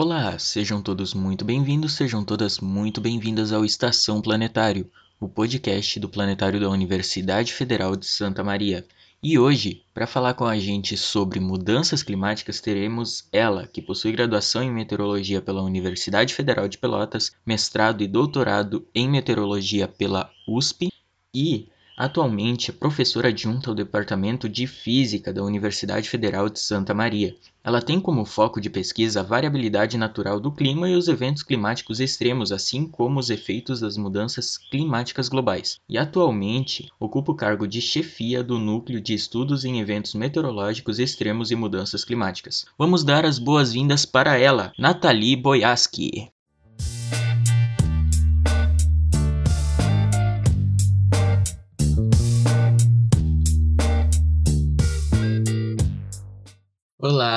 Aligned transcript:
Olá, 0.00 0.38
sejam 0.38 0.80
todos 0.80 1.12
muito 1.12 1.44
bem-vindos, 1.44 1.94
sejam 1.94 2.24
todas 2.24 2.60
muito 2.60 3.00
bem-vindas 3.00 3.52
ao 3.52 3.64
Estação 3.64 4.22
Planetário, 4.22 4.88
o 5.18 5.28
podcast 5.28 5.98
do 5.98 6.08
Planetário 6.08 6.60
da 6.60 6.68
Universidade 6.68 7.52
Federal 7.52 7.96
de 7.96 8.06
Santa 8.06 8.44
Maria. 8.44 8.86
E 9.20 9.36
hoje, 9.40 9.82
para 9.92 10.06
falar 10.06 10.34
com 10.34 10.44
a 10.44 10.56
gente 10.56 10.96
sobre 10.96 11.40
mudanças 11.40 12.00
climáticas, 12.04 12.60
teremos 12.60 13.26
ela, 13.32 13.66
que 13.66 13.82
possui 13.82 14.12
graduação 14.12 14.62
em 14.62 14.70
meteorologia 14.70 15.42
pela 15.42 15.64
Universidade 15.64 16.32
Federal 16.32 16.68
de 16.68 16.78
Pelotas, 16.78 17.32
mestrado 17.44 18.00
e 18.00 18.06
doutorado 18.06 18.86
em 18.94 19.08
meteorologia 19.08 19.88
pela 19.88 20.30
USP 20.46 20.92
e 21.34 21.66
Atualmente 21.98 22.70
é 22.70 22.72
professora 22.72 23.26
adjunta 23.26 23.68
ao 23.68 23.74
Departamento 23.74 24.48
de 24.48 24.68
Física 24.68 25.32
da 25.32 25.42
Universidade 25.42 26.08
Federal 26.08 26.48
de 26.48 26.60
Santa 26.60 26.94
Maria. 26.94 27.34
Ela 27.64 27.82
tem 27.82 27.98
como 27.98 28.24
foco 28.24 28.60
de 28.60 28.70
pesquisa 28.70 29.18
a 29.18 29.24
variabilidade 29.24 29.98
natural 29.98 30.38
do 30.38 30.52
clima 30.52 30.88
e 30.88 30.94
os 30.94 31.08
eventos 31.08 31.42
climáticos 31.42 31.98
extremos, 31.98 32.52
assim 32.52 32.86
como 32.86 33.18
os 33.18 33.30
efeitos 33.30 33.80
das 33.80 33.96
mudanças 33.96 34.56
climáticas 34.56 35.28
globais. 35.28 35.80
E 35.88 35.98
atualmente 35.98 36.88
ocupa 37.00 37.32
o 37.32 37.34
cargo 37.34 37.66
de 37.66 37.80
chefia 37.80 38.44
do 38.44 38.60
Núcleo 38.60 39.00
de 39.00 39.14
Estudos 39.14 39.64
em 39.64 39.80
Eventos 39.80 40.14
Meteorológicos 40.14 41.00
Extremos 41.00 41.50
e 41.50 41.56
Mudanças 41.56 42.04
Climáticas. 42.04 42.64
Vamos 42.78 43.02
dar 43.02 43.26
as 43.26 43.40
boas-vindas 43.40 44.04
para 44.04 44.38
ela, 44.38 44.72
Nathalie 44.78 45.34
Boyaski. 45.34 46.30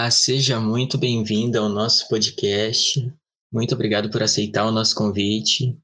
Olá, 0.01 0.09
seja 0.09 0.59
muito 0.59 0.97
bem-vinda 0.97 1.59
ao 1.59 1.69
nosso 1.69 2.09
podcast. 2.09 3.13
Muito 3.53 3.75
obrigado 3.75 4.09
por 4.09 4.23
aceitar 4.23 4.65
o 4.65 4.71
nosso 4.71 4.95
convite. 4.95 5.77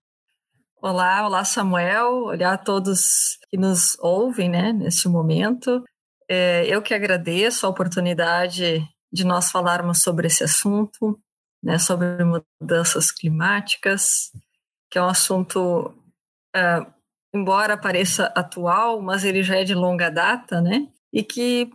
Olá, 0.82 1.24
olá 1.24 1.46
Samuel, 1.46 2.24
olá 2.24 2.54
a 2.54 2.58
todos 2.58 3.38
que 3.48 3.58
nos 3.58 3.96
ouvem 4.00 4.50
né, 4.50 4.74
neste 4.74 5.08
momento. 5.08 5.84
É, 6.28 6.66
eu 6.66 6.82
que 6.82 6.96
agradeço 6.96 7.68
a 7.68 7.70
oportunidade 7.70 8.84
de 9.14 9.24
nós 9.24 9.52
falarmos 9.52 10.02
sobre 10.02 10.26
esse 10.26 10.44
assunto, 10.44 11.20
né, 11.64 11.78
sobre 11.78 12.08
mudanças 12.60 13.12
climáticas, 13.12 14.32
que 14.90 14.98
é 14.98 15.02
um 15.04 15.10
assunto, 15.10 15.94
é, 16.56 16.84
embora 17.36 17.78
pareça 17.78 18.34
atual, 18.36 19.00
mas 19.00 19.24
ele 19.24 19.44
já 19.44 19.58
é 19.58 19.64
de 19.64 19.76
longa 19.76 20.10
data, 20.10 20.60
né? 20.60 20.88
E 21.14 21.22
que 21.22 21.70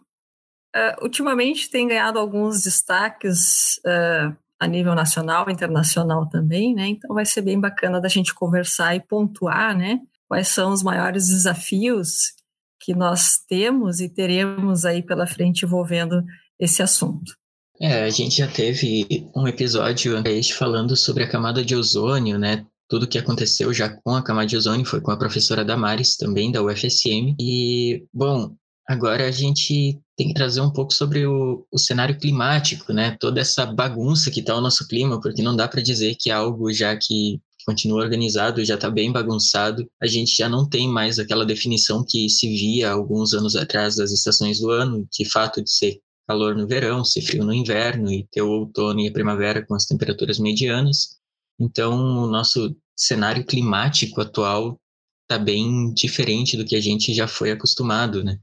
Uh, 0.74 1.04
ultimamente 1.04 1.68
tem 1.70 1.86
ganhado 1.86 2.18
alguns 2.18 2.62
destaques 2.62 3.76
uh, 3.84 4.34
a 4.58 4.66
nível 4.66 4.94
nacional, 4.94 5.50
internacional 5.50 6.28
também, 6.28 6.74
né? 6.74 6.88
Então 6.88 7.14
vai 7.14 7.26
ser 7.26 7.42
bem 7.42 7.60
bacana 7.60 8.00
da 8.00 8.08
gente 8.08 8.34
conversar 8.34 8.96
e 8.96 9.00
pontuar, 9.00 9.76
né? 9.76 10.00
Quais 10.26 10.48
são 10.48 10.72
os 10.72 10.82
maiores 10.82 11.28
desafios 11.28 12.32
que 12.80 12.94
nós 12.94 13.38
temos 13.46 14.00
e 14.00 14.08
teremos 14.08 14.84
aí 14.84 15.02
pela 15.02 15.26
frente 15.26 15.64
envolvendo 15.64 16.24
esse 16.58 16.82
assunto. 16.82 17.36
É, 17.80 18.04
a 18.04 18.10
gente 18.10 18.36
já 18.36 18.48
teve 18.48 19.28
um 19.36 19.46
episódio 19.46 20.22
este 20.26 20.54
falando 20.54 20.96
sobre 20.96 21.24
a 21.24 21.28
camada 21.28 21.64
de 21.64 21.76
ozônio, 21.76 22.38
né? 22.38 22.64
Tudo 22.88 23.06
que 23.06 23.18
aconteceu 23.18 23.74
já 23.74 23.88
com 23.88 24.14
a 24.14 24.22
camada 24.22 24.46
de 24.46 24.56
ozônio 24.56 24.86
foi 24.86 25.00
com 25.00 25.10
a 25.10 25.18
professora 25.18 25.64
Damares, 25.64 26.16
também 26.16 26.50
da 26.50 26.62
UFSM. 26.62 27.34
E, 27.38 28.04
bom, 28.12 28.54
Agora 28.88 29.26
a 29.26 29.30
gente 29.30 29.98
tem 30.22 30.28
que 30.28 30.34
trazer 30.34 30.60
um 30.60 30.70
pouco 30.70 30.94
sobre 30.94 31.26
o, 31.26 31.66
o 31.70 31.78
cenário 31.78 32.16
climático, 32.16 32.92
né? 32.92 33.16
Toda 33.18 33.40
essa 33.40 33.66
bagunça 33.66 34.30
que 34.30 34.38
está 34.38 34.56
o 34.56 34.60
nosso 34.60 34.86
clima, 34.86 35.20
porque 35.20 35.42
não 35.42 35.56
dá 35.56 35.66
para 35.66 35.82
dizer 35.82 36.14
que 36.14 36.30
é 36.30 36.32
algo 36.32 36.72
já 36.72 36.96
que 36.96 37.40
continua 37.66 38.00
organizado, 38.00 38.64
já 38.64 38.76
está 38.76 38.88
bem 38.88 39.10
bagunçado. 39.10 39.84
A 40.00 40.06
gente 40.06 40.36
já 40.36 40.48
não 40.48 40.68
tem 40.68 40.88
mais 40.88 41.18
aquela 41.18 41.44
definição 41.44 42.04
que 42.06 42.28
se 42.28 42.46
via 42.48 42.92
alguns 42.92 43.34
anos 43.34 43.56
atrás 43.56 43.96
das 43.96 44.12
estações 44.12 44.60
do 44.60 44.70
ano, 44.70 45.08
de 45.10 45.24
fato 45.24 45.60
de 45.60 45.70
ser 45.70 46.00
calor 46.26 46.54
no 46.54 46.68
verão, 46.68 47.04
ser 47.04 47.22
frio 47.22 47.44
no 47.44 47.52
inverno 47.52 48.10
e 48.12 48.24
ter 48.30 48.42
o 48.42 48.50
outono 48.50 49.00
e 49.00 49.08
a 49.08 49.12
primavera 49.12 49.66
com 49.66 49.74
as 49.74 49.86
temperaturas 49.86 50.38
medianas. 50.38 51.16
Então, 51.58 51.94
o 51.94 52.28
nosso 52.28 52.76
cenário 52.96 53.44
climático 53.44 54.20
atual 54.20 54.78
está 55.22 55.36
bem 55.36 55.92
diferente 55.92 56.56
do 56.56 56.64
que 56.64 56.76
a 56.76 56.80
gente 56.80 57.12
já 57.12 57.26
foi 57.26 57.50
acostumado, 57.50 58.22
né? 58.22 58.38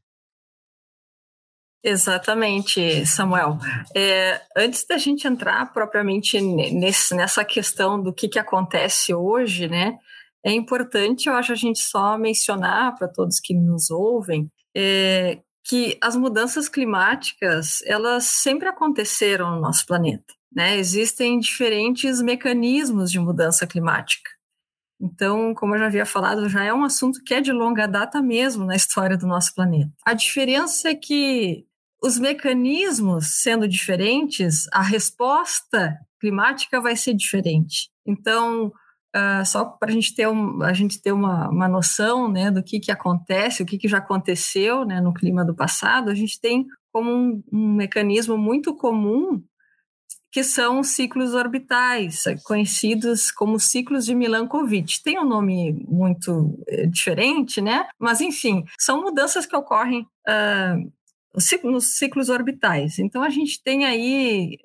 Exatamente, 1.83 3.05
Samuel. 3.05 3.57
É, 3.95 4.41
antes 4.55 4.85
da 4.85 4.97
gente 4.97 5.27
entrar 5.27 5.71
propriamente 5.71 6.39
nesse, 6.41 7.15
nessa 7.15 7.45
questão 7.45 8.01
do 8.01 8.13
que, 8.13 8.27
que 8.27 8.39
acontece 8.39 9.13
hoje, 9.13 9.67
né, 9.67 9.97
é 10.43 10.51
importante, 10.51 11.27
eu 11.27 11.35
acho, 11.35 11.51
a 11.51 11.55
gente 11.55 11.79
só 11.79 12.17
mencionar 12.17 12.97
para 12.97 13.07
todos 13.07 13.39
que 13.39 13.53
nos 13.53 13.89
ouvem 13.89 14.49
é, 14.75 15.39
que 15.65 15.97
as 16.01 16.15
mudanças 16.15 16.69
climáticas 16.69 17.81
elas 17.85 18.25
sempre 18.25 18.67
aconteceram 18.67 19.51
no 19.51 19.61
nosso 19.61 19.85
planeta. 19.85 20.33
Né? 20.51 20.77
Existem 20.77 21.39
diferentes 21.39 22.21
mecanismos 22.21 23.11
de 23.11 23.19
mudança 23.19 23.67
climática. 23.67 24.29
Então, 25.01 25.53
como 25.53 25.75
eu 25.75 25.79
já 25.79 25.85
havia 25.85 26.05
falado, 26.05 26.49
já 26.49 26.63
é 26.63 26.73
um 26.73 26.83
assunto 26.83 27.23
que 27.23 27.33
é 27.33 27.39
de 27.39 27.51
longa 27.53 27.87
data 27.87 28.21
mesmo 28.21 28.65
na 28.65 28.75
história 28.75 29.17
do 29.17 29.27
nosso 29.27 29.53
planeta. 29.53 29.91
A 30.05 30.13
diferença 30.13 30.89
é 30.89 30.95
que 30.95 31.65
os 32.01 32.17
mecanismos 32.17 33.41
sendo 33.41 33.67
diferentes, 33.67 34.67
a 34.71 34.81
resposta 34.81 35.97
climática 36.19 36.81
vai 36.81 36.95
ser 36.95 37.13
diferente. 37.13 37.89
Então, 38.05 38.71
uh, 39.15 39.45
só 39.45 39.65
para 39.65 39.91
gente 39.91 40.13
ter, 40.15 40.27
um, 40.27 40.61
a 40.61 40.73
gente 40.73 41.01
ter 41.01 41.11
uma, 41.11 41.49
uma 41.49 41.67
noção 41.67 42.31
né, 42.31 42.51
do 42.51 42.63
que, 42.63 42.79
que 42.79 42.91
acontece, 42.91 43.63
o 43.63 43.65
que, 43.65 43.77
que 43.77 43.87
já 43.87 43.97
aconteceu 43.97 44.85
né, 44.85 45.01
no 45.01 45.13
clima 45.13 45.43
do 45.43 45.55
passado, 45.55 46.09
a 46.09 46.15
gente 46.15 46.39
tem 46.39 46.65
como 46.91 47.11
um, 47.11 47.43
um 47.51 47.73
mecanismo 47.73 48.37
muito 48.37 48.75
comum 48.75 49.43
que 50.31 50.43
são 50.43 50.83
ciclos 50.83 51.33
orbitais, 51.33 52.23
conhecidos 52.43 53.31
como 53.31 53.59
ciclos 53.59 54.05
de 54.05 54.13
Milankovitch. 54.13 54.99
Tem 55.03 55.17
um 55.19 55.25
nome 55.25 55.73
muito 55.87 56.63
é, 56.67 56.85
diferente, 56.85 57.59
né? 57.61 57.87
Mas, 57.97 58.21
enfim, 58.21 58.63
são 58.77 59.01
mudanças 59.01 59.47
que 59.47 59.55
ocorrem 59.55 60.01
uh, 60.27 60.91
nos 61.63 61.97
ciclos 61.97 62.29
orbitais. 62.29 62.99
Então 62.99 63.23
a 63.23 63.29
gente 63.29 63.61
tem 63.63 63.85
aí 63.85 64.57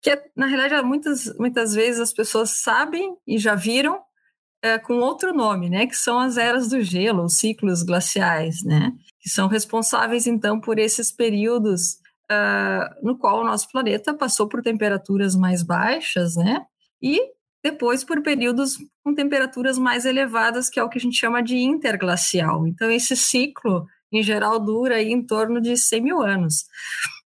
que 0.00 0.10
é, 0.10 0.24
na 0.36 0.46
realidade 0.46 0.86
muitas 0.86 1.36
muitas 1.38 1.74
vezes 1.74 2.00
as 2.00 2.12
pessoas 2.12 2.62
sabem 2.62 3.16
e 3.26 3.38
já 3.38 3.54
viram 3.54 3.96
uh, 3.96 4.86
com 4.86 4.98
outro 4.98 5.34
nome, 5.34 5.68
né, 5.68 5.86
que 5.86 5.96
são 5.96 6.18
as 6.18 6.36
eras 6.36 6.68
do 6.68 6.80
gelo, 6.80 7.24
os 7.24 7.38
ciclos 7.38 7.82
glaciais, 7.82 8.62
né, 8.64 8.92
que 9.20 9.28
são 9.28 9.48
responsáveis 9.48 10.26
então 10.26 10.60
por 10.60 10.78
esses 10.78 11.10
períodos 11.12 11.94
uh, 12.30 13.04
no 13.06 13.18
qual 13.18 13.40
o 13.40 13.44
nosso 13.44 13.70
planeta 13.70 14.14
passou 14.14 14.48
por 14.48 14.62
temperaturas 14.62 15.34
mais 15.34 15.62
baixas, 15.62 16.36
né, 16.36 16.64
e 17.02 17.20
depois 17.62 18.04
por 18.04 18.22
períodos 18.22 18.78
com 19.02 19.14
temperaturas 19.14 19.78
mais 19.78 20.04
elevadas, 20.06 20.70
que 20.70 20.78
é 20.78 20.82
o 20.82 20.88
que 20.88 20.98
a 20.98 21.00
gente 21.00 21.18
chama 21.18 21.42
de 21.42 21.56
interglacial. 21.56 22.66
Então 22.66 22.88
esse 22.90 23.16
ciclo 23.16 23.84
em 24.12 24.22
geral 24.22 24.58
dura 24.58 24.96
aí 24.96 25.12
em 25.12 25.24
torno 25.24 25.60
de 25.60 25.76
100 25.76 26.02
mil 26.02 26.22
anos. 26.22 26.64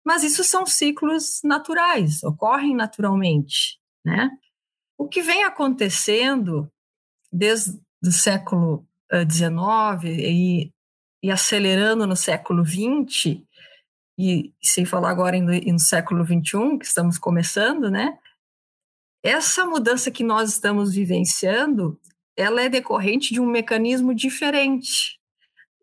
Mas 0.05 0.23
isso 0.23 0.43
são 0.45 0.65
ciclos 0.65 1.41
naturais, 1.45 2.23
ocorrem 2.23 2.75
naturalmente, 2.75 3.79
né? 4.05 4.31
O 4.97 5.07
que 5.07 5.23
vem 5.23 5.45
acontecendo 5.45 6.71
desde 7.31 7.79
o 8.03 8.11
século 8.11 8.87
XIX 9.13 10.05
e, 10.05 10.73
e 11.23 11.31
acelerando 11.31 12.07
no 12.07 12.17
século 12.17 12.65
XX, 12.65 13.43
e 14.19 14.53
sem 14.63 14.85
falar 14.85 15.11
agora 15.11 15.39
no, 15.41 15.53
no 15.53 15.79
século 15.79 16.25
XXI, 16.25 16.79
que 16.79 16.87
estamos 16.87 17.19
começando, 17.19 17.91
né? 17.91 18.19
Essa 19.23 19.67
mudança 19.67 20.11
que 20.11 20.25
nós 20.25 20.51
estamos 20.51 20.95
vivenciando, 20.95 22.01
ela 22.37 22.63
é 22.63 22.69
decorrente 22.69 23.33
de 23.33 23.41
um 23.41 23.47
mecanismo 23.47 24.15
diferente, 24.15 25.18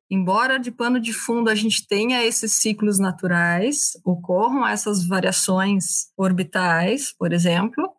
embora 0.09 0.59
de 0.59 0.71
pano 0.71 0.99
de 0.99 1.13
fundo 1.13 1.49
a 1.49 1.55
gente 1.55 1.87
tenha 1.87 2.23
esses 2.23 2.53
ciclos 2.53 2.99
naturais, 2.99 3.91
ocorram 4.03 4.67
essas 4.67 5.05
variações 5.05 6.07
orbitais, 6.17 7.13
por 7.17 7.33
exemplo, 7.33 7.89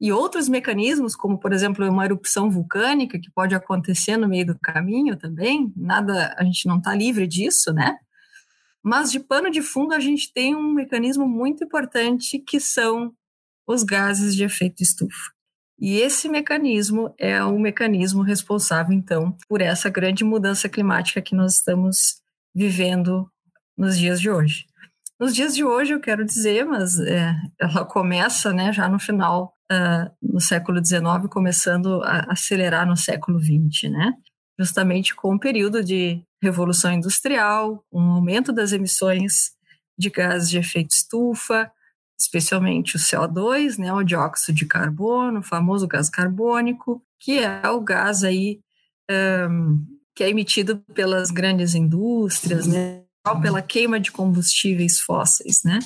e 0.00 0.12
outros 0.12 0.48
mecanismos, 0.48 1.16
como 1.16 1.38
por 1.38 1.52
exemplo 1.52 1.88
uma 1.88 2.04
erupção 2.04 2.50
vulcânica 2.50 3.18
que 3.18 3.30
pode 3.30 3.54
acontecer 3.54 4.16
no 4.16 4.28
meio 4.28 4.46
do 4.46 4.58
caminho 4.58 5.16
também, 5.16 5.72
nada, 5.76 6.34
a 6.38 6.44
gente 6.44 6.66
não 6.66 6.78
está 6.78 6.94
livre 6.94 7.26
disso, 7.26 7.72
né? 7.72 7.98
Mas 8.82 9.10
de 9.10 9.18
pano 9.18 9.50
de 9.50 9.62
fundo 9.62 9.94
a 9.94 10.00
gente 10.00 10.32
tem 10.32 10.54
um 10.54 10.72
mecanismo 10.72 11.26
muito 11.26 11.64
importante 11.64 12.38
que 12.38 12.60
são 12.60 13.12
os 13.66 13.82
gases 13.82 14.36
de 14.36 14.44
efeito 14.44 14.82
estufa. 14.82 15.35
E 15.78 15.98
esse 15.98 16.28
mecanismo 16.28 17.14
é 17.18 17.42
o 17.44 17.58
mecanismo 17.58 18.22
responsável, 18.22 18.92
então, 18.92 19.36
por 19.48 19.60
essa 19.60 19.90
grande 19.90 20.24
mudança 20.24 20.68
climática 20.68 21.20
que 21.20 21.34
nós 21.34 21.56
estamos 21.56 22.20
vivendo 22.54 23.30
nos 23.76 23.98
dias 23.98 24.20
de 24.20 24.30
hoje. 24.30 24.64
nos 25.20 25.34
dias 25.34 25.54
de 25.54 25.64
hoje, 25.64 25.92
eu 25.92 26.00
quero 26.00 26.24
dizer, 26.24 26.64
mas 26.64 26.98
é, 27.00 27.34
ela 27.60 27.84
começa 27.84 28.52
né, 28.52 28.72
já 28.72 28.88
no 28.88 28.98
final, 28.98 29.54
uh, 29.70 30.10
no 30.22 30.40
século 30.40 30.84
XIX, 30.84 31.28
começando 31.30 32.02
a 32.02 32.32
acelerar 32.32 32.86
no 32.86 32.96
século 32.96 33.38
XX, 33.38 33.90
né? 33.90 34.12
justamente 34.58 35.14
com 35.14 35.34
o 35.34 35.38
período 35.38 35.84
de 35.84 36.22
revolução 36.42 36.92
industrial, 36.92 37.84
um 37.92 38.00
aumento 38.00 38.52
das 38.52 38.72
emissões 38.72 39.52
de 39.98 40.10
gases 40.10 40.50
de 40.50 40.58
efeito 40.58 40.92
estufa, 40.92 41.70
especialmente 42.18 42.96
o 42.96 42.98
CO2, 42.98 43.78
né, 43.78 43.92
o 43.92 44.02
dióxido 44.02 44.56
de 44.56 44.66
carbono, 44.66 45.40
o 45.40 45.42
famoso 45.42 45.86
gás 45.86 46.08
carbônico, 46.08 47.02
que 47.20 47.38
é 47.38 47.68
o 47.68 47.80
gás 47.80 48.24
aí 48.24 48.60
um, 49.50 49.84
que 50.14 50.24
é 50.24 50.30
emitido 50.30 50.78
pelas 50.94 51.30
grandes 51.30 51.74
indústrias, 51.74 52.66
né, 52.66 53.02
pela 53.42 53.60
queima 53.60 54.00
de 54.00 54.10
combustíveis 54.10 55.00
fósseis, 55.00 55.62
né. 55.64 55.78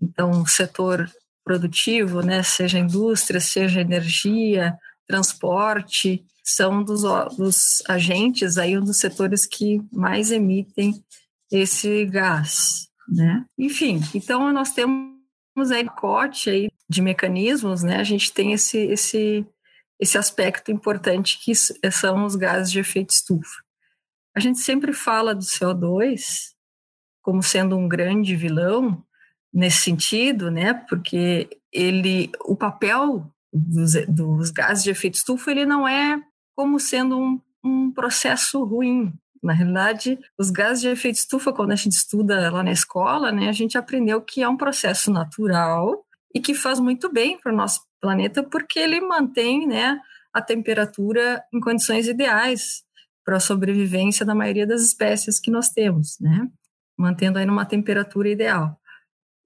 Então, 0.00 0.42
o 0.42 0.46
setor 0.48 1.08
produtivo, 1.44 2.22
né, 2.22 2.42
seja 2.42 2.78
indústria, 2.78 3.40
seja 3.40 3.80
energia, 3.80 4.76
transporte, 5.06 6.24
são 6.42 6.82
dos, 6.82 7.02
dos 7.36 7.82
agentes 7.88 8.58
aí 8.58 8.76
um 8.76 8.84
dos 8.84 8.98
setores 8.98 9.46
que 9.46 9.80
mais 9.92 10.32
emitem 10.32 11.02
esse 11.50 12.04
gás, 12.06 12.88
né? 13.08 13.44
Enfim, 13.58 14.00
então 14.14 14.52
nós 14.52 14.72
temos 14.72 15.11
aí 15.70 15.88
cote 15.88 16.50
aí 16.50 16.70
de 16.88 17.02
mecanismos, 17.02 17.82
né? 17.82 17.96
A 17.96 18.04
gente 18.04 18.32
tem 18.32 18.52
esse 18.52 18.78
esse 18.78 19.46
esse 20.00 20.18
aspecto 20.18 20.72
importante 20.72 21.38
que 21.38 21.54
são 21.54 22.24
os 22.24 22.34
gases 22.34 22.72
de 22.72 22.80
efeito 22.80 23.10
estufa. 23.10 23.62
A 24.34 24.40
gente 24.40 24.58
sempre 24.58 24.92
fala 24.92 25.34
do 25.34 25.42
CO2 25.42 26.52
como 27.22 27.42
sendo 27.42 27.76
um 27.76 27.88
grande 27.88 28.34
vilão 28.34 29.04
nesse 29.52 29.82
sentido, 29.82 30.50
né? 30.50 30.74
Porque 30.74 31.48
ele, 31.70 32.30
o 32.40 32.56
papel 32.56 33.30
dos, 33.52 33.92
dos 34.08 34.50
gases 34.50 34.82
de 34.82 34.90
efeito 34.90 35.14
estufa, 35.14 35.50
ele 35.50 35.64
não 35.64 35.86
é 35.86 36.20
como 36.56 36.80
sendo 36.80 37.18
um, 37.18 37.40
um 37.62 37.92
processo 37.92 38.64
ruim. 38.64 39.12
Na 39.42 39.52
realidade, 39.52 40.18
os 40.38 40.50
gases 40.50 40.82
de 40.82 40.88
efeito 40.88 41.16
estufa, 41.16 41.52
quando 41.52 41.72
a 41.72 41.76
gente 41.76 41.92
estuda 41.92 42.50
lá 42.50 42.62
na 42.62 42.70
escola, 42.70 43.32
né, 43.32 43.48
a 43.48 43.52
gente 43.52 43.76
aprendeu 43.76 44.20
que 44.20 44.42
é 44.42 44.48
um 44.48 44.56
processo 44.56 45.10
natural 45.10 46.04
e 46.34 46.40
que 46.40 46.54
faz 46.54 46.78
muito 46.78 47.12
bem 47.12 47.38
para 47.38 47.52
o 47.52 47.56
nosso 47.56 47.80
planeta, 48.00 48.42
porque 48.42 48.78
ele 48.78 49.00
mantém 49.00 49.66
né, 49.66 49.98
a 50.32 50.40
temperatura 50.40 51.42
em 51.52 51.60
condições 51.60 52.06
ideais 52.06 52.82
para 53.24 53.36
a 53.36 53.40
sobrevivência 53.40 54.24
da 54.24 54.34
maioria 54.34 54.66
das 54.66 54.82
espécies 54.82 55.40
que 55.40 55.50
nós 55.50 55.68
temos, 55.68 56.18
né? 56.20 56.48
mantendo 56.98 57.38
aí 57.38 57.46
numa 57.46 57.64
temperatura 57.64 58.28
ideal. 58.28 58.78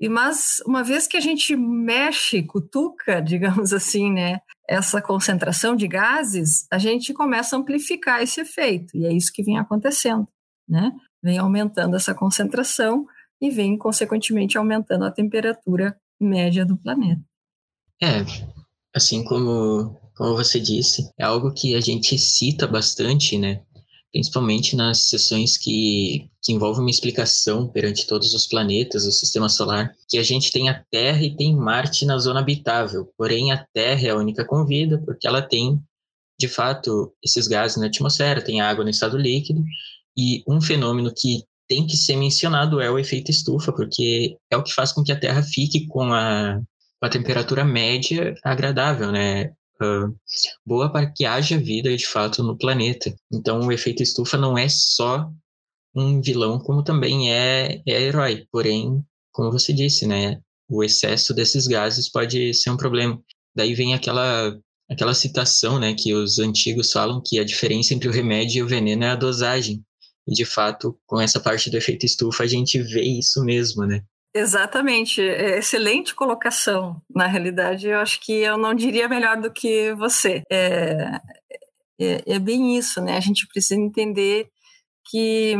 E 0.00 0.08
mas 0.08 0.62
uma 0.66 0.82
vez 0.82 1.06
que 1.06 1.16
a 1.16 1.20
gente 1.20 1.56
mexe, 1.56 2.42
cutuca, 2.42 3.20
digamos 3.22 3.72
assim, 3.72 4.12
né, 4.12 4.40
essa 4.68 5.00
concentração 5.00 5.74
de 5.74 5.88
gases, 5.88 6.66
a 6.70 6.78
gente 6.78 7.14
começa 7.14 7.56
a 7.56 7.58
amplificar 7.58 8.22
esse 8.22 8.40
efeito, 8.40 8.96
e 8.96 9.06
é 9.06 9.12
isso 9.12 9.32
que 9.32 9.42
vem 9.42 9.58
acontecendo, 9.58 10.26
né? 10.68 10.92
Vem 11.22 11.38
aumentando 11.38 11.96
essa 11.96 12.14
concentração 12.14 13.06
e 13.40 13.50
vem 13.50 13.76
consequentemente 13.76 14.58
aumentando 14.58 15.04
a 15.04 15.10
temperatura 15.10 15.96
média 16.20 16.64
do 16.64 16.76
planeta. 16.76 17.22
É, 18.02 18.24
assim 18.94 19.24
como 19.24 19.96
como 20.16 20.34
você 20.34 20.58
disse, 20.58 21.10
é 21.18 21.24
algo 21.24 21.52
que 21.52 21.74
a 21.74 21.80
gente 21.80 22.18
cita 22.18 22.66
bastante, 22.66 23.36
né? 23.36 23.62
Principalmente 24.12 24.74
nas 24.74 25.08
sessões 25.08 25.56
que, 25.56 26.28
que 26.42 26.52
envolvem 26.52 26.82
uma 26.82 26.90
explicação 26.90 27.68
perante 27.68 28.06
todos 28.06 28.32
os 28.34 28.46
planetas 28.46 29.04
do 29.04 29.12
sistema 29.12 29.48
solar, 29.48 29.94
que 30.08 30.18
a 30.18 30.22
gente 30.22 30.50
tem 30.50 30.68
a 30.68 30.82
Terra 30.90 31.22
e 31.22 31.36
tem 31.36 31.54
Marte 31.54 32.04
na 32.06 32.18
zona 32.18 32.40
habitável, 32.40 33.12
porém 33.16 33.52
a 33.52 33.66
Terra 33.74 34.06
é 34.06 34.10
a 34.10 34.16
única 34.16 34.44
com 34.44 34.64
vida, 34.64 35.02
porque 35.04 35.26
ela 35.26 35.42
tem, 35.42 35.80
de 36.38 36.48
fato, 36.48 37.12
esses 37.22 37.46
gases 37.46 37.76
na 37.76 37.86
atmosfera, 37.86 38.42
tem 38.42 38.60
água 38.60 38.84
no 38.84 38.90
estado 38.90 39.18
líquido, 39.18 39.62
e 40.16 40.42
um 40.48 40.60
fenômeno 40.60 41.12
que 41.14 41.44
tem 41.68 41.86
que 41.86 41.96
ser 41.96 42.16
mencionado 42.16 42.80
é 42.80 42.90
o 42.90 42.98
efeito 42.98 43.30
estufa, 43.30 43.72
porque 43.72 44.36
é 44.50 44.56
o 44.56 44.62
que 44.62 44.72
faz 44.72 44.92
com 44.92 45.02
que 45.02 45.12
a 45.12 45.18
Terra 45.18 45.42
fique 45.42 45.86
com 45.86 46.12
a, 46.12 46.60
com 47.00 47.06
a 47.06 47.10
temperatura 47.10 47.64
média 47.64 48.34
agradável, 48.42 49.10
né? 49.10 49.52
Uh, 49.82 50.14
boa 50.64 50.90
para 50.90 51.10
que 51.10 51.24
haja 51.24 51.58
vida 51.58 51.94
de 51.96 52.06
fato 52.06 52.42
no 52.42 52.56
planeta. 52.56 53.14
Então, 53.32 53.60
o 53.60 53.72
efeito 53.72 54.02
estufa 54.02 54.36
não 54.36 54.56
é 54.56 54.68
só 54.68 55.30
um 55.94 56.20
vilão, 56.20 56.58
como 56.58 56.82
também 56.82 57.32
é, 57.32 57.82
é 57.86 58.02
herói. 58.02 58.46
Porém, 58.50 59.04
como 59.32 59.50
você 59.50 59.72
disse, 59.72 60.06
né, 60.06 60.40
o 60.68 60.82
excesso 60.84 61.34
desses 61.34 61.66
gases 61.66 62.10
pode 62.10 62.52
ser 62.54 62.70
um 62.70 62.76
problema. 62.76 63.20
Daí 63.54 63.74
vem 63.74 63.94
aquela 63.94 64.58
aquela 64.88 65.14
citação, 65.14 65.80
né, 65.80 65.94
que 65.94 66.14
os 66.14 66.38
antigos 66.38 66.92
falam 66.92 67.20
que 67.20 67.40
a 67.40 67.44
diferença 67.44 67.92
entre 67.92 68.08
o 68.08 68.12
remédio 68.12 68.60
e 68.60 68.62
o 68.62 68.68
veneno 68.68 69.02
é 69.04 69.08
a 69.08 69.16
dosagem. 69.16 69.84
E 70.28 70.32
de 70.32 70.44
fato, 70.44 70.98
com 71.06 71.20
essa 71.20 71.40
parte 71.40 71.70
do 71.70 71.76
efeito 71.76 72.06
estufa, 72.06 72.44
a 72.44 72.46
gente 72.46 72.80
vê 72.80 73.02
isso 73.02 73.42
mesmo, 73.44 73.84
né? 73.84 74.04
Exatamente, 74.36 75.22
é 75.22 75.58
excelente 75.58 76.14
colocação. 76.14 77.00
Na 77.14 77.26
realidade, 77.26 77.88
eu 77.88 77.98
acho 77.98 78.20
que 78.20 78.32
eu 78.32 78.58
não 78.58 78.74
diria 78.74 79.08
melhor 79.08 79.40
do 79.40 79.50
que 79.50 79.94
você. 79.94 80.42
É, 80.50 81.20
é, 81.98 82.34
é 82.34 82.38
bem 82.38 82.76
isso, 82.76 83.00
né? 83.00 83.16
A 83.16 83.20
gente 83.20 83.46
precisa 83.46 83.80
entender 83.80 84.48
que 85.08 85.54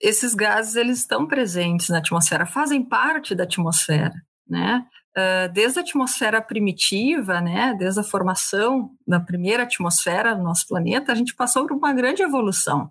esses 0.00 0.34
gases 0.34 0.76
eles 0.76 0.98
estão 0.98 1.26
presentes 1.26 1.88
na 1.88 1.98
atmosfera, 1.98 2.46
fazem 2.46 2.82
parte 2.84 3.34
da 3.34 3.44
atmosfera, 3.44 4.14
né? 4.48 4.86
Uh, 5.16 5.52
desde 5.52 5.78
a 5.78 5.82
atmosfera 5.82 6.40
primitiva, 6.40 7.38
né, 7.40 7.74
desde 7.78 8.00
a 8.00 8.04
formação 8.04 8.90
da 9.06 9.20
primeira 9.20 9.64
atmosfera 9.64 10.34
do 10.34 10.42
nosso 10.42 10.66
planeta, 10.66 11.12
a 11.12 11.14
gente 11.14 11.34
passou 11.34 11.66
por 11.66 11.76
uma 11.76 11.92
grande 11.92 12.22
evolução, 12.22 12.90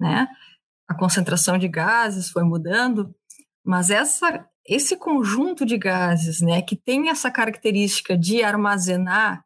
né? 0.00 0.26
A 0.88 0.94
concentração 0.94 1.58
de 1.58 1.68
gases 1.68 2.30
foi 2.30 2.44
mudando, 2.44 3.14
mas 3.64 3.88
essa, 3.88 4.46
esse 4.68 4.96
conjunto 4.96 5.64
de 5.64 5.78
gases, 5.78 6.40
né, 6.40 6.60
que 6.60 6.76
tem 6.76 7.08
essa 7.08 7.30
característica 7.30 8.16
de 8.16 8.42
armazenar 8.42 9.42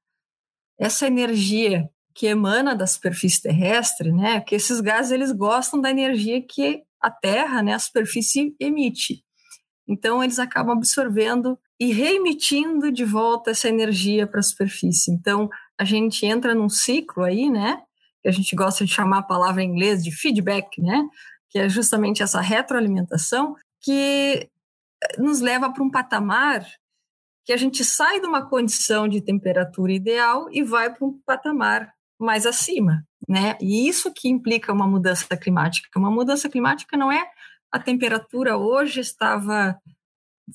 essa 0.78 1.06
energia 1.06 1.88
que 2.14 2.26
emana 2.26 2.74
da 2.74 2.86
superfície 2.86 3.42
terrestre, 3.42 4.12
né, 4.12 4.40
que 4.40 4.56
esses 4.56 4.80
gases 4.80 5.12
eles 5.12 5.30
gostam 5.30 5.80
da 5.80 5.90
energia 5.90 6.42
que 6.42 6.82
a 7.00 7.10
Terra, 7.10 7.62
né, 7.62 7.74
a 7.74 7.78
superfície 7.78 8.54
emite. 8.58 9.22
Então 9.86 10.22
eles 10.22 10.40
acabam 10.40 10.76
absorvendo 10.76 11.56
e 11.78 11.92
reemitindo 11.92 12.90
de 12.90 13.04
volta 13.04 13.52
essa 13.52 13.68
energia 13.68 14.26
para 14.26 14.40
a 14.40 14.42
superfície. 14.42 15.12
Então 15.12 15.48
a 15.78 15.84
gente 15.84 16.26
entra 16.26 16.54
num 16.56 16.68
ciclo 16.68 17.22
aí, 17.22 17.48
né, 17.48 17.80
que 18.20 18.28
a 18.28 18.32
gente 18.32 18.54
gosta 18.56 18.84
de 18.84 18.92
chamar 18.92 19.18
a 19.18 19.22
palavra 19.22 19.62
em 19.62 19.70
inglês 19.70 20.02
de 20.02 20.10
feedback, 20.10 20.82
né, 20.82 21.04
que 21.48 21.58
é 21.60 21.68
justamente 21.68 22.20
essa 22.20 22.40
retroalimentação 22.40 23.54
que 23.80 24.48
eh, 25.02 25.20
nos 25.20 25.40
leva 25.40 25.72
para 25.72 25.82
um 25.82 25.90
patamar 25.90 26.66
que 27.44 27.52
a 27.52 27.56
gente 27.56 27.84
sai 27.84 28.20
de 28.20 28.26
uma 28.26 28.46
condição 28.46 29.08
de 29.08 29.22
temperatura 29.22 29.92
ideal 29.92 30.48
e 30.52 30.62
vai 30.62 30.92
para 30.92 31.06
um 31.06 31.18
patamar 31.24 31.92
mais 32.18 32.44
acima, 32.44 33.06
né? 33.26 33.56
E 33.60 33.88
isso 33.88 34.12
que 34.12 34.28
implica 34.28 34.72
uma 34.72 34.86
mudança 34.86 35.36
climática. 35.36 35.88
Uma 35.98 36.10
mudança 36.10 36.48
climática 36.48 36.96
não 36.96 37.10
é 37.10 37.24
a 37.70 37.78
temperatura 37.78 38.56
hoje 38.56 39.00
estava 39.00 39.78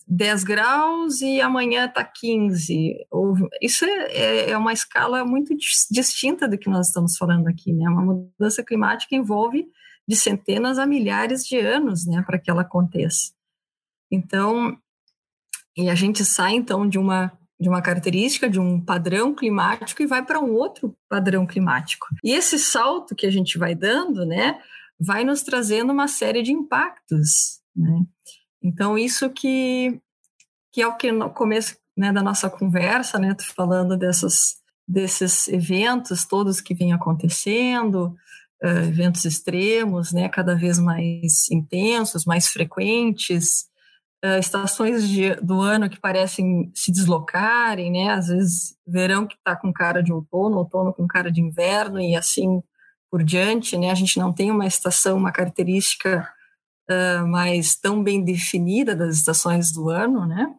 10 0.07 0.43
graus 0.43 1.21
e 1.21 1.39
amanhã 1.39 1.85
está 1.85 2.03
15. 2.03 3.07
Isso 3.61 3.85
é, 3.85 4.05
é, 4.11 4.49
é 4.51 4.57
uma 4.57 4.73
escala 4.73 5.23
muito 5.23 5.55
distinta 5.55 6.47
do 6.47 6.57
que 6.57 6.69
nós 6.69 6.87
estamos 6.87 7.15
falando 7.17 7.47
aqui, 7.47 7.71
né? 7.71 7.87
Uma 7.89 8.03
mudança 8.03 8.63
climática 8.63 9.15
envolve 9.15 9.67
de 10.07 10.15
centenas 10.15 10.77
a 10.77 10.85
milhares 10.85 11.45
de 11.45 11.57
anos, 11.57 12.05
né, 12.05 12.21
para 12.25 12.37
que 12.37 12.49
ela 12.49 12.61
aconteça. 12.61 13.33
Então, 14.11 14.77
e 15.75 15.89
a 15.89 15.95
gente 15.95 16.23
sai 16.23 16.53
então 16.53 16.87
de 16.87 16.99
uma 16.99 17.31
de 17.59 17.69
uma 17.69 17.81
característica 17.81 18.49
de 18.49 18.59
um 18.59 18.83
padrão 18.83 19.33
climático 19.33 20.01
e 20.01 20.05
vai 20.05 20.25
para 20.25 20.37
um 20.37 20.51
outro 20.51 20.93
padrão 21.07 21.47
climático. 21.47 22.07
E 22.21 22.33
esse 22.33 22.59
salto 22.59 23.15
que 23.15 23.25
a 23.25 23.31
gente 23.31 23.57
vai 23.57 23.73
dando, 23.73 24.25
né, 24.25 24.59
vai 24.99 25.23
nos 25.23 25.43
trazendo 25.43 25.93
uma 25.93 26.09
série 26.09 26.41
de 26.43 26.51
impactos, 26.51 27.61
né? 27.73 28.03
Então 28.61 28.97
isso 28.97 29.29
que 29.29 29.99
que 30.73 30.81
é 30.81 30.87
o 30.87 30.97
que 30.97 31.11
no 31.11 31.29
começo 31.29 31.77
né, 31.95 32.11
da 32.11 32.23
nossa 32.23 32.49
conversa, 32.49 33.17
né, 33.19 33.35
falando 33.55 33.95
dessas 33.95 34.57
desses 34.85 35.47
eventos 35.47 36.25
todos 36.25 36.59
que 36.59 36.73
vêm 36.73 36.91
acontecendo, 36.91 38.15
uh, 38.63 38.87
eventos 38.87 39.25
extremos, 39.25 40.11
né, 40.11 40.29
cada 40.29 40.55
vez 40.55 40.79
mais 40.79 41.49
intensos, 41.51 42.25
mais 42.25 42.47
frequentes, 42.47 43.65
uh, 44.23 44.39
estações 44.39 45.07
de, 45.07 45.35
do 45.35 45.61
ano 45.61 45.89
que 45.89 45.99
parecem 45.99 46.71
se 46.73 46.91
deslocarem, 46.91 47.91
né, 47.91 48.09
às 48.11 48.27
vezes 48.27 48.75
verão 48.87 49.27
que 49.27 49.35
está 49.35 49.55
com 49.55 49.73
cara 49.73 50.01
de 50.01 50.13
outono, 50.13 50.57
outono 50.57 50.93
com 50.93 51.07
cara 51.07 51.31
de 51.31 51.41
inverno 51.41 51.99
e 51.99 52.15
assim 52.15 52.61
por 53.11 53.23
diante, 53.23 53.77
né, 53.77 53.91
a 53.91 53.95
gente 53.95 54.17
não 54.17 54.33
tem 54.33 54.49
uma 54.49 54.65
estação, 54.65 55.17
uma 55.17 55.31
característica 55.31 56.27
uh, 56.89 57.27
mais 57.27 57.75
tão 57.75 58.01
bem 58.03 58.23
definida 58.23 58.95
das 58.95 59.17
estações 59.17 59.71
do 59.71 59.89
ano, 59.89 60.25
né? 60.25 60.53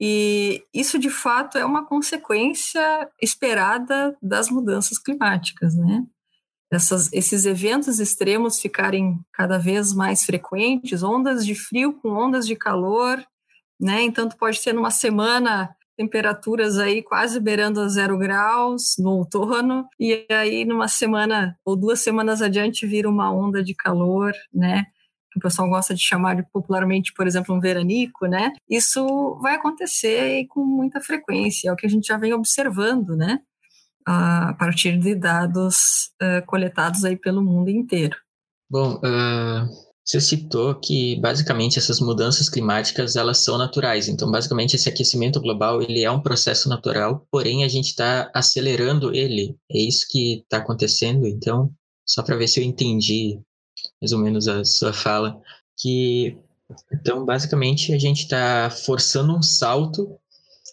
E 0.00 0.64
isso, 0.72 0.98
de 0.98 1.10
fato, 1.10 1.58
é 1.58 1.64
uma 1.64 1.84
consequência 1.84 3.08
esperada 3.20 4.16
das 4.22 4.48
mudanças 4.48 4.96
climáticas, 4.96 5.74
né? 5.74 6.06
Essas, 6.70 7.10
esses 7.12 7.46
eventos 7.46 7.98
extremos 7.98 8.60
ficarem 8.60 9.18
cada 9.32 9.58
vez 9.58 9.94
mais 9.94 10.24
frequentes, 10.24 11.02
ondas 11.02 11.44
de 11.44 11.54
frio 11.54 11.94
com 11.94 12.10
ondas 12.10 12.46
de 12.46 12.54
calor, 12.54 13.24
né? 13.80 14.02
Então, 14.02 14.28
pode 14.28 14.62
ter 14.62 14.74
numa 14.74 14.90
semana 14.90 15.74
temperaturas 15.96 16.78
aí 16.78 17.02
quase 17.02 17.40
beirando 17.40 17.80
a 17.80 17.88
zero 17.88 18.16
graus 18.16 18.94
no 18.98 19.10
outono, 19.10 19.84
e 19.98 20.24
aí 20.30 20.64
numa 20.64 20.86
semana 20.86 21.58
ou 21.64 21.74
duas 21.74 22.00
semanas 22.00 22.40
adiante 22.40 22.86
vira 22.86 23.08
uma 23.08 23.32
onda 23.32 23.64
de 23.64 23.74
calor, 23.74 24.32
né? 24.54 24.84
Que 25.32 25.38
o 25.38 25.42
pessoal 25.42 25.68
gosta 25.68 25.94
de 25.94 26.00
chamar 26.00 26.44
popularmente, 26.52 27.12
por 27.12 27.26
exemplo, 27.26 27.54
um 27.54 27.60
veranico, 27.60 28.26
né? 28.26 28.52
Isso 28.70 29.38
vai 29.42 29.56
acontecer 29.56 30.46
com 30.48 30.64
muita 30.64 31.00
frequência, 31.00 31.68
é 31.68 31.72
o 31.72 31.76
que 31.76 31.86
a 31.86 31.90
gente 31.90 32.06
já 32.06 32.16
vem 32.16 32.32
observando, 32.32 33.16
né? 33.16 33.40
A 34.10 34.54
partir 34.54 34.98
de 34.98 35.14
dados 35.14 36.10
uh, 36.22 36.44
coletados 36.46 37.04
aí 37.04 37.14
pelo 37.14 37.42
mundo 37.42 37.68
inteiro. 37.68 38.16
Bom, 38.70 38.94
uh, 38.94 39.68
você 40.02 40.18
citou 40.22 40.74
que 40.74 41.20
basicamente 41.20 41.78
essas 41.78 42.00
mudanças 42.00 42.48
climáticas 42.48 43.16
elas 43.16 43.36
são 43.44 43.58
naturais. 43.58 44.08
Então, 44.08 44.30
basicamente 44.30 44.74
esse 44.74 44.88
aquecimento 44.88 45.38
global 45.38 45.82
ele 45.82 46.02
é 46.02 46.10
um 46.10 46.22
processo 46.22 46.70
natural, 46.70 47.26
porém 47.30 47.62
a 47.62 47.68
gente 47.68 47.88
está 47.88 48.30
acelerando 48.34 49.14
ele. 49.14 49.54
É 49.70 49.78
isso 49.78 50.06
que 50.08 50.38
está 50.38 50.56
acontecendo. 50.56 51.26
Então, 51.26 51.70
só 52.06 52.22
para 52.22 52.36
ver 52.36 52.48
se 52.48 52.58
eu 52.58 52.64
entendi 52.64 53.38
mais 54.00 54.12
ou 54.12 54.18
menos 54.18 54.48
a 54.48 54.64
sua 54.64 54.94
fala, 54.94 55.38
que 55.78 56.38
então 56.90 57.26
basicamente 57.26 57.92
a 57.92 57.98
gente 57.98 58.22
está 58.22 58.70
forçando 58.70 59.36
um 59.36 59.42
salto 59.42 60.18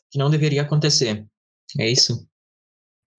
que 0.09 0.17
não 0.17 0.29
deveria 0.29 0.61
acontecer. 0.61 1.25
É 1.77 1.91
isso? 1.91 2.25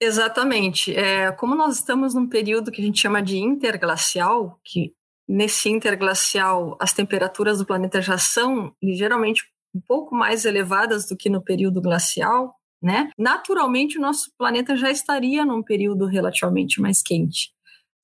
Exatamente. 0.00 0.94
É, 0.94 1.32
como 1.32 1.54
nós 1.54 1.76
estamos 1.76 2.14
num 2.14 2.28
período 2.28 2.70
que 2.70 2.80
a 2.80 2.84
gente 2.84 3.00
chama 3.00 3.22
de 3.22 3.38
interglacial, 3.38 4.60
que 4.62 4.92
nesse 5.28 5.68
interglacial, 5.68 6.76
as 6.80 6.92
temperaturas 6.92 7.58
do 7.58 7.66
planeta 7.66 8.00
já 8.00 8.18
são 8.18 8.72
ligeiramente 8.82 9.44
um 9.74 9.80
pouco 9.80 10.14
mais 10.14 10.44
elevadas 10.44 11.06
do 11.06 11.16
que 11.16 11.28
no 11.28 11.42
período 11.42 11.80
glacial, 11.80 12.54
né? 12.82 13.10
Naturalmente, 13.18 13.98
o 13.98 14.00
nosso 14.00 14.30
planeta 14.38 14.76
já 14.76 14.90
estaria 14.90 15.44
num 15.44 15.62
período 15.62 16.06
relativamente 16.06 16.80
mais 16.80 17.02
quente. 17.02 17.50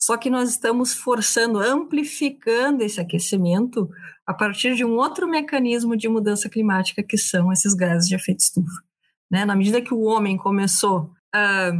Só 0.00 0.16
que 0.16 0.28
nós 0.28 0.50
estamos 0.50 0.94
forçando, 0.94 1.60
amplificando 1.60 2.82
esse 2.82 3.00
aquecimento 3.00 3.88
a 4.26 4.34
partir 4.34 4.74
de 4.74 4.84
um 4.84 4.96
outro 4.96 5.28
mecanismo 5.28 5.96
de 5.96 6.08
mudança 6.08 6.48
climática, 6.48 7.02
que 7.02 7.16
são 7.16 7.52
esses 7.52 7.74
gases 7.74 8.08
de 8.08 8.16
efeito 8.16 8.40
estufa. 8.40 8.82
Né? 9.30 9.44
Na 9.44 9.54
medida 9.54 9.80
que 9.80 9.94
o 9.94 10.00
homem 10.00 10.36
começou 10.36 11.12
a, 11.34 11.72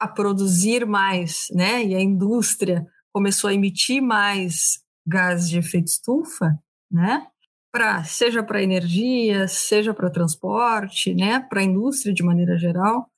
a 0.00 0.08
produzir 0.08 0.86
mais, 0.86 1.46
né? 1.52 1.84
e 1.84 1.94
a 1.94 2.00
indústria 2.00 2.86
começou 3.12 3.48
a 3.48 3.54
emitir 3.54 4.02
mais 4.02 4.82
gases 5.06 5.48
de 5.48 5.58
efeito 5.58 5.88
estufa, 5.88 6.58
né? 6.90 7.26
Pra, 7.70 8.04
seja 8.04 8.42
para 8.42 8.62
energia, 8.62 9.48
seja 9.48 9.94
para 9.94 10.10
transporte, 10.10 11.14
né? 11.14 11.40
Para 11.40 11.60
a 11.60 11.64
indústria 11.64 12.12
de 12.12 12.22
maneira 12.22 12.56
geral. 12.58 13.10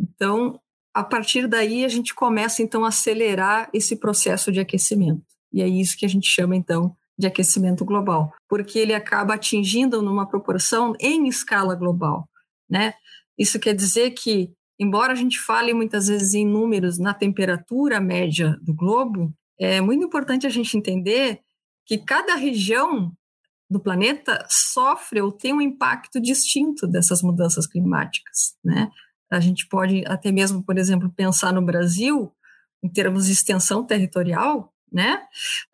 Então, 0.00 0.58
a 0.94 1.04
partir 1.04 1.46
daí 1.46 1.84
a 1.84 1.88
gente 1.88 2.14
começa 2.14 2.62
então 2.62 2.84
a 2.84 2.88
acelerar 2.88 3.68
esse 3.72 3.96
processo 3.96 4.50
de 4.50 4.60
aquecimento. 4.60 5.24
E 5.52 5.62
é 5.62 5.68
isso 5.68 5.96
que 5.96 6.06
a 6.06 6.08
gente 6.08 6.28
chama 6.28 6.56
então 6.56 6.96
de 7.18 7.26
aquecimento 7.26 7.84
global, 7.84 8.32
porque 8.48 8.78
ele 8.78 8.94
acaba 8.94 9.34
atingindo 9.34 10.02
numa 10.02 10.26
proporção 10.26 10.94
em 10.98 11.28
escala 11.28 11.74
global, 11.74 12.28
né? 12.68 12.94
Isso 13.38 13.60
quer 13.60 13.74
dizer 13.74 14.10
que 14.12 14.50
embora 14.82 15.12
a 15.12 15.16
gente 15.16 15.38
fale 15.38 15.72
muitas 15.72 16.08
vezes 16.08 16.34
em 16.34 16.44
números 16.46 16.98
na 16.98 17.14
temperatura 17.14 18.00
média 18.00 18.58
do 18.60 18.74
globo, 18.74 19.32
é 19.58 19.80
muito 19.80 20.04
importante 20.04 20.46
a 20.46 20.50
gente 20.50 20.76
entender 20.76 21.40
que 21.86 21.98
cada 21.98 22.34
região 22.34 23.12
do 23.70 23.78
planeta 23.78 24.44
sofre 24.50 25.20
ou 25.20 25.30
tem 25.30 25.52
um 25.52 25.60
impacto 25.60 26.20
distinto 26.20 26.86
dessas 26.86 27.22
mudanças 27.22 27.66
climáticas, 27.66 28.54
né? 28.62 28.90
A 29.30 29.40
gente 29.40 29.66
pode 29.68 30.04
até 30.06 30.30
mesmo, 30.30 30.62
por 30.62 30.76
exemplo, 30.76 31.10
pensar 31.10 31.52
no 31.52 31.62
Brasil 31.62 32.30
em 32.82 32.88
termos 32.88 33.26
de 33.26 33.32
extensão 33.32 33.86
territorial, 33.86 34.71
né? 34.92 35.22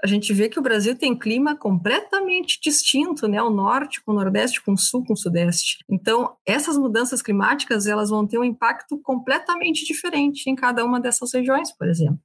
A 0.03 0.07
gente 0.07 0.33
vê 0.33 0.49
que 0.49 0.59
o 0.59 0.63
Brasil 0.63 0.97
tem 0.97 1.19
clima 1.19 1.57
completamente 1.57 2.61
distinto, 2.63 3.27
né? 3.27 3.43
O 3.43 3.51
norte 3.51 4.01
com 4.03 4.13
o 4.13 4.15
nordeste, 4.15 4.63
com 4.63 4.73
o 4.73 4.79
sul 4.79 5.05
com 5.05 5.15
o 5.15 5.17
sudeste. 5.17 5.79
Então, 5.89 6.37
essas 6.47 6.79
mudanças 6.79 7.21
climáticas, 7.21 7.87
elas 7.87 8.11
vão 8.11 8.27
ter 8.27 8.39
um 8.39 8.45
impacto 8.45 8.99
completamente 8.99 9.85
diferente 9.85 10.49
em 10.49 10.55
cada 10.55 10.85
uma 10.85 11.01
dessas 11.01 11.33
regiões, 11.33 11.73
por 11.73 11.89
exemplo. 11.89 12.21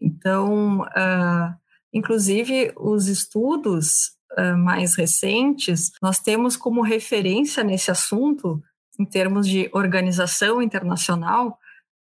Então, 0.00 0.80
uh, 0.80 1.54
inclusive, 1.92 2.72
os 2.76 3.06
estudos 3.06 4.16
uh, 4.38 4.56
mais 4.56 4.96
recentes, 4.96 5.92
nós 6.02 6.18
temos 6.18 6.56
como 6.56 6.82
referência 6.82 7.62
nesse 7.62 7.90
assunto, 7.90 8.62
em 8.98 9.04
termos 9.04 9.46
de 9.48 9.70
organização 9.72 10.60
internacional 10.60 11.58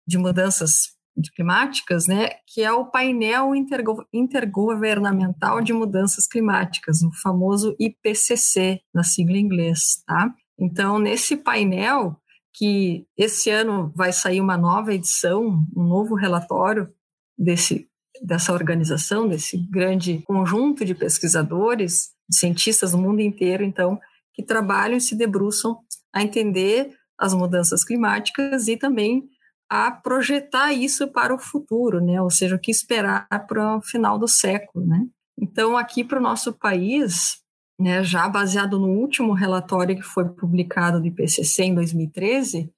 de 0.07 0.19
mudanças 0.19 0.98
climáticas, 1.35 2.07
né, 2.07 2.29
que 2.47 2.63
é 2.63 2.73
o 2.73 2.87
painel 2.87 3.55
intergo 3.55 4.07
intergovernamental 4.13 5.61
de 5.61 5.73
mudanças 5.73 6.27
climáticas, 6.27 7.03
o 7.03 7.11
famoso 7.23 7.75
IPCC, 7.79 8.81
na 8.95 9.03
sigla 9.03 9.37
em 9.37 9.41
inglês, 9.41 10.03
tá? 10.07 10.33
Então, 10.59 10.99
nesse 10.99 11.37
painel, 11.37 12.17
que 12.55 13.07
esse 13.17 13.51
ano 13.51 13.93
vai 13.95 14.13
sair 14.13 14.41
uma 14.41 14.57
nova 14.57 14.93
edição, 14.93 15.65
um 15.77 15.85
novo 15.85 16.15
relatório 16.15 16.89
desse 17.37 17.89
dessa 18.21 18.53
organização, 18.53 19.29
desse 19.29 19.57
grande 19.57 20.23
conjunto 20.27 20.85
de 20.85 20.95
pesquisadores, 20.95 22.11
de 22.29 22.37
cientistas 22.37 22.91
do 22.91 22.99
mundo 22.99 23.21
inteiro, 23.21 23.63
então, 23.63 24.01
que 24.35 24.43
trabalham 24.43 24.97
e 24.97 25.01
se 25.01 25.15
debruçam 25.15 25.79
a 26.13 26.23
entender 26.23 26.91
as 27.17 27.35
mudanças 27.35 27.85
climáticas 27.85 28.69
e 28.69 28.77
também 28.77 29.29
a 29.69 29.91
projetar 29.91 30.73
isso 30.73 31.09
para 31.09 31.35
o 31.35 31.39
futuro, 31.39 32.01
né? 32.01 32.21
Ou 32.23 32.31
seja, 32.31 32.57
o 32.57 32.59
que 32.59 32.71
esperar 32.71 33.29
para 33.47 33.77
o 33.77 33.83
final 33.83 34.19
do 34.19 34.27
século, 34.27 34.87
né? 34.87 35.07
Então, 35.41 35.77
aqui 35.77 36.03
para 36.03 36.19
o 36.19 36.23
nosso 36.23 36.53
país, 36.53 37.43
né, 37.79 38.03
já 38.03 38.29
baseado 38.29 38.79
no 38.79 38.89
último 38.89 39.33
relatório 39.33 39.95
que 39.95 40.03
foi 40.03 40.29
publicado 40.29 41.01
do 41.01 41.07
IPCC 41.07 41.65
em 41.65 41.75
2013, 41.75 42.73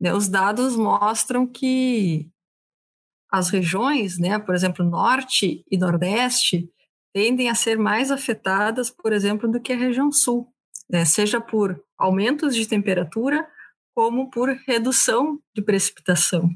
né, 0.00 0.14
os 0.14 0.28
dados 0.28 0.76
mostram 0.76 1.44
que 1.44 2.30
as 3.30 3.50
regiões, 3.50 4.18
né, 4.18 4.38
por 4.38 4.54
exemplo, 4.54 4.84
norte 4.84 5.64
e 5.68 5.76
nordeste, 5.76 6.70
tendem 7.12 7.50
a 7.50 7.54
ser 7.54 7.76
mais 7.76 8.10
afetadas, 8.10 8.90
por 8.90 9.12
exemplo, 9.12 9.50
do 9.50 9.60
que 9.60 9.72
a 9.72 9.76
região 9.76 10.12
sul, 10.12 10.48
né, 10.88 11.04
seja 11.04 11.40
por 11.40 11.82
aumentos 11.98 12.54
de 12.54 12.66
temperatura 12.66 13.46
como 13.98 14.30
por 14.30 14.48
redução 14.64 15.40
de 15.52 15.60
precipitação, 15.60 16.48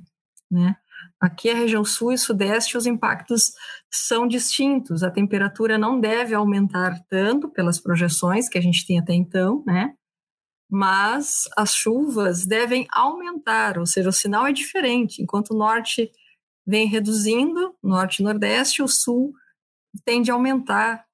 né? 0.49 0.77
Aqui 1.21 1.51
a 1.51 1.57
região 1.57 1.85
sul 1.85 2.13
e 2.13 2.17
sudeste 2.17 2.77
os 2.77 2.87
impactos 2.87 3.51
são 3.91 4.29
distintos. 4.29 5.03
A 5.03 5.11
temperatura 5.11 5.77
não 5.77 5.99
deve 5.99 6.37
aumentar 6.37 7.01
tanto 7.09 7.49
pelas 7.49 7.81
projeções 7.81 8.49
que 8.49 8.57
a 8.57 8.61
gente 8.61 8.87
tem 8.87 9.01
até 9.01 9.13
então, 9.13 9.65
né? 9.67 9.93
Mas 10.71 11.49
as 11.57 11.75
chuvas 11.75 12.47
devem 12.47 12.87
aumentar, 12.93 13.77
ou 13.77 13.87
seja, 13.87 14.11
o 14.11 14.13
sinal 14.13 14.47
é 14.47 14.53
diferente. 14.53 15.21
Enquanto 15.21 15.51
o 15.51 15.59
norte 15.59 16.13
vem 16.65 16.87
reduzindo, 16.87 17.75
norte 17.83 18.21
e 18.21 18.23
nordeste, 18.23 18.85
o 18.85 18.87
sul 18.87 19.33
tende 20.05 20.31
a 20.31 20.35
aumentar 20.35 21.05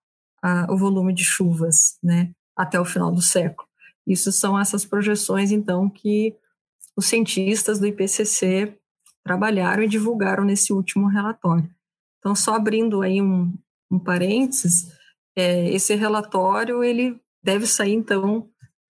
o 0.68 0.76
volume 0.76 1.14
de 1.14 1.24
chuvas, 1.24 1.98
né? 2.02 2.32
Até 2.54 2.78
o 2.78 2.84
final 2.84 3.10
do 3.10 3.22
século. 3.22 3.67
Isso 4.08 4.32
são 4.32 4.58
essas 4.58 4.86
projeções, 4.86 5.52
então, 5.52 5.88
que 5.88 6.34
os 6.96 7.06
cientistas 7.06 7.78
do 7.78 7.86
IPCC 7.86 8.74
trabalharam 9.22 9.82
e 9.82 9.88
divulgaram 9.88 10.44
nesse 10.44 10.72
último 10.72 11.06
relatório. 11.06 11.70
Então, 12.18 12.34
só 12.34 12.54
abrindo 12.54 13.02
aí 13.02 13.20
um, 13.20 13.52
um 13.90 13.98
parênteses, 13.98 14.90
é, 15.36 15.70
esse 15.70 15.94
relatório 15.94 16.82
ele 16.82 17.20
deve 17.42 17.66
sair, 17.66 17.92
então, 17.92 18.48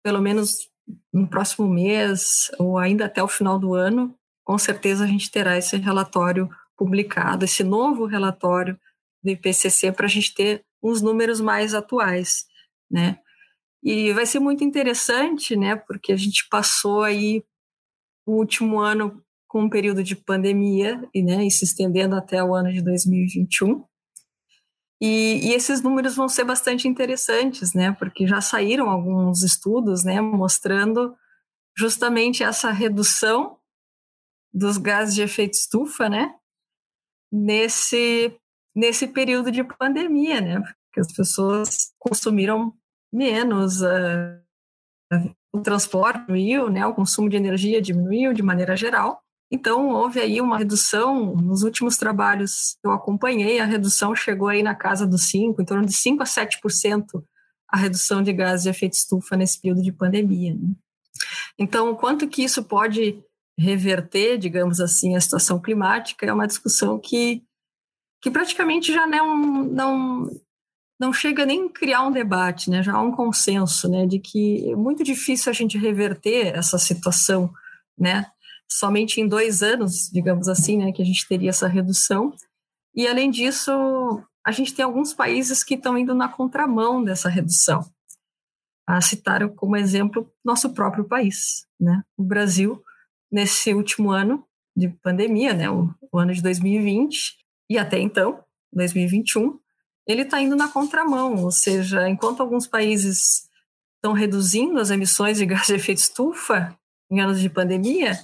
pelo 0.03 0.21
menos 0.21 0.71
no 1.13 1.29
próximo 1.29 1.69
mês 1.69 2.51
ou 2.59 2.79
ainda 2.79 3.05
até 3.05 3.23
o 3.23 3.29
final 3.29 3.59
do 3.59 3.75
ano. 3.75 4.15
Com 4.45 4.59
certeza 4.59 5.05
a 5.05 5.07
gente 5.07 5.31
terá 5.31 5.57
esse 5.57 5.77
relatório 5.77 6.51
publicado, 6.77 7.45
esse 7.45 7.63
novo 7.63 8.07
relatório 8.07 8.79
do 9.23 9.31
IPCC, 9.31 9.93
para 9.93 10.07
a 10.07 10.09
gente 10.09 10.35
ter 10.35 10.65
uns 10.83 11.01
números 11.01 11.41
mais 11.41 11.75
atuais, 11.75 12.47
né? 12.91 13.19
E 13.83 14.13
vai 14.13 14.25
ser 14.27 14.39
muito 14.39 14.63
interessante, 14.63 15.57
né? 15.57 15.75
Porque 15.75 16.13
a 16.13 16.17
gente 16.17 16.49
passou 16.49 17.03
aí 17.03 17.45
o 18.25 18.37
último 18.37 18.79
ano 18.79 19.23
com 19.49 19.65
um 19.65 19.71
período 19.71 20.03
de 20.03 20.17
pandemia 20.17 21.07
e, 21.13 21.23
né, 21.23 21.45
e 21.45 21.51
se 21.51 21.65
estendendo 21.65 22.17
até 22.17 22.43
o 22.43 22.55
ano 22.55 22.73
de 22.73 22.81
2021. 22.81 23.85
E, 25.01 25.49
e, 25.49 25.53
esses 25.53 25.83
números 25.83 26.15
vão 26.15 26.29
ser 26.29 26.45
bastante 26.45 26.87
interessantes, 26.87 27.75
né? 27.75 27.93
Porque 27.93 28.27
já 28.27 28.41
saíram 28.41 28.89
alguns 28.89 29.43
estudos, 29.43 30.05
né, 30.05 30.21
mostrando 30.21 31.15
justamente 31.77 32.45
essa 32.45 32.71
redução 32.71 33.59
dos 34.55 34.79
gases 34.79 35.15
de 35.15 35.23
efeito 35.23 35.55
estufa, 35.55 36.09
né? 36.09 36.35
Nesse 37.31 38.35
nesse 38.75 39.07
período 39.07 39.51
de 39.51 39.63
pandemia, 39.65 40.41
né? 40.41 40.61
Porque 40.61 41.01
as 41.01 41.13
pessoas 41.13 41.93
consumiram 41.99 42.73
menos, 43.13 43.83
uh, 43.83 44.41
o 45.53 45.61
transporte 45.61 46.27
diminuiu, 46.27 46.71
né? 46.71 46.87
O 46.87 46.95
consumo 46.95 47.29
de 47.29 47.37
energia 47.37 47.83
diminuiu 47.83 48.33
de 48.33 48.43
maneira 48.43 48.77
geral. 48.77 49.21
Então, 49.51 49.91
houve 49.91 50.19
aí 50.19 50.41
uma 50.41 50.57
redução, 50.57 51.37
nos 51.37 51.63
últimos 51.63 51.99
trabalhos 51.99 52.79
que 52.81 52.89
eu 52.89 52.93
acompanhei, 52.93 53.61
a 53.61 53.67
redução 53.67 54.15
chegou 54.15 54.49
aí 54.49 54.63
na 54.63 54.75
casa 54.75 55.07
dos 55.07 55.29
5, 55.29 55.61
em 55.61 55.65
torno 55.65 55.85
de 55.85 55.93
5 55.93 56.23
a 56.23 56.27
7% 56.27 57.23
a 57.69 57.77
redução 57.79 58.23
de 58.23 58.33
gases 58.35 58.65
de 58.65 58.71
efeito 58.71 58.93
estufa 58.93 59.35
nesse 59.35 59.61
período 59.61 59.83
de 59.83 59.91
pandemia. 59.91 60.55
Né? 60.55 60.75
Então, 61.59 61.95
quanto 61.95 62.29
que 62.29 62.45
isso 62.45 62.63
pode 62.63 63.23
reverter, 63.59 64.37
digamos 64.39 64.79
assim, 64.79 65.17
a 65.17 65.21
situação 65.21 65.61
climática, 65.61 66.27
é 66.27 66.33
uma 66.33 66.47
discussão 66.47 66.99
que, 66.99 67.43
que 68.21 68.31
praticamente 68.31 68.93
já 68.93 69.07
não, 69.07 69.65
não, 69.65 70.31
não 71.03 71.13
chega 71.13 71.45
nem 71.45 71.69
criar 71.69 72.07
um 72.07 72.13
debate, 72.13 72.71
né? 72.71 72.81
já 72.81 72.95
há 72.95 73.03
um 73.03 73.11
consenso 73.11 73.89
né? 73.89 74.07
de 74.07 74.21
que 74.21 74.71
é 74.71 74.77
muito 74.77 75.03
difícil 75.03 75.51
a 75.51 75.53
gente 75.53 75.77
reverter 75.77 76.57
essa 76.57 76.79
situação, 76.79 77.53
né? 77.99 78.31
somente 78.71 79.21
em 79.21 79.27
dois 79.27 79.65
anos, 79.65 80.09
digamos 80.13 80.49
assim, 80.49 80.79
né, 80.79 80.93
que 80.93 81.03
a 81.03 81.05
gente 81.05 81.27
teria 81.27 81.51
essa 81.51 81.67
redução. 81.67 82.33
E, 82.95 83.07
além 83.07 83.31
disso, 83.31 83.73
a 84.47 84.53
gente 84.53 84.73
tem 84.73 84.85
alguns 84.85 85.13
países 85.13 85.63
que 85.63 85.75
estão 85.75 85.99
indo 85.99 86.15
na 86.15 86.29
contramão 86.29 87.03
dessa 87.03 87.29
redução. 87.29 87.85
A 88.87 89.01
citar 89.01 89.47
como 89.51 89.77
exemplo 89.77 90.31
nosso 90.45 90.73
próprio 90.73 91.05
país, 91.05 91.67
né? 91.79 92.03
O 92.17 92.23
Brasil, 92.23 92.83
nesse 93.31 93.75
último 93.75 94.11
ano 94.11 94.47
de 94.75 94.89
pandemia, 94.89 95.53
né, 95.53 95.69
o, 95.69 95.93
o 96.11 96.19
ano 96.19 96.33
de 96.33 96.41
2020 96.43 97.37
e 97.69 97.77
até 97.77 97.99
então, 97.99 98.43
2021, 98.73 99.59
ele 100.07 100.23
está 100.23 100.41
indo 100.41 100.57
na 100.57 100.69
contramão, 100.69 101.45
ou 101.45 101.51
seja, 101.51 102.09
enquanto 102.09 102.41
alguns 102.41 102.67
países 102.67 103.49
estão 103.97 104.13
reduzindo 104.13 104.81
as 104.81 104.91
emissões 104.91 105.39
de 105.39 105.47
gás 105.47 105.67
de 105.67 105.75
efeito 105.75 105.99
estufa 105.99 106.77
em 107.11 107.21
anos 107.21 107.41
de 107.41 107.49
pandemia, 107.49 108.19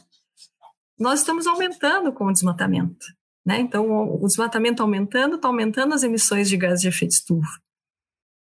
nós 0.99 1.21
estamos 1.21 1.47
aumentando 1.47 2.13
com 2.13 2.25
o 2.25 2.33
desmatamento. 2.33 3.07
Né? 3.47 3.61
Então, 3.61 3.89
o 4.21 4.27
desmatamento 4.27 4.83
aumentando, 4.83 5.37
está 5.37 5.49
aumentando 5.49 5.95
as 5.95 6.03
emissões 6.03 6.49
de 6.49 6.57
gases 6.57 6.83
de 6.83 6.89
efeito 6.89 7.13
estufa. 7.13 7.61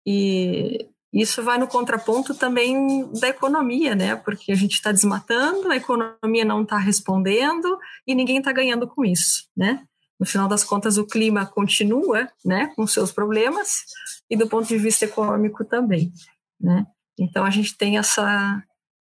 E 0.08 0.88
isso 1.14 1.44
vai 1.44 1.58
no 1.58 1.68
contraponto 1.68 2.34
também 2.34 3.10
da 3.20 3.28
economia, 3.28 3.96
né? 3.96 4.16
porque 4.16 4.52
a 4.52 4.56
gente 4.56 4.74
está 4.74 4.92
desmatando, 4.92 5.70
a 5.70 5.76
economia 5.76 6.46
não 6.46 6.64
está 6.64 6.78
respondendo 6.78 7.78
e 8.08 8.16
ninguém 8.16 8.38
está 8.38 8.52
ganhando 8.52 8.88
com 8.88 9.04
isso. 9.04 9.48
Né? 9.56 9.86
No 10.20 10.26
final 10.26 10.48
das 10.48 10.64
contas, 10.64 10.98
o 10.98 11.06
clima 11.06 11.46
continua 11.46 12.30
né, 12.44 12.72
com 12.76 12.88
seus 12.88 13.12
problemas 13.12 13.84
e 14.30 14.38
do 14.38 14.48
ponto 14.48 14.68
de 14.68 14.78
vista 14.78 15.06
econômico 15.06 15.66
também. 15.66 16.12
Né? 16.60 16.86
Então, 17.20 17.44
a 17.44 17.50
gente 17.50 17.78
tem 17.78 17.98
essa, 17.98 18.64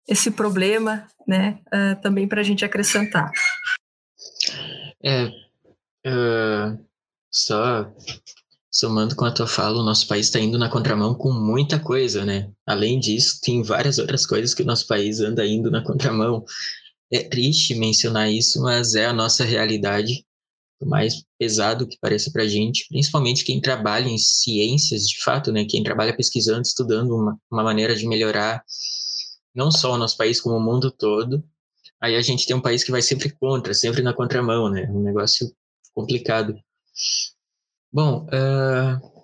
esse 0.09 0.31
problema 0.31 1.07
né, 1.27 1.59
uh, 1.67 2.01
também 2.01 2.29
para 2.29 2.41
a 2.41 2.45
gente 2.45 2.65
acrescentar. 2.65 3.31
É, 5.05 5.27
uh, 6.07 6.79
só 7.31 7.93
somando 8.73 9.15
com 9.15 9.27
a 9.27 9.31
tua 9.31 9.47
fala, 9.47 9.79
o 9.79 9.85
nosso 9.85 10.09
país 10.09 10.27
está 10.27 10.41
indo 10.41 10.59
na 10.59 10.71
contramão 10.71 11.15
com 11.15 11.31
muita 11.31 11.79
coisa, 11.79 12.25
né? 12.25 12.51
Além 12.67 12.99
disso, 12.99 13.39
tem 13.43 13.63
várias 13.63 13.99
outras 13.99 14.25
coisas 14.25 14.55
que 14.55 14.63
o 14.63 14.67
nosso 14.67 14.87
país 14.87 15.21
anda 15.21 15.47
indo 15.47 15.71
na 15.71 15.85
contramão. 15.85 16.43
É 17.13 17.23
triste 17.23 17.75
mencionar 17.75 18.33
isso, 18.33 18.63
mas 18.63 18.95
é 18.95 19.05
a 19.05 19.13
nossa 19.13 19.45
realidade, 19.45 20.25
por 20.83 20.89
mais 20.89 21.23
pesado 21.39 21.87
que 21.87 21.97
pareça 22.01 22.29
para 22.33 22.43
a 22.43 22.49
gente, 22.49 22.87
principalmente 22.89 23.45
quem 23.45 23.61
trabalha 23.61 24.09
em 24.09 24.19
ciências, 24.19 25.07
de 25.07 25.23
fato, 25.23 25.53
né? 25.53 25.65
Quem 25.65 25.81
trabalha 25.81 26.17
pesquisando, 26.17 26.63
estudando 26.63 27.15
uma, 27.15 27.39
uma 27.49 27.63
maneira 27.63 27.95
de 27.95 28.05
melhorar 28.05 28.65
não 29.55 29.71
só 29.71 29.93
o 29.93 29.97
nosso 29.97 30.17
país, 30.17 30.41
como 30.41 30.57
o 30.57 30.61
mundo 30.61 30.91
todo. 30.91 31.45
Aí 32.01 32.17
a 32.17 32.21
gente 32.21 32.49
tem 32.49 32.57
um 32.57 32.61
país 32.61 32.83
que 32.83 32.91
vai 32.91 33.01
sempre 33.01 33.31
contra, 33.31 33.73
sempre 33.73 34.03
na 34.03 34.13
contramão, 34.13 34.69
né? 34.69 34.91
Um 34.91 35.05
negócio 35.05 35.55
complicado. 35.95 36.59
Bom, 37.93 38.27
uh, 38.27 39.23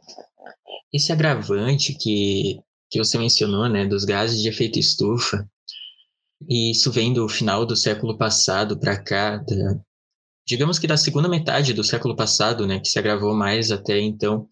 esse 0.92 1.10
agravante 1.10 1.92
que, 1.92 2.60
que 2.88 3.00
você 3.00 3.18
mencionou, 3.18 3.68
né, 3.68 3.84
dos 3.84 4.04
gases 4.04 4.40
de 4.40 4.48
efeito 4.48 4.78
estufa, 4.78 5.44
e 6.48 6.70
isso 6.70 6.92
vem 6.92 7.12
do 7.12 7.28
final 7.28 7.66
do 7.66 7.74
século 7.74 8.16
passado 8.16 8.78
para 8.78 8.96
cá, 8.96 9.38
da, 9.38 9.80
digamos 10.48 10.78
que 10.78 10.86
da 10.86 10.96
segunda 10.96 11.28
metade 11.28 11.74
do 11.74 11.84
século 11.84 12.16
passado, 12.16 12.66
né, 12.66 12.80
que 12.80 12.88
se 12.88 12.98
agravou 12.98 13.34
mais 13.34 13.70
até 13.70 14.00
então. 14.00 14.48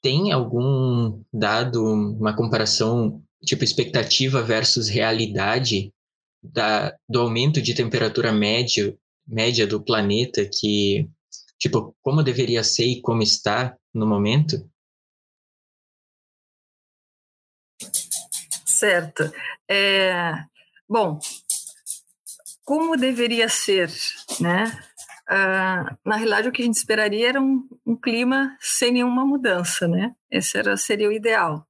Tem 0.00 0.30
algum 0.30 1.20
dado, 1.32 1.82
uma 1.84 2.36
comparação 2.36 3.20
tipo 3.44 3.64
expectativa 3.64 4.42
versus 4.42 4.88
realidade 4.88 5.92
da, 6.40 6.96
do 7.08 7.20
aumento 7.20 7.60
de 7.60 7.74
temperatura 7.74 8.32
média, 8.32 8.96
média 9.26 9.66
do 9.66 9.82
planeta 9.82 10.48
que 10.48 11.08
tipo 11.58 11.96
como 12.00 12.22
deveria 12.22 12.62
ser 12.62 12.86
e 12.86 13.00
como 13.00 13.22
está 13.22 13.76
no 13.92 14.06
momento? 14.06 14.70
Certo. 18.64 19.32
É, 19.68 20.32
bom, 20.88 21.18
como 22.66 22.96
deveria 22.96 23.48
ser, 23.48 23.88
né? 24.40 24.64
Uh, 25.30 25.96
na 26.04 26.16
realidade, 26.16 26.48
o 26.48 26.52
que 26.52 26.62
a 26.62 26.64
gente 26.64 26.74
esperaria 26.76 27.28
era 27.28 27.40
um, 27.40 27.66
um, 27.86 27.96
clima 27.96 28.56
sem 28.60 28.92
nenhuma 28.92 29.24
mudança, 29.24 29.86
né? 29.86 30.12
Esse 30.30 30.58
era, 30.58 30.76
seria 30.76 31.08
o 31.08 31.12
ideal. 31.12 31.64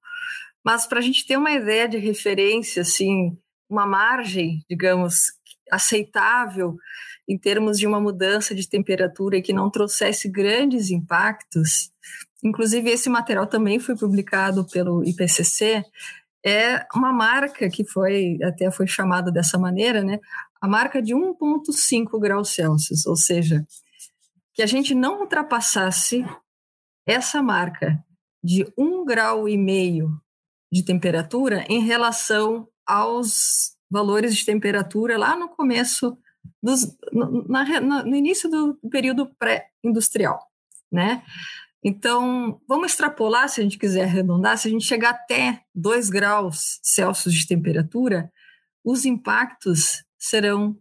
Mas 0.64 0.86
para 0.86 0.98
a 0.98 1.02
gente 1.02 1.26
ter 1.26 1.36
uma 1.36 1.52
ideia 1.52 1.86
de 1.86 1.98
referência, 1.98 2.80
assim, 2.80 3.36
uma 3.68 3.86
margem, 3.86 4.64
digamos, 4.68 5.32
aceitável 5.70 6.76
em 7.28 7.38
termos 7.38 7.78
de 7.78 7.86
uma 7.86 8.00
mudança 8.00 8.54
de 8.54 8.68
temperatura 8.68 9.42
que 9.42 9.52
não 9.52 9.70
trouxesse 9.70 10.30
grandes 10.30 10.90
impactos, 10.90 11.90
inclusive 12.42 12.90
esse 12.90 13.10
material 13.10 13.46
também 13.46 13.78
foi 13.78 13.96
publicado 13.96 14.66
pelo 14.66 15.04
IPCC, 15.04 15.84
é 16.44 16.86
uma 16.94 17.12
marca 17.12 17.68
que 17.68 17.84
foi 17.84 18.38
até 18.42 18.70
foi 18.70 18.86
chamada 18.86 19.32
dessa 19.32 19.58
maneira, 19.58 20.02
né? 20.04 20.20
A 20.66 20.68
marca 20.68 21.00
de 21.00 21.14
1.5 21.14 22.18
graus 22.18 22.50
Celsius, 22.50 23.06
ou 23.06 23.14
seja, 23.14 23.64
que 24.52 24.60
a 24.60 24.66
gente 24.66 24.96
não 24.96 25.20
ultrapassasse 25.20 26.26
essa 27.06 27.40
marca 27.40 28.04
de 28.42 28.66
um 28.76 29.04
grau 29.04 29.48
e 29.48 29.56
meio 29.56 30.20
de 30.72 30.84
temperatura 30.84 31.64
em 31.68 31.78
relação 31.84 32.66
aos 32.84 33.76
valores 33.88 34.34
de 34.34 34.44
temperatura 34.44 35.16
lá 35.16 35.36
no 35.36 35.48
começo, 35.50 36.18
dos, 36.60 36.80
no, 37.12 37.46
na, 37.46 38.02
no 38.02 38.16
início 38.16 38.50
do 38.50 38.76
período 38.90 39.32
pré-industrial, 39.38 40.50
né? 40.90 41.22
Então, 41.80 42.60
vamos 42.66 42.90
extrapolar, 42.90 43.48
se 43.48 43.60
a 43.60 43.62
gente 43.62 43.78
quiser 43.78 44.02
arredondar, 44.02 44.58
se 44.58 44.66
a 44.66 44.70
gente 44.72 44.84
chegar 44.84 45.10
até 45.10 45.62
2 45.72 46.10
graus 46.10 46.80
Celsius 46.82 47.36
de 47.36 47.46
temperatura, 47.46 48.32
os 48.84 49.04
impactos 49.04 50.04
serão 50.28 50.76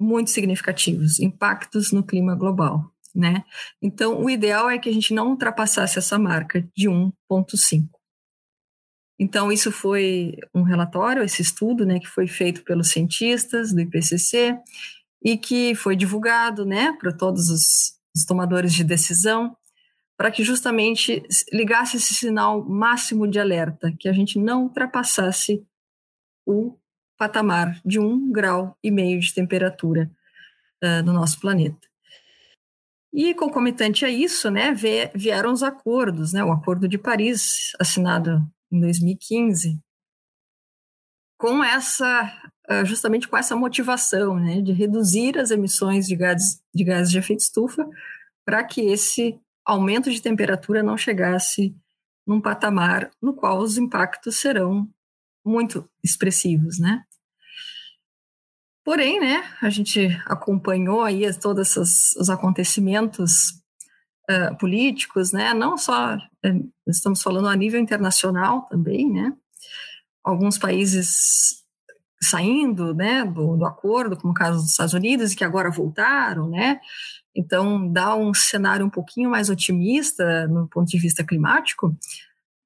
muito 0.00 0.30
significativos, 0.30 1.18
impactos 1.18 1.90
no 1.92 2.04
clima 2.04 2.34
global, 2.34 2.92
né? 3.14 3.44
Então, 3.82 4.22
o 4.22 4.30
ideal 4.30 4.70
é 4.70 4.78
que 4.78 4.88
a 4.88 4.92
gente 4.92 5.12
não 5.12 5.30
ultrapassasse 5.30 5.98
essa 5.98 6.18
marca 6.18 6.60
de 6.76 6.88
1.5. 6.88 7.88
Então, 9.18 9.50
isso 9.50 9.72
foi 9.72 10.36
um 10.54 10.62
relatório, 10.62 11.24
esse 11.24 11.42
estudo, 11.42 11.84
né, 11.84 11.98
que 11.98 12.06
foi 12.06 12.28
feito 12.28 12.62
pelos 12.62 12.90
cientistas 12.90 13.72
do 13.72 13.80
IPCC 13.80 14.56
e 15.24 15.36
que 15.36 15.74
foi 15.74 15.96
divulgado, 15.96 16.64
né, 16.64 16.92
para 16.92 17.12
todos 17.12 17.50
os, 17.50 17.98
os 18.14 18.24
tomadores 18.24 18.72
de 18.72 18.84
decisão, 18.84 19.56
para 20.16 20.30
que 20.30 20.44
justamente 20.44 21.22
ligasse 21.52 21.96
esse 21.96 22.14
sinal 22.14 22.64
máximo 22.64 23.26
de 23.26 23.40
alerta, 23.40 23.92
que 23.98 24.08
a 24.08 24.12
gente 24.12 24.38
não 24.38 24.64
ultrapassasse 24.64 25.66
o 26.46 26.78
patamar 27.18 27.80
de 27.84 27.98
um 27.98 28.30
grau 28.30 28.78
e 28.82 28.90
meio 28.90 29.20
de 29.20 29.34
temperatura 29.34 30.10
uh, 30.82 31.02
no 31.04 31.12
nosso 31.12 31.40
planeta. 31.40 31.86
E 33.12 33.34
concomitante 33.34 34.04
a 34.04 34.08
isso, 34.08 34.50
né, 34.50 34.72
vieram 35.14 35.52
os 35.52 35.62
acordos, 35.62 36.32
né, 36.32 36.44
o 36.44 36.52
Acordo 36.52 36.86
de 36.86 36.98
Paris, 36.98 37.72
assinado 37.80 38.46
em 38.70 38.80
2015, 38.80 39.80
com 41.38 41.64
essa 41.64 42.50
ah, 42.68 42.84
justamente 42.84 43.26
com 43.26 43.36
essa 43.36 43.56
motivação, 43.56 44.38
né, 44.38 44.60
de 44.60 44.72
reduzir 44.72 45.38
as 45.38 45.50
emissões 45.50 46.06
de 46.06 46.14
gases 46.14 46.62
de 46.74 46.84
gases 46.84 47.10
de 47.10 47.18
efeito 47.18 47.40
estufa 47.40 47.88
para 48.44 48.62
que 48.62 48.82
esse 48.82 49.40
aumento 49.64 50.10
de 50.10 50.20
temperatura 50.20 50.82
não 50.82 50.96
chegasse 50.96 51.74
num 52.26 52.42
patamar 52.42 53.10
no 53.22 53.32
qual 53.32 53.58
os 53.58 53.78
impactos 53.78 54.36
serão 54.36 54.86
muito 55.42 55.88
expressivos, 56.04 56.78
né? 56.78 57.04
Porém, 58.88 59.20
né, 59.20 59.44
a 59.60 59.68
gente 59.68 60.18
acompanhou 60.24 61.02
aí 61.02 61.30
todos 61.34 61.76
esses, 61.76 62.16
os 62.16 62.30
acontecimentos 62.30 63.50
uh, 64.30 64.56
políticos, 64.56 65.30
né, 65.30 65.52
não 65.52 65.76
só 65.76 66.16
uh, 66.16 66.72
estamos 66.86 67.20
falando 67.20 67.48
a 67.48 67.54
nível 67.54 67.78
internacional 67.78 68.62
também, 68.62 69.12
né, 69.12 69.34
alguns 70.24 70.56
países 70.56 71.62
saindo, 72.22 72.94
né, 72.94 73.26
do, 73.26 73.58
do 73.58 73.66
acordo, 73.66 74.16
como 74.16 74.32
o 74.32 74.34
caso 74.34 74.62
dos 74.62 74.70
Estados 74.70 74.94
Unidos, 74.94 75.34
que 75.34 75.44
agora 75.44 75.70
voltaram, 75.70 76.48
né, 76.48 76.80
então 77.36 77.92
dá 77.92 78.16
um 78.16 78.32
cenário 78.32 78.86
um 78.86 78.90
pouquinho 78.90 79.28
mais 79.28 79.50
otimista 79.50 80.48
no 80.48 80.66
ponto 80.66 80.88
de 80.88 80.98
vista 80.98 81.22
climático, 81.22 81.94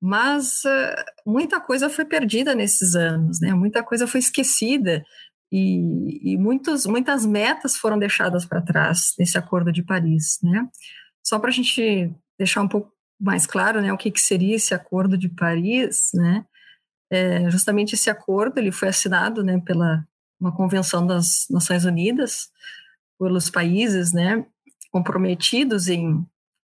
mas 0.00 0.62
uh, 0.66 1.04
muita 1.26 1.60
coisa 1.60 1.90
foi 1.90 2.04
perdida 2.04 2.54
nesses 2.54 2.94
anos, 2.94 3.40
né, 3.40 3.52
muita 3.52 3.82
coisa 3.82 4.06
foi 4.06 4.20
esquecida, 4.20 5.04
e, 5.52 6.32
e 6.32 6.38
muitos, 6.38 6.86
muitas 6.86 7.26
metas 7.26 7.76
foram 7.76 7.98
deixadas 7.98 8.46
para 8.46 8.62
trás 8.62 9.14
nesse 9.18 9.36
Acordo 9.36 9.70
de 9.70 9.82
Paris, 9.82 10.38
né? 10.42 10.66
Só 11.22 11.38
para 11.38 11.50
a 11.50 11.52
gente 11.52 12.10
deixar 12.38 12.62
um 12.62 12.68
pouco 12.68 12.90
mais 13.20 13.46
claro, 13.46 13.82
né, 13.82 13.92
o 13.92 13.98
que, 13.98 14.10
que 14.10 14.20
seria 14.20 14.56
esse 14.56 14.74
Acordo 14.74 15.16
de 15.16 15.28
Paris, 15.28 16.10
né? 16.14 16.46
É, 17.10 17.50
justamente 17.50 17.94
esse 17.94 18.08
acordo 18.08 18.58
ele 18.58 18.72
foi 18.72 18.88
assinado, 18.88 19.44
né, 19.44 19.60
pela 19.60 20.02
uma 20.40 20.50
convenção 20.50 21.06
das 21.06 21.46
Nações 21.50 21.84
Unidas, 21.84 22.48
pelos 23.18 23.50
países, 23.50 24.12
né, 24.14 24.44
comprometidos 24.90 25.88
em 25.88 26.26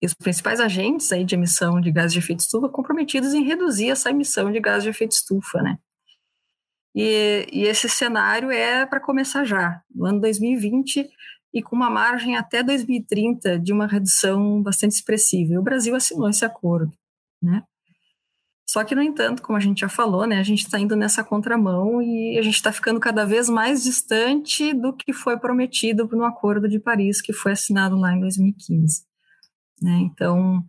os 0.04 0.12
principais 0.12 0.60
agentes 0.60 1.10
aí 1.10 1.24
de 1.24 1.34
emissão 1.34 1.80
de 1.80 1.90
gases 1.90 2.12
de 2.12 2.18
efeito 2.18 2.40
estufa 2.40 2.68
comprometidos 2.68 3.32
em 3.32 3.42
reduzir 3.42 3.90
essa 3.90 4.10
emissão 4.10 4.52
de 4.52 4.60
gases 4.60 4.84
de 4.84 4.90
efeito 4.90 5.12
estufa, 5.12 5.62
né? 5.62 5.78
E, 6.96 7.46
e 7.52 7.64
esse 7.64 7.90
cenário 7.90 8.50
é 8.50 8.86
para 8.86 8.98
começar 8.98 9.44
já, 9.44 9.82
no 9.94 10.06
ano 10.06 10.18
2020, 10.18 11.06
e 11.52 11.62
com 11.62 11.76
uma 11.76 11.90
margem 11.90 12.36
até 12.36 12.62
2030 12.62 13.58
de 13.58 13.70
uma 13.70 13.86
redução 13.86 14.62
bastante 14.62 14.92
expressiva. 14.92 15.52
E 15.52 15.58
o 15.58 15.62
Brasil 15.62 15.94
assinou 15.94 16.28
esse 16.30 16.44
acordo, 16.44 16.90
né? 17.42 17.62
Só 18.68 18.82
que, 18.82 18.94
no 18.94 19.02
entanto, 19.02 19.42
como 19.42 19.56
a 19.56 19.60
gente 19.60 19.80
já 19.80 19.88
falou, 19.88 20.26
né, 20.26 20.38
a 20.38 20.42
gente 20.42 20.64
está 20.64 20.78
indo 20.78 20.96
nessa 20.96 21.22
contramão 21.22 22.02
e 22.02 22.36
a 22.36 22.42
gente 22.42 22.56
está 22.56 22.72
ficando 22.72 22.98
cada 22.98 23.24
vez 23.24 23.48
mais 23.48 23.84
distante 23.84 24.72
do 24.74 24.92
que 24.92 25.12
foi 25.12 25.38
prometido 25.38 26.08
no 26.12 26.24
Acordo 26.24 26.68
de 26.68 26.80
Paris, 26.80 27.22
que 27.22 27.32
foi 27.32 27.52
assinado 27.52 27.96
lá 27.96 28.12
em 28.12 28.20
2015. 28.20 29.04
Né? 29.80 29.98
Então, 30.00 30.64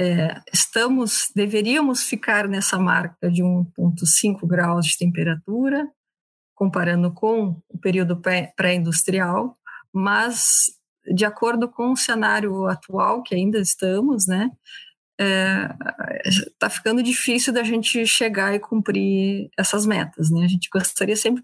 é, 0.00 0.40
estamos, 0.52 1.30
deveríamos 1.34 2.02
ficar 2.02 2.48
nessa 2.48 2.78
marca 2.78 3.30
de 3.30 3.42
1,5 3.42 4.46
graus 4.46 4.86
de 4.86 4.96
temperatura, 4.96 5.88
comparando 6.54 7.12
com 7.12 7.60
o 7.68 7.78
período 7.78 8.20
pré-industrial, 8.56 9.56
mas 9.92 10.72
de 11.14 11.24
acordo 11.24 11.68
com 11.68 11.92
o 11.92 11.96
cenário 11.96 12.66
atual 12.66 13.22
que 13.22 13.34
ainda 13.34 13.58
estamos, 13.58 14.26
né, 14.26 14.50
está 15.18 16.66
é, 16.66 16.70
ficando 16.70 17.02
difícil 17.02 17.52
da 17.52 17.64
gente 17.64 18.06
chegar 18.06 18.54
e 18.54 18.60
cumprir 18.60 19.50
essas 19.58 19.84
metas, 19.84 20.30
né? 20.30 20.44
A 20.44 20.48
gente 20.48 20.68
gostaria 20.72 21.16
sempre, 21.16 21.42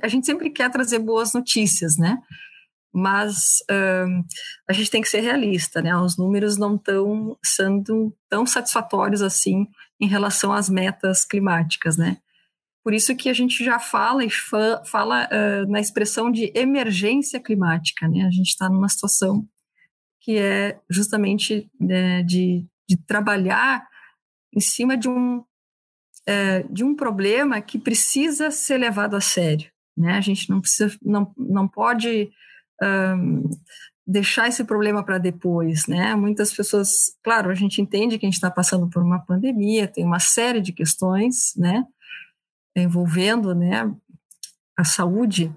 a 0.00 0.08
gente 0.08 0.26
sempre 0.26 0.48
quer 0.50 0.70
trazer 0.70 1.00
boas 1.00 1.34
notícias, 1.34 1.96
né? 1.96 2.18
Mas 2.96 3.58
uh, 3.70 4.24
a 4.66 4.72
gente 4.72 4.90
tem 4.90 5.02
que 5.02 5.08
ser 5.08 5.20
realista, 5.20 5.82
né? 5.82 5.94
Os 5.94 6.16
números 6.16 6.56
não 6.56 6.76
estão 6.76 7.36
sendo 7.44 8.10
tão 8.26 8.46
satisfatórios 8.46 9.20
assim 9.20 9.66
em 10.00 10.08
relação 10.08 10.50
às 10.50 10.70
metas 10.70 11.22
climáticas, 11.22 11.98
né? 11.98 12.16
Por 12.82 12.94
isso 12.94 13.14
que 13.14 13.28
a 13.28 13.34
gente 13.34 13.62
já 13.62 13.78
fala 13.78 14.24
e 14.24 14.30
fa 14.30 14.82
fala 14.86 15.28
uh, 15.28 15.70
na 15.70 15.78
expressão 15.78 16.30
de 16.30 16.50
emergência 16.54 17.38
climática, 17.38 18.08
né? 18.08 18.22
A 18.22 18.30
gente 18.30 18.48
está 18.48 18.66
numa 18.66 18.88
situação 18.88 19.46
que 20.22 20.38
é 20.38 20.80
justamente 20.88 21.70
né, 21.78 22.22
de, 22.22 22.66
de 22.88 22.96
trabalhar 22.96 23.86
em 24.54 24.60
cima 24.60 24.96
de 24.96 25.06
um 25.06 25.40
uh, 25.40 26.72
de 26.72 26.82
um 26.82 26.96
problema 26.96 27.60
que 27.60 27.78
precisa 27.78 28.50
ser 28.50 28.78
levado 28.78 29.16
a 29.16 29.20
sério, 29.20 29.70
né? 29.94 30.14
A 30.14 30.22
gente 30.22 30.48
não 30.48 30.62
precisa, 30.62 30.96
não, 31.02 31.30
não 31.36 31.68
pode 31.68 32.32
um, 32.82 33.48
deixar 34.06 34.46
esse 34.48 34.62
problema 34.64 35.02
para 35.02 35.18
depois, 35.18 35.86
né? 35.86 36.14
Muitas 36.14 36.54
pessoas, 36.54 37.16
claro, 37.24 37.50
a 37.50 37.54
gente 37.54 37.82
entende 37.82 38.18
que 38.18 38.24
a 38.24 38.28
gente 38.28 38.36
está 38.36 38.50
passando 38.50 38.88
por 38.88 39.02
uma 39.02 39.18
pandemia, 39.18 39.88
tem 39.88 40.04
uma 40.04 40.20
série 40.20 40.60
de 40.60 40.72
questões, 40.72 41.52
né, 41.56 41.84
envolvendo, 42.76 43.54
né, 43.54 43.92
a 44.78 44.84
saúde 44.84 45.52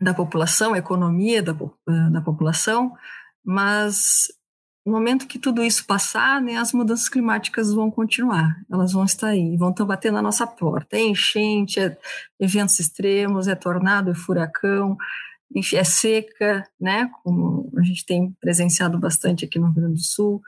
da 0.00 0.12
população, 0.12 0.74
a 0.74 0.78
economia 0.78 1.42
da, 1.42 1.54
da 2.10 2.20
população, 2.20 2.94
mas 3.44 4.26
no 4.84 4.92
momento 4.92 5.28
que 5.28 5.38
tudo 5.38 5.62
isso 5.62 5.86
passar, 5.86 6.42
né, 6.42 6.56
as 6.56 6.72
mudanças 6.72 7.08
climáticas 7.08 7.72
vão 7.72 7.90
continuar, 7.90 8.56
elas 8.70 8.92
vão 8.92 9.04
estar 9.04 9.28
aí, 9.28 9.56
vão 9.56 9.70
estar 9.70 9.84
batendo 9.84 10.14
na 10.14 10.22
nossa 10.22 10.44
porta. 10.44 10.96
É 10.96 11.00
enchente, 11.00 11.78
é 11.78 11.96
eventos 12.40 12.80
extremos, 12.80 13.46
é 13.46 13.54
tornado, 13.54 14.10
é 14.10 14.14
furacão, 14.14 14.96
enfim, 15.54 15.76
é 15.76 15.84
seca, 15.84 16.66
né, 16.80 17.10
como 17.22 17.70
a 17.76 17.82
gente 17.82 18.04
tem 18.04 18.32
presenciado 18.40 18.98
bastante 18.98 19.44
aqui 19.44 19.58
no 19.58 19.66
Rio 19.66 19.74
Grande 19.74 19.94
do 19.94 20.02
Sul. 20.02 20.42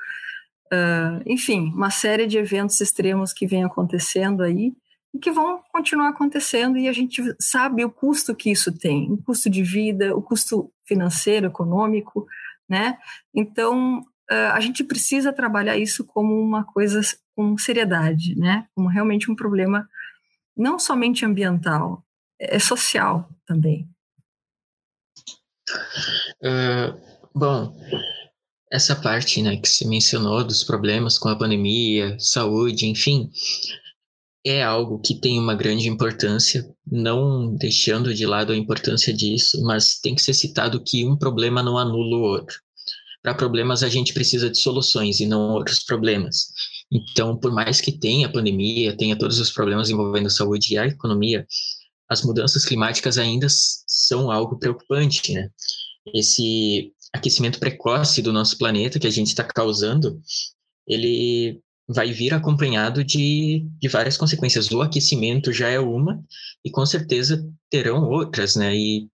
Uh, 0.73 1.23
enfim, 1.27 1.73
uma 1.75 1.91
série 1.91 2.27
de 2.27 2.39
eventos 2.39 2.81
extremos 2.81 3.33
que 3.33 3.47
vem 3.47 3.65
acontecendo 3.65 4.43
aí 4.43 4.73
e 5.15 5.19
que 5.19 5.31
vão 5.31 5.63
continuar 5.73 6.09
acontecendo 6.09 6.77
e 6.77 6.89
a 6.89 6.93
gente 6.93 7.23
sabe 7.41 7.85
o 7.85 7.91
custo 7.91 8.35
que 8.35 8.51
isso 8.51 8.77
tem, 8.77 9.13
o 9.13 9.19
custo 9.19 9.49
de 9.49 9.63
vida, 9.63 10.17
o 10.17 10.23
custo 10.23 10.73
financeiro, 10.85 11.47
econômico, 11.47 12.27
né? 12.69 12.99
Então, 13.33 14.01
uh, 14.01 14.53
a 14.53 14.61
gente 14.61 14.83
precisa 14.83 15.33
trabalhar 15.33 15.77
isso 15.77 16.05
como 16.05 16.35
uma 16.41 16.65
coisa 16.65 17.01
com 17.37 17.57
seriedade, 17.57 18.37
né? 18.37 18.67
Como 18.75 18.89
realmente 18.89 19.31
um 19.31 19.37
problema 19.37 19.89
não 20.57 20.79
somente 20.79 21.25
ambiental, 21.25 22.05
é 22.39 22.59
social 22.59 23.29
também. 23.47 23.89
Uh, 26.43 27.01
bom, 27.35 27.75
essa 28.71 28.97
parte 28.97 29.41
né, 29.43 29.57
que 29.57 29.69
você 29.69 29.87
mencionou 29.87 30.45
dos 30.45 30.65
problemas 30.65 31.19
com 31.19 31.29
a 31.29 31.37
pandemia, 31.37 32.17
saúde, 32.19 32.87
enfim, 32.87 33.31
é 34.45 34.63
algo 34.63 35.01
que 35.01 35.15
tem 35.15 35.39
uma 35.39 35.55
grande 35.55 35.89
importância, 35.89 36.69
não 36.87 37.55
deixando 37.55 38.13
de 38.13 38.27
lado 38.27 38.53
a 38.53 38.57
importância 38.57 39.13
disso, 39.13 39.63
mas 39.63 40.01
tem 40.01 40.15
que 40.15 40.23
ser 40.23 40.35
citado 40.35 40.83
que 40.83 41.07
um 41.07 41.17
problema 41.17 41.63
não 41.63 41.79
anula 41.79 42.17
o 42.17 42.23
outro. 42.23 42.61
Para 43.23 43.35
problemas, 43.35 43.83
a 43.83 43.89
gente 43.89 44.13
precisa 44.13 44.51
de 44.51 44.59
soluções 44.59 45.19
e 45.19 45.27
não 45.27 45.53
outros 45.53 45.83
problemas. 45.83 46.49
Então, 46.93 47.37
por 47.37 47.51
mais 47.51 47.81
que 47.81 47.91
tenha 47.91 48.31
pandemia, 48.31 48.95
tenha 48.95 49.17
todos 49.17 49.39
os 49.39 49.51
problemas 49.51 49.89
envolvendo 49.89 50.27
a 50.27 50.31
saúde 50.31 50.75
e 50.75 50.79
a 50.79 50.87
economia, 50.87 51.47
as 52.15 52.23
mudanças 52.23 52.65
climáticas 52.65 53.19
ainda 53.19 53.47
são 53.51 54.31
algo 54.31 54.59
preocupante, 54.59 55.33
né? 55.33 55.51
Esse 56.15 56.93
aquecimento 57.13 57.59
precoce 57.59 58.23
do 58.23 58.33
nosso 58.33 58.57
planeta 58.57 58.99
que 58.99 59.07
a 59.07 59.11
gente 59.11 59.29
está 59.29 59.45
causando, 59.45 60.21
ele 60.87 61.61
vai 61.87 62.13
vir 62.13 62.33
acompanhado 62.33 63.05
de, 63.05 63.67
de 63.79 63.89
várias 63.89 64.17
consequências. 64.17 64.71
O 64.71 64.81
aquecimento 64.81 65.53
já 65.53 65.69
é 65.69 65.79
uma, 65.79 66.23
e 66.65 66.71
com 66.71 66.85
certeza 66.87 67.47
terão 67.71 68.09
outras, 68.09 68.57
né? 68.57 68.75
E 68.75 69.09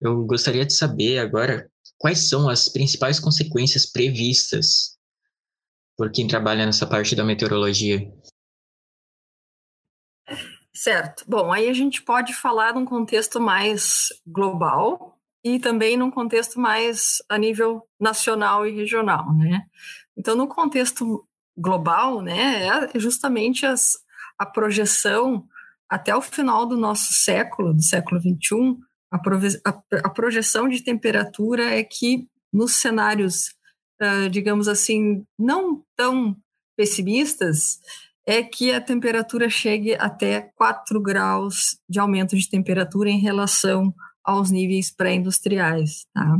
eu 0.00 0.24
gostaria 0.24 0.66
de 0.66 0.72
saber 0.72 1.18
agora 1.18 1.70
quais 1.98 2.28
são 2.28 2.48
as 2.48 2.68
principais 2.68 3.18
consequências 3.18 3.86
previstas 3.86 4.96
por 5.96 6.10
quem 6.10 6.26
trabalha 6.26 6.66
nessa 6.66 6.86
parte 6.86 7.16
da 7.16 7.24
meteorologia. 7.24 8.06
Certo. 10.76 11.24
Bom, 11.26 11.50
aí 11.50 11.70
a 11.70 11.72
gente 11.72 12.02
pode 12.02 12.34
falar 12.34 12.74
num 12.74 12.84
contexto 12.84 13.40
mais 13.40 14.08
global 14.26 15.18
e 15.42 15.58
também 15.58 15.96
num 15.96 16.10
contexto 16.10 16.60
mais 16.60 17.22
a 17.30 17.38
nível 17.38 17.82
nacional 17.98 18.66
e 18.66 18.76
regional, 18.76 19.34
né? 19.34 19.62
Então, 20.14 20.36
no 20.36 20.46
contexto 20.46 21.26
global, 21.56 22.20
né, 22.20 22.66
é 22.92 22.98
justamente 22.98 23.64
as, 23.64 23.92
a 24.38 24.44
projeção 24.44 25.46
até 25.88 26.14
o 26.14 26.20
final 26.20 26.66
do 26.66 26.76
nosso 26.76 27.14
século, 27.14 27.72
do 27.72 27.82
século 27.82 28.20
XXI, 28.20 28.76
a, 29.10 29.16
a, 29.70 29.82
a 30.04 30.10
projeção 30.10 30.68
de 30.68 30.82
temperatura 30.82 31.74
é 31.74 31.82
que 31.82 32.28
nos 32.52 32.74
cenários, 32.74 33.54
uh, 34.02 34.28
digamos 34.28 34.68
assim, 34.68 35.24
não 35.38 35.82
tão 35.96 36.36
pessimistas, 36.76 37.80
é 38.26 38.42
que 38.42 38.72
a 38.72 38.80
temperatura 38.80 39.48
chegue 39.48 39.94
até 39.94 40.50
4 40.56 41.00
graus 41.00 41.78
de 41.88 42.00
aumento 42.00 42.36
de 42.36 42.50
temperatura 42.50 43.08
em 43.08 43.20
relação 43.20 43.94
aos 44.24 44.50
níveis 44.50 44.90
pré-industriais. 44.90 46.06
Tá? 46.12 46.38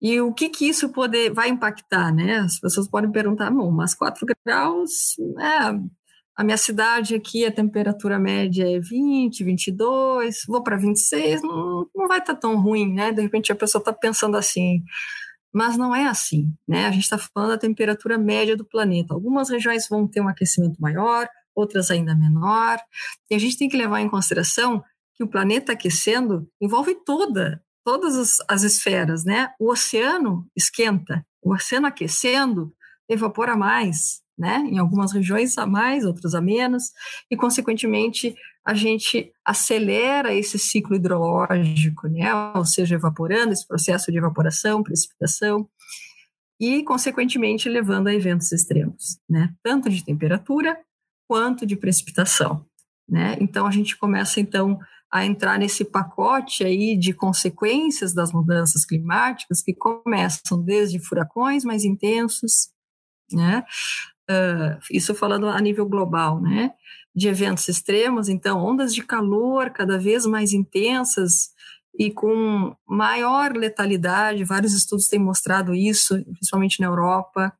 E 0.00 0.20
o 0.20 0.32
que 0.32 0.48
que 0.48 0.68
isso 0.68 0.90
poder, 0.90 1.32
vai 1.32 1.48
impactar, 1.48 2.14
né? 2.14 2.38
As 2.38 2.60
pessoas 2.60 2.86
podem 2.86 3.10
perguntar, 3.10 3.50
bom, 3.50 3.70
mas 3.72 3.94
4 3.94 4.24
graus, 4.46 5.16
é, 5.40 5.80
a 6.36 6.44
minha 6.44 6.56
cidade 6.56 7.14
aqui, 7.14 7.44
a 7.44 7.50
temperatura 7.50 8.18
média 8.18 8.68
é 8.68 8.78
20, 8.78 9.42
22, 9.42 10.42
vou 10.46 10.62
para 10.62 10.76
26, 10.76 11.42
não, 11.42 11.88
não 11.94 12.06
vai 12.06 12.18
estar 12.18 12.34
tá 12.34 12.40
tão 12.40 12.60
ruim, 12.60 12.92
né? 12.92 13.12
De 13.12 13.22
repente 13.22 13.50
a 13.50 13.56
pessoa 13.56 13.80
está 13.80 13.92
pensando 13.92 14.36
assim, 14.36 14.82
mas 15.54 15.76
não 15.76 15.94
é 15.94 16.06
assim, 16.06 16.52
né? 16.66 16.86
A 16.86 16.90
gente 16.90 17.04
está 17.04 17.16
falando 17.16 17.50
da 17.50 17.58
temperatura 17.58 18.18
média 18.18 18.56
do 18.56 18.64
planeta. 18.64 19.14
Algumas 19.14 19.48
regiões 19.48 19.86
vão 19.88 20.06
ter 20.08 20.20
um 20.20 20.28
aquecimento 20.28 20.80
maior, 20.82 21.28
outras 21.54 21.92
ainda 21.92 22.12
menor, 22.12 22.78
e 23.30 23.36
a 23.36 23.38
gente 23.38 23.56
tem 23.56 23.68
que 23.68 23.76
levar 23.76 24.00
em 24.00 24.08
consideração 24.08 24.82
que 25.14 25.22
o 25.22 25.28
planeta 25.28 25.72
aquecendo 25.72 26.50
envolve 26.60 26.96
toda, 27.06 27.62
todas 27.84 28.16
as, 28.16 28.38
as 28.48 28.62
esferas, 28.64 29.24
né? 29.24 29.50
O 29.60 29.70
oceano 29.70 30.44
esquenta, 30.56 31.24
o 31.40 31.54
oceano 31.54 31.86
aquecendo 31.86 32.74
evapora 33.08 33.56
mais, 33.56 34.22
né? 34.36 34.56
Em 34.68 34.78
algumas 34.78 35.12
regiões 35.12 35.56
a 35.56 35.66
mais, 35.66 36.04
outras 36.04 36.34
a 36.34 36.40
menos, 36.40 36.90
e 37.30 37.36
consequentemente 37.36 38.34
a 38.66 38.72
gente 38.72 39.30
acelera 39.44 40.34
esse 40.34 40.58
ciclo 40.58 40.96
hidrológico, 40.96 42.08
né? 42.08 42.32
Ou 42.54 42.64
seja, 42.64 42.94
evaporando 42.94 43.52
esse 43.52 43.66
processo 43.66 44.10
de 44.10 44.18
evaporação, 44.18 44.82
precipitação 44.82 45.68
e 46.58 46.82
consequentemente 46.82 47.68
levando 47.68 48.08
a 48.08 48.14
eventos 48.14 48.50
extremos, 48.52 49.18
né? 49.28 49.52
Tanto 49.62 49.90
de 49.90 50.02
temperatura 50.04 50.78
quanto 51.28 51.66
de 51.66 51.76
precipitação, 51.76 52.64
né? 53.08 53.36
Então 53.38 53.66
a 53.66 53.70
gente 53.70 53.96
começa 53.98 54.40
então 54.40 54.78
a 55.12 55.24
entrar 55.26 55.58
nesse 55.58 55.84
pacote 55.84 56.64
aí 56.64 56.96
de 56.96 57.12
consequências 57.12 58.14
das 58.14 58.32
mudanças 58.32 58.84
climáticas 58.84 59.62
que 59.62 59.74
começam 59.74 60.60
desde 60.62 60.98
furacões 60.98 61.64
mais 61.64 61.84
intensos, 61.84 62.70
né? 63.30 63.64
Uh, 64.28 64.80
isso 64.90 65.14
falando 65.14 65.48
a 65.48 65.60
nível 65.60 65.86
global, 65.86 66.40
né? 66.40 66.72
De 67.14 67.28
eventos 67.28 67.68
extremos, 67.68 68.28
então, 68.28 68.58
ondas 68.58 68.94
de 68.94 69.02
calor 69.02 69.70
cada 69.70 69.98
vez 69.98 70.26
mais 70.26 70.52
intensas 70.52 71.54
e 71.96 72.10
com 72.10 72.74
maior 72.86 73.56
letalidade. 73.56 74.44
Vários 74.44 74.72
estudos 74.72 75.06
têm 75.06 75.18
mostrado 75.18 75.74
isso, 75.74 76.22
principalmente 76.24 76.80
na 76.80 76.86
Europa 76.86 77.52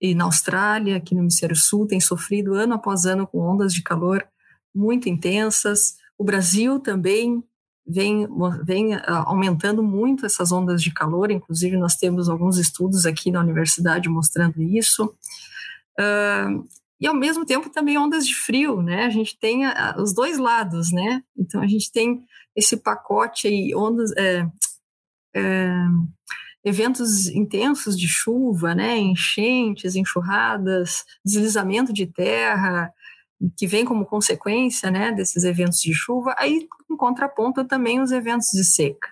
e 0.00 0.14
na 0.14 0.24
Austrália, 0.24 0.96
aqui 0.96 1.14
no 1.14 1.22
Hemisfério 1.22 1.56
Sul, 1.56 1.86
tem 1.86 2.00
sofrido 2.00 2.54
ano 2.54 2.74
após 2.74 3.04
ano 3.04 3.26
com 3.26 3.38
ondas 3.38 3.72
de 3.72 3.82
calor 3.82 4.26
muito 4.74 5.08
intensas. 5.08 5.96
O 6.16 6.24
Brasil 6.24 6.78
também 6.78 7.42
vem, 7.86 8.26
vem 8.62 8.94
ah, 8.94 9.24
aumentando 9.26 9.82
muito 9.82 10.24
essas 10.24 10.52
ondas 10.52 10.82
de 10.82 10.92
calor, 10.92 11.30
inclusive 11.30 11.76
nós 11.76 11.96
temos 11.96 12.28
alguns 12.28 12.56
estudos 12.56 13.04
aqui 13.04 13.30
na 13.30 13.40
universidade 13.40 14.08
mostrando 14.08 14.62
isso. 14.62 15.14
Uh, 15.98 16.64
e 17.00 17.06
ao 17.06 17.14
mesmo 17.14 17.46
tempo 17.46 17.70
também 17.70 17.96
ondas 17.96 18.26
de 18.26 18.34
frio, 18.34 18.82
né? 18.82 19.06
A 19.06 19.10
gente 19.10 19.38
tem 19.38 19.64
a, 19.64 19.92
a, 19.92 20.02
os 20.02 20.12
dois 20.12 20.38
lados, 20.38 20.92
né? 20.92 21.22
Então 21.36 21.62
a 21.62 21.66
gente 21.66 21.90
tem 21.90 22.22
esse 22.54 22.76
pacote 22.76 23.48
aí, 23.48 23.74
ondas, 23.74 24.12
é, 24.18 24.46
é, 25.34 25.74
eventos 26.62 27.28
intensos 27.28 27.98
de 27.98 28.06
chuva, 28.06 28.74
né? 28.74 28.98
Enchentes, 28.98 29.96
enxurradas, 29.96 31.04
deslizamento 31.24 31.92
de 31.92 32.06
terra, 32.06 32.92
que 33.56 33.66
vem 33.66 33.84
como 33.84 34.04
consequência, 34.04 34.90
né? 34.90 35.10
Desses 35.10 35.44
eventos 35.44 35.80
de 35.80 35.94
chuva. 35.94 36.34
Aí 36.38 36.68
em 36.90 36.96
contraponto 36.96 37.64
também 37.64 38.00
os 38.00 38.12
eventos 38.12 38.48
de 38.52 38.62
seca, 38.62 39.08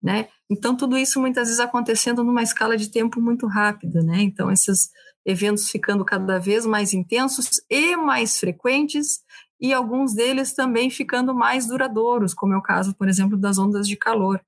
né? 0.00 0.28
Então 0.48 0.76
tudo 0.76 0.96
isso 0.96 1.20
muitas 1.20 1.48
vezes 1.48 1.60
acontecendo 1.60 2.22
numa 2.22 2.42
escala 2.42 2.76
de 2.76 2.88
tempo 2.88 3.20
muito 3.20 3.48
rápida, 3.48 4.00
né? 4.00 4.22
Então 4.22 4.48
esses 4.50 4.90
eventos 5.24 5.70
ficando 5.70 6.04
cada 6.04 6.38
vez 6.38 6.66
mais 6.66 6.92
intensos 6.92 7.62
e 7.70 7.96
mais 7.96 8.38
frequentes, 8.38 9.20
e 9.60 9.72
alguns 9.72 10.12
deles 10.12 10.52
também 10.52 10.90
ficando 10.90 11.32
mais 11.34 11.66
duradouros, 11.66 12.34
como 12.34 12.52
é 12.52 12.56
o 12.56 12.62
caso, 12.62 12.94
por 12.94 13.08
exemplo, 13.08 13.38
das 13.38 13.58
ondas 13.58 13.86
de 13.86 13.96
calor, 13.96 14.40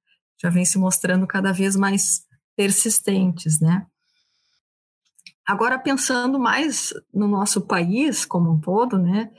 já 0.42 0.50
vem 0.50 0.64
se 0.64 0.76
mostrando 0.76 1.26
cada 1.26 1.52
vez 1.52 1.76
mais 1.76 2.24
persistentes, 2.56 3.60
né? 3.60 3.86
Agora, 5.46 5.78
pensando 5.78 6.38
mais 6.38 6.92
no 7.12 7.28
nosso 7.28 7.60
país 7.60 8.24
como 8.24 8.52
um 8.52 8.60
todo, 8.60 8.98
né? 8.98 9.30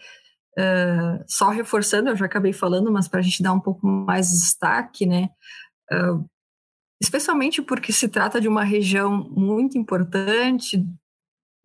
Uh, 0.57 1.23
só 1.27 1.49
reforçando, 1.49 2.09
eu 2.09 2.15
já 2.15 2.25
acabei 2.25 2.53
falando, 2.53 2.91
mas 2.91 3.07
para 3.07 3.19
a 3.19 3.23
gente 3.23 3.43
dar 3.43 3.51
um 3.51 3.59
pouco 3.59 3.85
mais 3.85 4.29
de 4.29 4.35
destaque, 4.35 5.05
né? 5.05 5.29
Uh, 5.91 6.25
especialmente 7.01 7.61
porque 7.61 7.91
se 7.91 8.07
trata 8.07 8.39
de 8.39 8.47
uma 8.47 8.63
região 8.63 9.29
muito 9.31 9.77
importante 9.77 10.85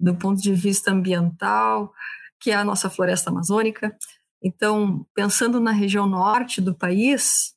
do 0.01 0.15
ponto 0.15 0.41
de 0.41 0.55
vista 0.55 0.91
ambiental, 0.91 1.93
que 2.41 2.51
é 2.51 2.55
a 2.55 2.65
nossa 2.65 2.89
floresta 2.89 3.31
amazônica. 3.31 3.95
Então, 4.43 5.07
pensando 5.15 5.61
na 5.61 5.71
região 5.71 6.07
norte 6.07 6.61
do 6.61 6.75
país, 6.75 7.55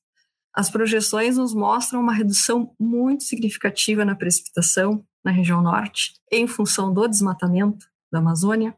as 0.54 0.70
projeções 0.70 1.38
nos 1.38 1.54
mostram 1.54 2.02
uma 2.02 2.14
redução 2.14 2.76
muito 2.80 3.24
significativa 3.24 4.04
na 4.04 4.16
precipitação 4.16 5.04
na 5.24 5.32
região 5.32 5.62
norte, 5.62 6.14
em 6.30 6.46
função 6.46 6.94
do 6.94 7.08
desmatamento 7.08 7.88
da 8.12 8.20
Amazônia. 8.20 8.76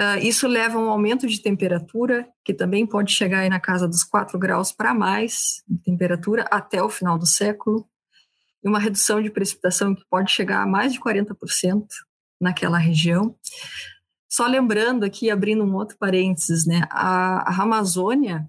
Uh, 0.00 0.18
isso 0.22 0.46
leva 0.46 0.78
a 0.78 0.80
um 0.80 0.90
aumento 0.90 1.26
de 1.26 1.40
temperatura, 1.40 2.28
que 2.44 2.52
também 2.52 2.86
pode 2.86 3.12
chegar 3.12 3.40
aí 3.40 3.48
na 3.48 3.58
casa 3.58 3.88
dos 3.88 4.04
4 4.04 4.38
graus 4.38 4.70
para 4.70 4.94
mais 4.94 5.62
de 5.66 5.82
temperatura 5.82 6.46
até 6.50 6.82
o 6.82 6.90
final 6.90 7.18
do 7.18 7.26
século, 7.26 7.88
e 8.62 8.68
uma 8.68 8.78
redução 8.78 9.22
de 9.22 9.30
precipitação 9.30 9.94
que 9.94 10.04
pode 10.10 10.30
chegar 10.30 10.62
a 10.62 10.66
mais 10.66 10.92
de 10.92 11.00
40% 11.00 11.86
naquela 12.40 12.78
região. 12.78 13.34
Só 14.28 14.46
lembrando 14.46 15.04
aqui, 15.04 15.30
abrindo 15.30 15.64
um 15.64 15.74
outro 15.74 15.96
parênteses, 15.98 16.66
né, 16.66 16.82
a, 16.90 17.50
a 17.50 17.62
Amazônia, 17.62 18.48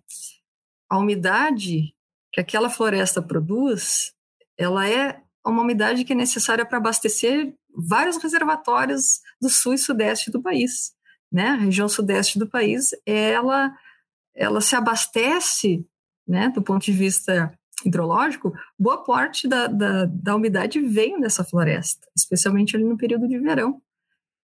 a 0.89 0.97
umidade 0.97 1.93
que 2.31 2.41
aquela 2.41 2.69
floresta 2.69 3.21
produz, 3.21 4.13
ela 4.57 4.87
é 4.87 5.21
uma 5.45 5.61
umidade 5.61 6.03
que 6.03 6.13
é 6.13 6.15
necessária 6.15 6.65
para 6.65 6.77
abastecer 6.77 7.53
vários 7.75 8.17
reservatórios 8.17 9.21
do 9.41 9.49
sul 9.49 9.73
e 9.73 9.77
sudeste 9.77 10.29
do 10.29 10.41
país. 10.41 10.93
Né? 11.31 11.49
A 11.49 11.55
região 11.55 11.87
sudeste 11.87 12.37
do 12.37 12.47
país, 12.47 12.89
ela, 13.05 13.73
ela 14.35 14.61
se 14.61 14.75
abastece, 14.75 15.85
né, 16.27 16.49
do 16.49 16.61
ponto 16.61 16.83
de 16.83 16.91
vista 16.91 17.51
hidrológico, 17.85 18.53
boa 18.77 19.03
parte 19.03 19.47
da, 19.47 19.67
da, 19.67 20.05
da 20.05 20.35
umidade 20.35 20.79
vem 20.79 21.19
dessa 21.19 21.43
floresta, 21.43 22.07
especialmente 22.15 22.75
ali 22.75 22.85
no 22.85 22.97
período 22.97 23.27
de 23.27 23.37
verão, 23.39 23.81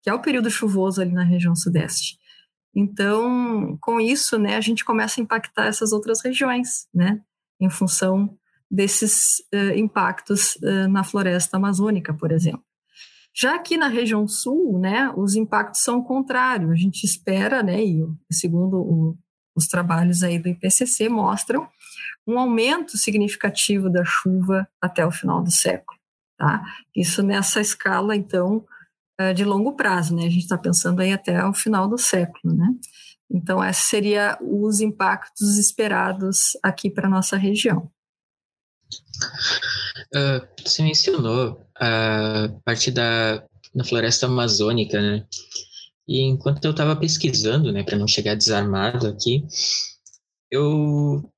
que 0.02 0.10
é 0.10 0.14
o 0.14 0.22
período 0.22 0.50
chuvoso 0.50 1.00
ali 1.00 1.12
na 1.12 1.24
região 1.24 1.54
sudeste. 1.54 2.18
Então, 2.74 3.76
com 3.80 4.00
isso, 4.00 4.38
né, 4.38 4.56
a 4.56 4.60
gente 4.60 4.84
começa 4.84 5.20
a 5.20 5.22
impactar 5.22 5.66
essas 5.66 5.92
outras 5.92 6.22
regiões, 6.22 6.86
né, 6.94 7.20
em 7.60 7.68
função 7.68 8.36
desses 8.70 9.40
uh, 9.52 9.76
impactos 9.76 10.54
uh, 10.56 10.88
na 10.88 11.02
floresta 11.02 11.56
amazônica, 11.56 12.14
por 12.14 12.30
exemplo. 12.30 12.64
Já 13.34 13.54
aqui 13.54 13.76
na 13.76 13.88
região 13.88 14.26
sul, 14.26 14.78
né, 14.78 15.12
os 15.16 15.34
impactos 15.34 15.82
são 15.82 16.02
contrários. 16.02 16.70
A 16.70 16.76
gente 16.76 17.04
espera, 17.04 17.62
né, 17.62 17.82
e 17.82 18.04
segundo 18.30 18.76
o, 18.76 19.18
os 19.54 19.66
trabalhos 19.66 20.22
aí 20.22 20.38
do 20.38 20.48
IPCC 20.48 21.08
mostram 21.08 21.68
um 22.26 22.38
aumento 22.38 22.96
significativo 22.96 23.90
da 23.90 24.04
chuva 24.04 24.68
até 24.80 25.04
o 25.04 25.10
final 25.10 25.42
do 25.42 25.50
século. 25.50 25.98
Tá? 26.38 26.62
Isso 26.96 27.22
nessa 27.22 27.60
escala, 27.60 28.16
então, 28.16 28.64
é, 29.18 29.34
de 29.34 29.44
longo 29.44 29.76
prazo, 29.76 30.14
né? 30.14 30.22
A 30.26 30.30
gente 30.30 30.42
está 30.42 30.56
pensando 30.56 31.00
aí 31.00 31.12
até 31.12 31.44
o 31.44 31.52
final 31.52 31.88
do 31.88 31.98
século, 31.98 32.54
né? 32.54 32.66
Então, 33.30 33.62
esses 33.62 33.84
seriam 33.84 34.36
os 34.40 34.80
impactos 34.80 35.58
esperados 35.58 36.56
aqui 36.62 36.90
para 36.90 37.06
a 37.06 37.10
nossa 37.10 37.36
região. 37.36 37.90
Uh, 40.14 40.40
você 40.64 40.82
mencionou 40.82 41.64
a 41.76 42.48
parte 42.64 42.90
da, 42.90 43.44
da 43.74 43.84
floresta 43.84 44.26
amazônica, 44.26 45.00
né? 45.00 45.26
E 46.08 46.22
enquanto 46.22 46.64
eu 46.64 46.72
estava 46.72 46.96
pesquisando, 46.96 47.70
né, 47.70 47.84
para 47.84 47.96
não 47.96 48.08
chegar 48.08 48.34
desarmado 48.34 49.06
aqui, 49.06 49.46
eu 50.50 51.30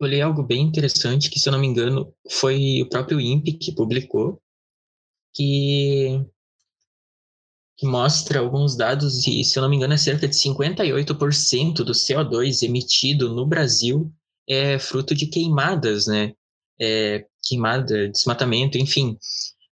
olhei 0.00 0.20
algo 0.20 0.42
bem 0.42 0.62
interessante 0.62 1.30
que, 1.30 1.38
se 1.38 1.48
eu 1.48 1.52
não 1.52 1.60
me 1.60 1.66
engano, 1.66 2.12
foi 2.30 2.82
o 2.82 2.88
próprio 2.88 3.20
INPE 3.20 3.52
que 3.52 3.72
publicou, 3.72 4.40
que, 5.34 6.24
que 7.76 7.86
mostra 7.86 8.40
alguns 8.40 8.76
dados 8.76 9.26
e, 9.26 9.44
se 9.44 9.58
eu 9.58 9.62
não 9.62 9.68
me 9.68 9.76
engano, 9.76 9.94
é 9.94 9.98
cerca 9.98 10.26
de 10.26 10.34
58% 10.34 11.74
do 11.84 11.92
CO2 11.92 12.62
emitido 12.62 13.34
no 13.34 13.46
Brasil 13.46 14.12
é 14.48 14.78
fruto 14.80 15.14
de 15.14 15.26
queimadas, 15.26 16.06
né? 16.08 16.34
É, 16.80 17.24
queimada, 17.42 18.08
desmatamento, 18.08 18.76
enfim. 18.78 19.16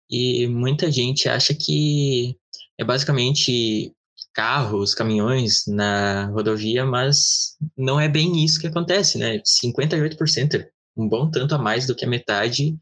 E 0.08 0.46
muita 0.46 0.90
gente 0.90 1.28
acha 1.28 1.54
que 1.54 2.38
é 2.78 2.84
basicamente 2.84 3.92
carros, 4.32 4.94
caminhões 4.94 5.64
na 5.66 6.26
rodovia, 6.26 6.84
mas 6.84 7.56
não 7.76 8.00
é 8.00 8.08
bem 8.08 8.44
isso 8.44 8.60
que 8.60 8.66
acontece, 8.66 9.18
né? 9.18 9.38
58%, 9.40 10.66
um 10.96 11.08
bom 11.08 11.30
tanto 11.30 11.54
a 11.54 11.58
mais 11.58 11.86
do 11.86 11.94
que 11.94 12.04
a 12.04 12.08
metade, 12.08 12.76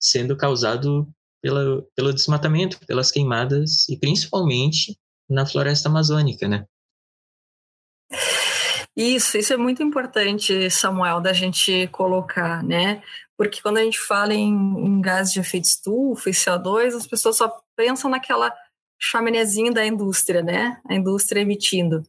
sendo 0.00 0.36
causado 0.36 1.08
pela, 1.42 1.82
pelo 1.94 2.12
desmatamento, 2.12 2.78
pelas 2.86 3.10
queimadas 3.10 3.88
e 3.88 3.98
principalmente 3.98 4.98
na 5.28 5.44
floresta 5.44 5.88
amazônica, 5.88 6.48
né? 6.48 6.64
Isso, 8.96 9.36
isso 9.36 9.52
é 9.52 9.56
muito 9.58 9.82
importante, 9.82 10.70
Samuel, 10.70 11.20
da 11.20 11.32
gente 11.32 11.86
colocar, 11.88 12.62
né? 12.64 13.02
Porque 13.36 13.60
quando 13.60 13.76
a 13.76 13.82
gente 13.82 13.98
fala 13.98 14.32
em, 14.32 14.54
em 14.54 15.00
gás 15.02 15.30
de 15.30 15.40
efeito 15.40 15.66
estufa 15.66 16.30
e 16.30 16.32
CO2, 16.32 16.94
as 16.94 17.06
pessoas 17.06 17.36
só 17.36 17.60
pensam 17.76 18.10
naquela 18.10 18.50
chaminézinho 18.98 19.72
da 19.72 19.86
indústria, 19.86 20.42
né? 20.42 20.80
A 20.88 20.94
indústria 20.94 21.40
emitindo. 21.40 22.02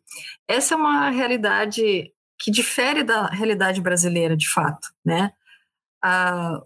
Essa 0.48 0.74
é 0.74 0.78
uma 0.78 1.10
realidade 1.10 2.12
que 2.40 2.52
difere 2.52 3.04
da 3.04 3.28
realidade 3.28 3.82
brasileira, 3.82 4.38
de 4.38 4.50
fato, 4.50 4.88
né? 5.04 5.32
A, 6.04 6.62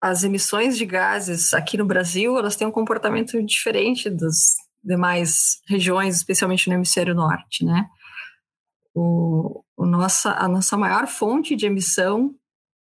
as 0.00 0.24
emissões 0.24 0.76
de 0.76 0.86
gases 0.86 1.52
aqui 1.52 1.76
no 1.76 1.84
Brasil, 1.84 2.36
elas 2.38 2.56
têm 2.56 2.66
um 2.66 2.72
comportamento 2.72 3.42
diferente 3.42 4.08
das 4.08 4.56
demais 4.82 5.60
regiões, 5.68 6.16
especialmente 6.16 6.68
no 6.68 6.74
hemisfério 6.74 7.14
norte, 7.14 7.64
né? 7.64 7.88
O, 8.94 9.62
o 9.76 9.84
nossa, 9.84 10.32
a 10.32 10.48
nossa 10.48 10.76
maior 10.76 11.06
fonte 11.06 11.54
de 11.54 11.66
emissão 11.66 12.34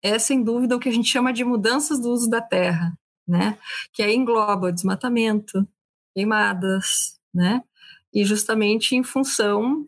é, 0.03 0.19
sem 0.19 0.43
dúvida, 0.43 0.77
o 0.77 0.79
que 0.79 0.89
a 0.89 0.93
gente 0.93 1.09
chama 1.09 1.33
de 1.33 1.45
mudanças 1.45 1.99
do 1.99 2.11
uso 2.11 2.29
da 2.29 2.41
terra, 2.41 2.97
né? 3.27 3.59
Que 3.93 4.03
aí 4.03 4.15
engloba 4.15 4.71
desmatamento, 4.71 5.67
queimadas, 6.15 7.19
né? 7.33 7.63
E 8.13 8.25
justamente 8.25 8.95
em 8.95 9.03
função 9.03 9.87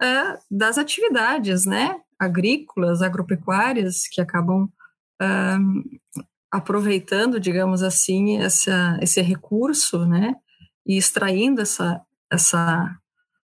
é, 0.00 0.38
das 0.50 0.76
atividades, 0.76 1.64
né? 1.64 2.00
Agrícolas, 2.18 3.02
agropecuárias, 3.02 4.08
que 4.08 4.20
acabam 4.20 4.68
aproveitando, 6.50 7.38
digamos 7.38 7.82
assim, 7.82 8.38
essa, 8.38 8.98
esse 9.02 9.20
recurso, 9.20 10.06
né? 10.06 10.34
E 10.86 10.96
extraindo 10.96 11.60
essa, 11.60 12.00
essa 12.32 12.98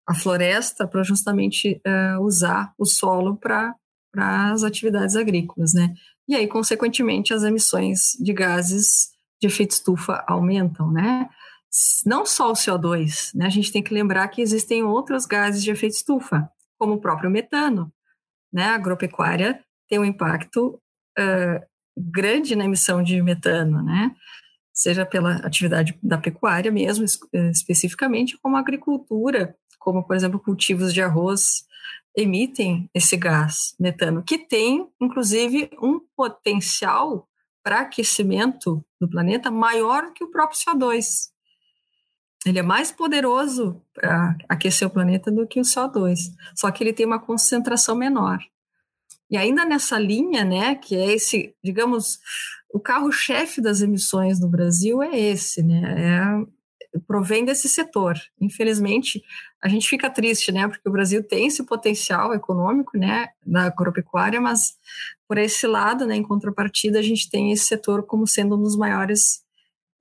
a 0.06 0.14
floresta 0.14 0.86
para 0.86 1.02
justamente 1.02 1.80
uh, 1.86 2.22
usar 2.22 2.72
o 2.78 2.84
solo 2.84 3.36
para 3.36 3.74
as 4.16 4.62
atividades 4.62 5.16
agrícolas, 5.16 5.74
né? 5.74 5.94
E 6.28 6.34
aí, 6.34 6.46
consequentemente, 6.46 7.34
as 7.34 7.42
emissões 7.42 8.12
de 8.20 8.32
gases 8.32 9.10
de 9.40 9.48
efeito 9.48 9.72
estufa 9.72 10.24
aumentam, 10.26 10.90
né? 10.90 11.28
Não 12.06 12.24
só 12.24 12.50
o 12.50 12.54
CO2, 12.54 13.30
né? 13.34 13.46
A 13.46 13.50
gente 13.50 13.72
tem 13.72 13.82
que 13.82 13.94
lembrar 13.94 14.28
que 14.28 14.42
existem 14.42 14.82
outros 14.82 15.26
gases 15.26 15.62
de 15.62 15.70
efeito 15.70 15.94
estufa, 15.94 16.48
como 16.78 16.94
o 16.94 17.00
próprio 17.00 17.30
metano, 17.30 17.92
né? 18.52 18.64
A 18.64 18.74
agropecuária 18.74 19.62
tem 19.88 19.98
um 19.98 20.04
impacto 20.04 20.80
uh, 21.18 21.66
grande 21.96 22.56
na 22.56 22.64
emissão 22.64 23.02
de 23.02 23.20
metano, 23.22 23.82
né? 23.82 24.14
Seja 24.72 25.06
pela 25.06 25.36
atividade 25.36 25.96
da 26.02 26.18
pecuária 26.18 26.70
mesmo, 26.70 27.04
especificamente, 27.32 28.36
como 28.38 28.56
a 28.56 28.60
agricultura 28.60 29.56
como 29.84 30.02
por 30.02 30.16
exemplo 30.16 30.40
cultivos 30.40 30.94
de 30.94 31.02
arroz, 31.02 31.66
emitem 32.16 32.88
esse 32.94 33.16
gás 33.18 33.76
metano, 33.78 34.22
que 34.22 34.38
tem 34.38 34.88
inclusive 34.98 35.70
um 35.80 36.00
potencial 36.16 37.28
para 37.62 37.80
aquecimento 37.80 38.82
do 38.98 39.08
planeta 39.08 39.50
maior 39.50 40.12
que 40.14 40.24
o 40.24 40.30
próprio 40.30 40.58
CO2. 40.58 41.33
Ele 42.46 42.58
é 42.58 42.62
mais 42.62 42.92
poderoso 42.92 43.80
para 43.94 44.36
aquecer 44.48 44.86
o 44.86 44.90
planeta 44.90 45.30
do 45.30 45.46
que 45.46 45.60
o 45.60 45.64
CO2, 45.64 46.18
só 46.54 46.70
que 46.70 46.84
ele 46.84 46.92
tem 46.92 47.06
uma 47.06 47.18
concentração 47.18 47.96
menor. 47.96 48.38
E 49.30 49.36
ainda 49.36 49.64
nessa 49.64 49.98
linha, 49.98 50.44
né, 50.44 50.74
que 50.74 50.94
é 50.94 51.14
esse, 51.14 51.54
digamos, 51.64 52.18
o 52.72 52.78
carro-chefe 52.78 53.60
das 53.60 53.80
emissões 53.80 54.38
no 54.38 54.48
Brasil 54.48 55.02
é 55.02 55.18
esse, 55.18 55.62
né, 55.62 56.44
é 56.94 57.00
provém 57.06 57.44
desse 57.44 57.68
setor. 57.68 58.16
Infelizmente, 58.40 59.22
a 59.62 59.68
gente 59.68 59.88
fica 59.88 60.10
triste, 60.10 60.52
né, 60.52 60.68
porque 60.68 60.88
o 60.88 60.92
Brasil 60.92 61.22
tem 61.26 61.46
esse 61.46 61.64
potencial 61.64 62.32
econômico, 62.34 62.96
né, 62.96 63.28
da 63.44 63.64
agropecuária, 63.64 64.40
mas 64.40 64.76
por 65.26 65.38
esse 65.38 65.66
lado, 65.66 66.06
né, 66.06 66.14
em 66.14 66.22
contrapartida, 66.22 66.98
a 66.98 67.02
gente 67.02 67.28
tem 67.28 67.50
esse 67.52 67.64
setor 67.64 68.04
como 68.04 68.26
sendo 68.26 68.56
um 68.56 68.62
dos 68.62 68.76
maiores 68.76 69.42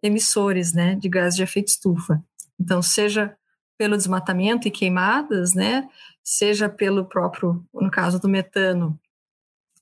emissores, 0.03 0.73
né, 0.73 0.95
de 0.95 1.07
gás 1.07 1.35
de 1.35 1.43
efeito 1.43 1.69
estufa. 1.69 2.21
Então, 2.59 2.81
seja 2.81 3.35
pelo 3.77 3.97
desmatamento 3.97 4.67
e 4.67 4.71
queimadas, 4.71 5.53
né, 5.53 5.89
seja 6.23 6.69
pelo 6.69 7.05
próprio, 7.05 7.65
no 7.73 7.89
caso 7.91 8.19
do 8.19 8.29
metano, 8.29 8.99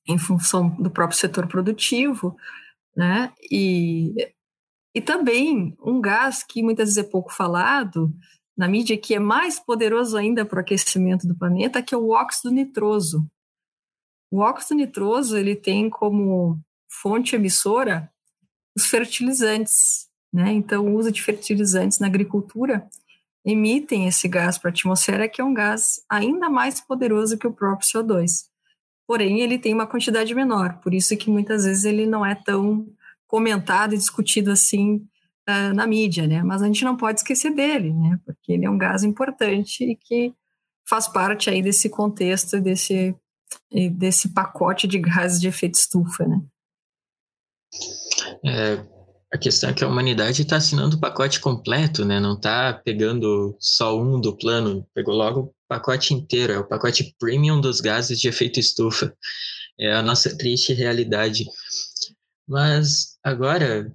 em 0.07 0.17
função 0.17 0.69
do 0.69 0.89
próprio 0.89 1.19
setor 1.19 1.47
produtivo, 1.47 2.35
né, 2.95 3.31
e 3.51 4.13
e 4.93 5.01
também 5.01 5.75
um 5.81 6.01
gás 6.01 6.43
que 6.43 6.61
muitas 6.61 6.89
vezes 6.89 6.97
é 6.97 7.09
pouco 7.09 7.31
falado 7.31 8.13
na 8.57 8.67
mídia, 8.67 8.97
que 8.97 9.15
é 9.15 9.19
mais 9.19 9.59
poderoso 9.59 10.17
ainda 10.17 10.45
para 10.45 10.57
o 10.57 10.59
aquecimento 10.59 11.25
do 11.25 11.35
planeta, 11.35 11.81
que 11.81 11.95
é 11.95 11.97
o 11.97 12.09
óxido 12.09 12.53
nitroso. 12.53 13.25
O 14.29 14.39
óxido 14.39 14.75
nitroso 14.75 15.37
ele 15.37 15.55
tem 15.55 15.89
como 15.89 16.59
fonte 16.89 17.35
emissora 17.35 18.11
os 18.75 18.85
fertilizantes, 18.85 20.09
né? 20.31 20.51
Então, 20.51 20.85
o 20.85 20.95
uso 20.95 21.11
de 21.11 21.21
fertilizantes 21.21 21.99
na 21.99 22.07
agricultura 22.07 22.87
emitem 23.43 24.07
esse 24.07 24.27
gás 24.27 24.57
para 24.57 24.69
a 24.69 24.71
atmosfera, 24.71 25.27
que 25.27 25.41
é 25.41 25.43
um 25.43 25.53
gás 25.53 26.03
ainda 26.09 26.49
mais 26.49 26.79
poderoso 26.79 27.37
que 27.37 27.47
o 27.47 27.53
próprio 27.53 27.87
CO2. 27.87 28.45
Porém, 29.07 29.41
ele 29.41 29.57
tem 29.57 29.73
uma 29.73 29.87
quantidade 29.87 30.33
menor, 30.33 30.79
por 30.81 30.93
isso 30.93 31.17
que 31.17 31.29
muitas 31.29 31.65
vezes 31.65 31.83
ele 31.83 32.05
não 32.05 32.25
é 32.25 32.35
tão 32.35 32.87
comentado 33.27 33.93
e 33.93 33.97
discutido 33.97 34.51
assim 34.51 34.97
uh, 35.49 35.73
na 35.73 35.87
mídia, 35.87 36.27
né? 36.27 36.43
Mas 36.43 36.61
a 36.61 36.67
gente 36.67 36.85
não 36.85 36.95
pode 36.95 37.19
esquecer 37.19 37.53
dele, 37.53 37.93
né? 37.93 38.19
Porque 38.25 38.53
ele 38.53 38.65
é 38.65 38.69
um 38.69 38.77
gás 38.77 39.03
importante 39.03 39.83
e 39.83 39.95
que 39.95 40.33
faz 40.87 41.07
parte 41.07 41.49
aí 41.49 41.61
desse 41.61 41.89
contexto 41.89 42.59
desse 42.59 43.15
desse 43.91 44.29
pacote 44.29 44.87
de 44.87 44.97
gases 44.97 45.39
de 45.41 45.47
efeito 45.47 45.75
estufa, 45.75 46.25
né? 46.25 46.41
É, 48.45 48.85
a 49.33 49.37
questão 49.37 49.69
é 49.69 49.73
que 49.73 49.83
a 49.83 49.87
humanidade 49.87 50.41
está 50.41 50.57
assinando 50.57 50.97
o 50.97 50.99
pacote 50.99 51.39
completo, 51.39 52.03
né? 52.03 52.19
Não 52.19 52.33
está 52.33 52.73
pegando 52.73 53.55
só 53.59 53.97
um 53.97 54.19
do 54.19 54.35
plano, 54.35 54.85
pegou 54.93 55.15
logo 55.15 55.39
o 55.39 55.53
pacote 55.69 56.13
inteiro, 56.13 56.51
é 56.51 56.59
o 56.59 56.67
pacote 56.67 57.15
premium 57.17 57.61
dos 57.61 57.79
gases 57.79 58.19
de 58.19 58.27
efeito 58.27 58.59
estufa. 58.59 59.15
É 59.79 59.93
a 59.93 60.01
nossa 60.01 60.37
triste 60.37 60.73
realidade. 60.73 61.45
Mas 62.45 63.17
agora, 63.23 63.89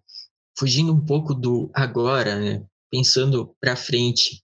fugindo 0.58 0.92
um 0.92 1.04
pouco 1.04 1.34
do 1.34 1.70
agora, 1.74 2.40
né? 2.40 2.64
pensando 2.90 3.54
para 3.60 3.76
frente, 3.76 4.42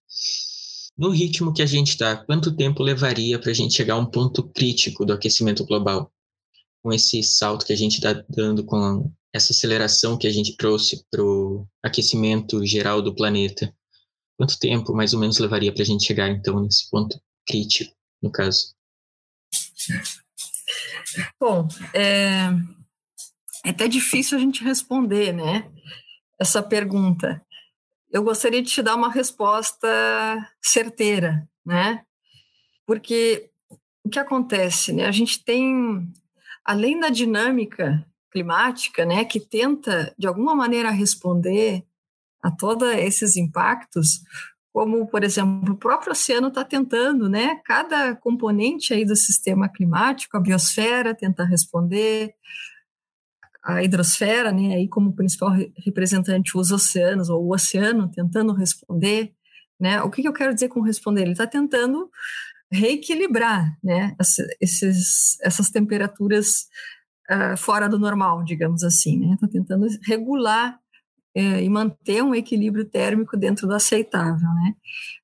no 0.97 1.09
ritmo 1.09 1.55
que 1.55 1.63
a 1.63 1.67
gente 1.67 1.91
está, 1.91 2.17
quanto 2.17 2.55
tempo 2.55 2.83
levaria 2.83 3.39
para 3.39 3.51
a 3.51 3.55
gente 3.55 3.75
chegar 3.75 3.95
a 3.95 3.99
um 3.99 4.05
ponto 4.05 4.43
crítico 4.43 5.07
do 5.07 5.15
aquecimento 5.15 5.65
global? 5.65 6.13
Com 6.83 6.93
esse 6.93 7.23
salto 7.23 7.65
que 7.65 7.73
a 7.73 7.77
gente 7.77 7.95
está 7.95 8.13
dando, 8.29 8.63
com 8.63 9.11
essa 9.33 9.53
aceleração 9.53 10.19
que 10.19 10.27
a 10.27 10.31
gente 10.31 10.57
trouxe 10.57 11.05
para 11.11 11.23
o 11.23 11.67
aquecimento 11.83 12.65
geral 12.67 13.01
do 13.01 13.15
planeta, 13.15 13.75
quanto 14.37 14.59
tempo 14.59 14.95
mais 14.95 15.15
ou 15.15 15.21
menos 15.21 15.39
levaria 15.39 15.73
para 15.73 15.83
a 15.83 15.87
gente 15.87 16.05
chegar 16.05 16.29
então 16.29 16.61
nesse 16.61 16.91
ponto 16.91 17.19
crítico, 17.47 17.95
no 18.23 18.31
caso? 18.31 18.75
Bom, 21.41 21.67
é, 21.95 22.51
é 23.65 23.71
até 23.71 23.89
difícil 23.89 24.37
a 24.37 24.41
gente 24.41 24.63
responder, 24.63 25.33
né? 25.33 25.71
Essa 26.39 26.63
pergunta. 26.63 27.45
Eu 28.11 28.23
gostaria 28.23 28.63
de 28.63 28.71
te 28.71 28.83
dar 28.83 28.95
uma 28.95 29.11
resposta 29.11 29.89
certeira, 30.61 31.49
né? 31.65 32.05
Porque 32.87 33.51
o 34.05 34.11
que 34.11 34.19
acontece, 34.19 34.93
né? 34.93 35.07
A 35.07 35.13
gente 35.13 35.43
tem, 35.43 36.13
além 36.65 37.01
da 37.01 37.09
dinâmica 37.09 38.07
climática, 38.33 39.05
né, 39.05 39.25
que 39.25 39.39
tenta 39.39 40.15
de 40.19 40.27
alguma 40.27 40.55
maneira 40.55 40.91
responder 40.91 41.85
a 42.43 42.51
todos 42.51 42.89
esses 42.95 43.37
impactos, 43.37 44.23
como 44.73 45.07
por 45.07 45.23
exemplo 45.23 45.75
o 45.75 45.77
próprio 45.77 46.13
oceano 46.13 46.49
está 46.49 46.65
tentando, 46.65 47.29
né? 47.29 47.61
Cada 47.65 48.17
componente 48.17 48.95
aí 48.95 49.05
do 49.05 49.15
sistema 49.15 49.69
climático, 49.69 50.37
a 50.37 50.41
biosfera 50.41 51.15
tenta 51.15 51.45
responder, 51.45 52.35
a 53.63 53.83
hidrosfera, 53.83 54.51
né, 54.51 54.75
aí 54.75 54.89
como 54.89 55.15
principal 55.15 55.51
representante 55.85 56.57
os 56.57 56.73
oceanos, 56.73 57.29
ou 57.29 57.45
o 57.45 57.55
oceano 57.55 58.11
tentando 58.11 58.53
responder, 58.53 59.33
né, 59.79 60.03
o 60.03 60.11
que, 60.11 60.23
que 60.23 60.29
eu 60.29 60.33
quero 60.33 60.53
dizer 60.53 60.69
com 60.69 60.81
responder? 60.81 61.23
Ele 61.23 61.33
está 61.33 61.47
tentando 61.47 62.11
reequilibrar, 62.73 63.79
né, 63.85 64.17
esses, 64.61 65.39
essas 65.43 65.71
temperaturas 65.71 66.67
uh, 67.33 67.57
fora 67.57 67.89
do 67.89 67.99
normal, 67.99 68.45
digamos 68.45 68.83
assim, 68.85 69.19
né, 69.19 69.35
está 69.35 69.49
tentando 69.49 69.87
regular 70.03 70.79
é, 71.35 71.63
e 71.63 71.69
manter 71.69 72.23
um 72.23 72.35
equilíbrio 72.35 72.85
térmico 72.85 73.37
dentro 73.37 73.67
do 73.67 73.75
aceitável, 73.75 74.49
né. 74.49 74.75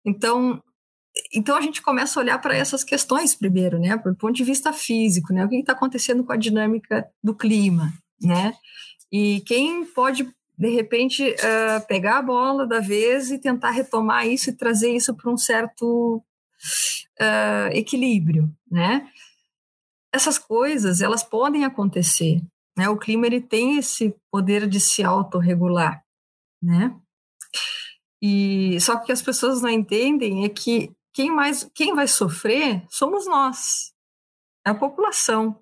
Então, 0.05 0.63
então 1.35 1.57
a 1.57 1.61
gente 1.61 1.83
começa 1.83 2.19
a 2.19 2.23
olhar 2.23 2.39
para 2.39 2.57
essas 2.57 2.83
questões 2.83 3.35
primeiro, 3.35 3.79
né, 3.79 3.97
do 3.97 4.17
ponto 4.17 4.33
de 4.33 4.45
vista 4.45 4.73
físico, 4.73 5.33
né, 5.33 5.45
o 5.45 5.49
que 5.49 5.57
está 5.57 5.73
acontecendo 5.73 6.25
com 6.25 6.33
a 6.33 6.37
dinâmica 6.37 7.07
do 7.23 7.35
clima, 7.35 7.93
né? 8.21 8.53
E 9.11 9.41
quem 9.47 9.85
pode 9.87 10.29
de 10.59 10.69
repente, 10.71 11.23
uh, 11.23 11.87
pegar 11.87 12.19
a 12.19 12.23
bola 12.23 12.67
da 12.67 12.81
vez 12.81 13.31
e 13.31 13.39
tentar 13.39 13.71
retomar 13.71 14.27
isso 14.27 14.51
e 14.51 14.57
trazer 14.57 14.91
isso 14.93 15.15
para 15.15 15.31
um 15.31 15.37
certo 15.37 16.21
uh, 17.21 17.73
equilíbrio, 17.73 18.51
né? 18.69 19.09
Essas 20.13 20.39
coisas, 20.39 21.01
elas 21.01 21.23
podem 21.23 21.65
acontecer, 21.65 22.41
né? 22.77 22.89
O 22.89 22.97
clima, 22.97 23.27
ele 23.27 23.41
tem 23.41 23.79
esse 23.79 24.15
poder 24.31 24.67
de 24.67 24.81
se 24.81 25.03
autorregular, 25.03 26.03
né? 26.63 26.95
E 28.21 28.81
só 28.81 28.97
que 28.97 29.13
as 29.13 29.23
pessoas 29.23 29.63
não 29.63 29.69
entendem 29.69 30.45
é 30.45 30.49
que 30.49 30.91
quem 31.13 31.31
mais, 31.31 31.69
quem 31.75 31.95
vai 31.95 32.09
sofrer 32.09 32.85
somos 32.89 33.27
nós, 33.27 33.93
a 34.65 34.75
população. 34.75 35.61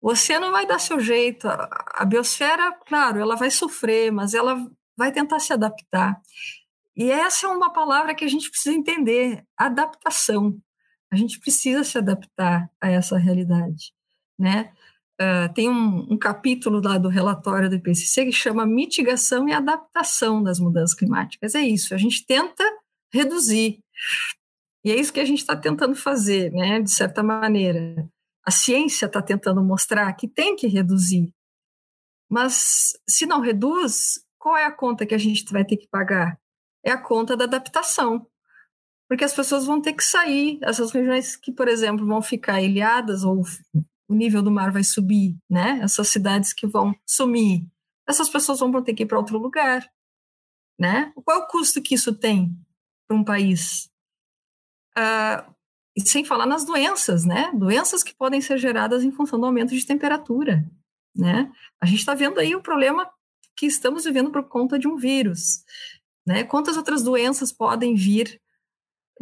Você 0.00 0.38
não 0.38 0.50
vai 0.50 0.66
dar 0.66 0.80
seu 0.80 0.98
jeito. 0.98 1.46
A 1.48 2.04
biosfera, 2.04 2.72
claro, 2.86 3.20
ela 3.20 3.36
vai 3.36 3.50
sofrer, 3.50 4.10
mas 4.10 4.34
ela 4.34 4.68
vai 4.96 5.12
tentar 5.12 5.38
se 5.38 5.52
adaptar. 5.52 6.20
E 6.96 7.10
essa 7.10 7.46
é 7.46 7.48
uma 7.48 7.72
palavra 7.72 8.14
que 8.14 8.24
a 8.24 8.28
gente 8.28 8.50
precisa 8.50 8.76
entender: 8.76 9.44
adaptação. 9.56 10.58
A 11.12 11.16
gente 11.16 11.38
precisa 11.38 11.84
se 11.84 11.98
adaptar 11.98 12.70
a 12.80 12.88
essa 12.88 13.18
realidade, 13.18 13.92
né? 14.38 14.72
Uh, 15.20 15.52
tem 15.52 15.68
um, 15.68 16.14
um, 16.14 16.18
capítulo 16.18 16.80
lá 16.82 16.96
do 16.96 17.10
relatório 17.10 17.68
do 17.68 17.76
IPCC 17.76 18.24
que 18.24 18.32
chama 18.32 18.64
mitigação 18.64 19.46
e 19.46 19.52
adaptação 19.52 20.42
das 20.42 20.58
mudanças 20.58 20.96
climáticas. 20.96 21.54
É 21.54 21.60
isso, 21.60 21.94
a 21.94 21.98
gente 21.98 22.24
tenta 22.26 22.64
reduzir. 23.12 23.78
E 24.82 24.90
é 24.90 24.96
isso 24.96 25.12
que 25.12 25.20
a 25.20 25.24
gente 25.24 25.40
está 25.40 25.54
tentando 25.54 25.94
fazer, 25.94 26.50
né, 26.50 26.80
de 26.80 26.90
certa 26.90 27.22
maneira. 27.22 28.08
A 28.42 28.50
ciência 28.50 29.04
está 29.04 29.20
tentando 29.20 29.62
mostrar 29.62 30.10
que 30.14 30.26
tem 30.26 30.56
que 30.56 30.66
reduzir. 30.66 31.30
Mas 32.28 32.94
se 33.06 33.26
não 33.26 33.40
reduz, 33.40 34.14
qual 34.38 34.56
é 34.56 34.64
a 34.64 34.72
conta 34.72 35.04
que 35.04 35.14
a 35.14 35.18
gente 35.18 35.44
vai 35.52 35.64
ter 35.64 35.76
que 35.76 35.86
pagar? 35.88 36.40
É 36.82 36.90
a 36.90 36.98
conta 36.98 37.36
da 37.36 37.44
adaptação. 37.44 38.26
Porque 39.12 39.24
as 39.24 39.34
pessoas 39.34 39.66
vão 39.66 39.78
ter 39.78 39.92
que 39.92 40.02
sair, 40.02 40.58
essas 40.62 40.90
regiões 40.90 41.36
que, 41.36 41.52
por 41.52 41.68
exemplo, 41.68 42.06
vão 42.06 42.22
ficar 42.22 42.62
ilhadas 42.62 43.24
ou 43.24 43.42
o 44.08 44.14
nível 44.14 44.40
do 44.40 44.50
mar 44.50 44.72
vai 44.72 44.82
subir, 44.82 45.36
né? 45.50 45.80
Essas 45.82 46.08
cidades 46.08 46.54
que 46.54 46.66
vão 46.66 46.96
sumir, 47.06 47.68
essas 48.08 48.30
pessoas 48.30 48.60
vão 48.60 48.82
ter 48.82 48.94
que 48.94 49.02
ir 49.02 49.06
para 49.06 49.18
outro 49.18 49.36
lugar, 49.36 49.86
né? 50.80 51.12
Qual 51.26 51.36
é 51.36 51.40
o 51.42 51.46
custo 51.46 51.82
que 51.82 51.94
isso 51.94 52.14
tem 52.14 52.56
para 53.06 53.14
um 53.14 53.22
país? 53.22 53.90
Uh, 54.96 55.44
e 55.94 56.00
sem 56.08 56.24
falar 56.24 56.46
nas 56.46 56.64
doenças, 56.64 57.26
né? 57.26 57.52
Doenças 57.52 58.02
que 58.02 58.14
podem 58.14 58.40
ser 58.40 58.56
geradas 58.56 59.04
em 59.04 59.12
função 59.12 59.38
do 59.38 59.44
aumento 59.44 59.74
de 59.74 59.84
temperatura, 59.84 60.64
né? 61.14 61.52
A 61.78 61.84
gente 61.84 61.98
está 61.98 62.14
vendo 62.14 62.40
aí 62.40 62.54
o 62.54 62.62
problema 62.62 63.12
que 63.54 63.66
estamos 63.66 64.04
vivendo 64.04 64.30
por 64.30 64.44
conta 64.44 64.78
de 64.78 64.88
um 64.88 64.96
vírus, 64.96 65.62
né? 66.26 66.44
Quantas 66.44 66.78
outras 66.78 67.02
doenças 67.02 67.52
podem 67.52 67.94
vir 67.94 68.40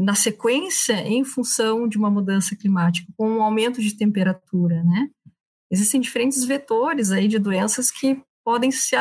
na 0.00 0.14
sequência 0.14 0.94
em 1.06 1.22
função 1.24 1.86
de 1.86 1.98
uma 1.98 2.10
mudança 2.10 2.56
climática, 2.56 3.12
com 3.18 3.28
um 3.28 3.42
aumento 3.42 3.82
de 3.82 3.94
temperatura, 3.94 4.82
né? 4.82 5.10
Existem 5.70 6.00
diferentes 6.00 6.42
vetores 6.42 7.10
aí 7.10 7.28
de 7.28 7.38
doenças 7.38 7.90
que 7.90 8.20
podem 8.42 8.70
se, 8.70 8.96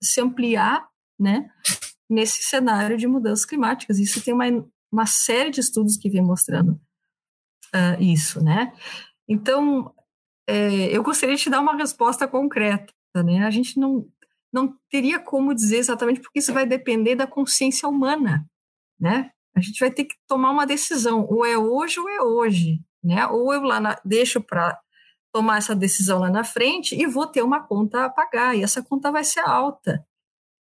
se 0.00 0.20
ampliar, 0.20 0.88
né? 1.18 1.50
Nesse 2.08 2.44
cenário 2.44 2.96
de 2.96 3.06
mudanças 3.08 3.44
climáticas. 3.44 3.98
Isso 3.98 4.22
tem 4.22 4.32
uma, 4.32 4.44
uma 4.92 5.06
série 5.06 5.50
de 5.50 5.60
estudos 5.60 5.96
que 5.96 6.08
vem 6.08 6.22
mostrando 6.22 6.80
uh, 7.74 8.00
isso, 8.00 8.42
né? 8.42 8.72
Então, 9.28 9.92
é, 10.48 10.96
eu 10.96 11.02
gostaria 11.02 11.34
de 11.34 11.42
te 11.42 11.50
dar 11.50 11.60
uma 11.60 11.76
resposta 11.76 12.28
concreta, 12.28 12.92
né? 13.16 13.44
A 13.44 13.50
gente 13.50 13.78
não, 13.80 14.06
não 14.52 14.78
teria 14.88 15.18
como 15.18 15.52
dizer 15.52 15.78
exatamente 15.78 16.20
porque 16.20 16.38
isso 16.38 16.52
vai 16.52 16.64
depender 16.64 17.16
da 17.16 17.26
consciência 17.26 17.88
humana, 17.88 18.46
né? 19.00 19.32
A 19.56 19.60
gente 19.60 19.78
vai 19.78 19.90
ter 19.90 20.04
que 20.04 20.16
tomar 20.26 20.50
uma 20.50 20.66
decisão, 20.66 21.26
ou 21.28 21.44
é 21.44 21.56
hoje 21.56 22.00
ou 22.00 22.08
é 22.08 22.20
hoje, 22.20 22.80
né? 23.02 23.26
Ou 23.28 23.52
eu 23.52 23.62
lá 23.62 23.80
na, 23.80 24.00
deixo 24.04 24.40
para 24.40 24.78
tomar 25.32 25.58
essa 25.58 25.74
decisão 25.74 26.18
lá 26.18 26.30
na 26.30 26.44
frente 26.44 26.94
e 26.94 27.06
vou 27.06 27.26
ter 27.26 27.42
uma 27.42 27.60
conta 27.60 28.04
a 28.04 28.10
pagar, 28.10 28.56
e 28.56 28.62
essa 28.62 28.82
conta 28.82 29.10
vai 29.10 29.24
ser 29.24 29.40
alta, 29.40 30.04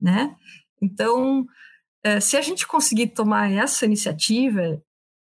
né? 0.00 0.36
Então, 0.80 1.46
é, 2.04 2.18
se 2.20 2.36
a 2.36 2.40
gente 2.40 2.66
conseguir 2.66 3.08
tomar 3.08 3.50
essa 3.50 3.84
iniciativa 3.84 4.82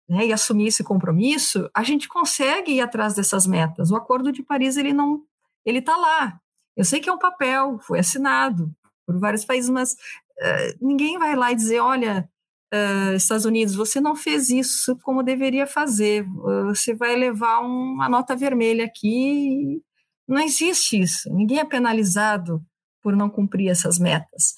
né, 0.08 0.26
e 0.26 0.32
assumir 0.32 0.68
esse 0.68 0.84
compromisso, 0.84 1.68
a 1.74 1.82
gente 1.82 2.08
consegue 2.08 2.72
ir 2.72 2.80
atrás 2.80 3.14
dessas 3.14 3.46
metas. 3.46 3.90
O 3.90 3.96
Acordo 3.96 4.32
de 4.32 4.42
Paris 4.42 4.76
ele 4.76 4.92
não, 4.92 5.22
ele 5.64 5.80
está 5.80 5.96
lá. 5.96 6.40
Eu 6.76 6.84
sei 6.84 7.00
que 7.00 7.10
é 7.10 7.12
um 7.12 7.18
papel, 7.18 7.78
foi 7.80 7.98
assinado 7.98 8.72
por 9.04 9.18
vários 9.18 9.44
países, 9.44 9.68
mas 9.68 9.92
uh, 9.92 10.78
ninguém 10.80 11.18
vai 11.18 11.34
lá 11.34 11.50
e 11.50 11.56
dizer, 11.56 11.80
olha, 11.80 12.30
uh, 12.74 13.14
Estados 13.14 13.44
Unidos, 13.44 13.74
você 13.74 14.00
não 14.00 14.16
fez 14.16 14.50
isso 14.50 14.96
como 15.02 15.22
deveria 15.22 15.66
fazer. 15.66 16.24
Você 16.66 16.94
vai 16.94 17.16
levar 17.16 17.60
uma 17.60 18.08
nota 18.08 18.36
vermelha 18.36 18.84
aqui. 18.84 19.82
Não 20.26 20.38
existe 20.38 21.00
isso. 21.00 21.32
Ninguém 21.32 21.58
é 21.58 21.64
penalizado 21.64 22.62
por 23.02 23.16
não 23.16 23.30
cumprir 23.30 23.68
essas 23.68 23.98
metas. 23.98 24.54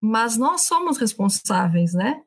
Mas 0.00 0.36
nós 0.36 0.62
somos 0.62 0.98
responsáveis, 0.98 1.92
né? 1.94 2.22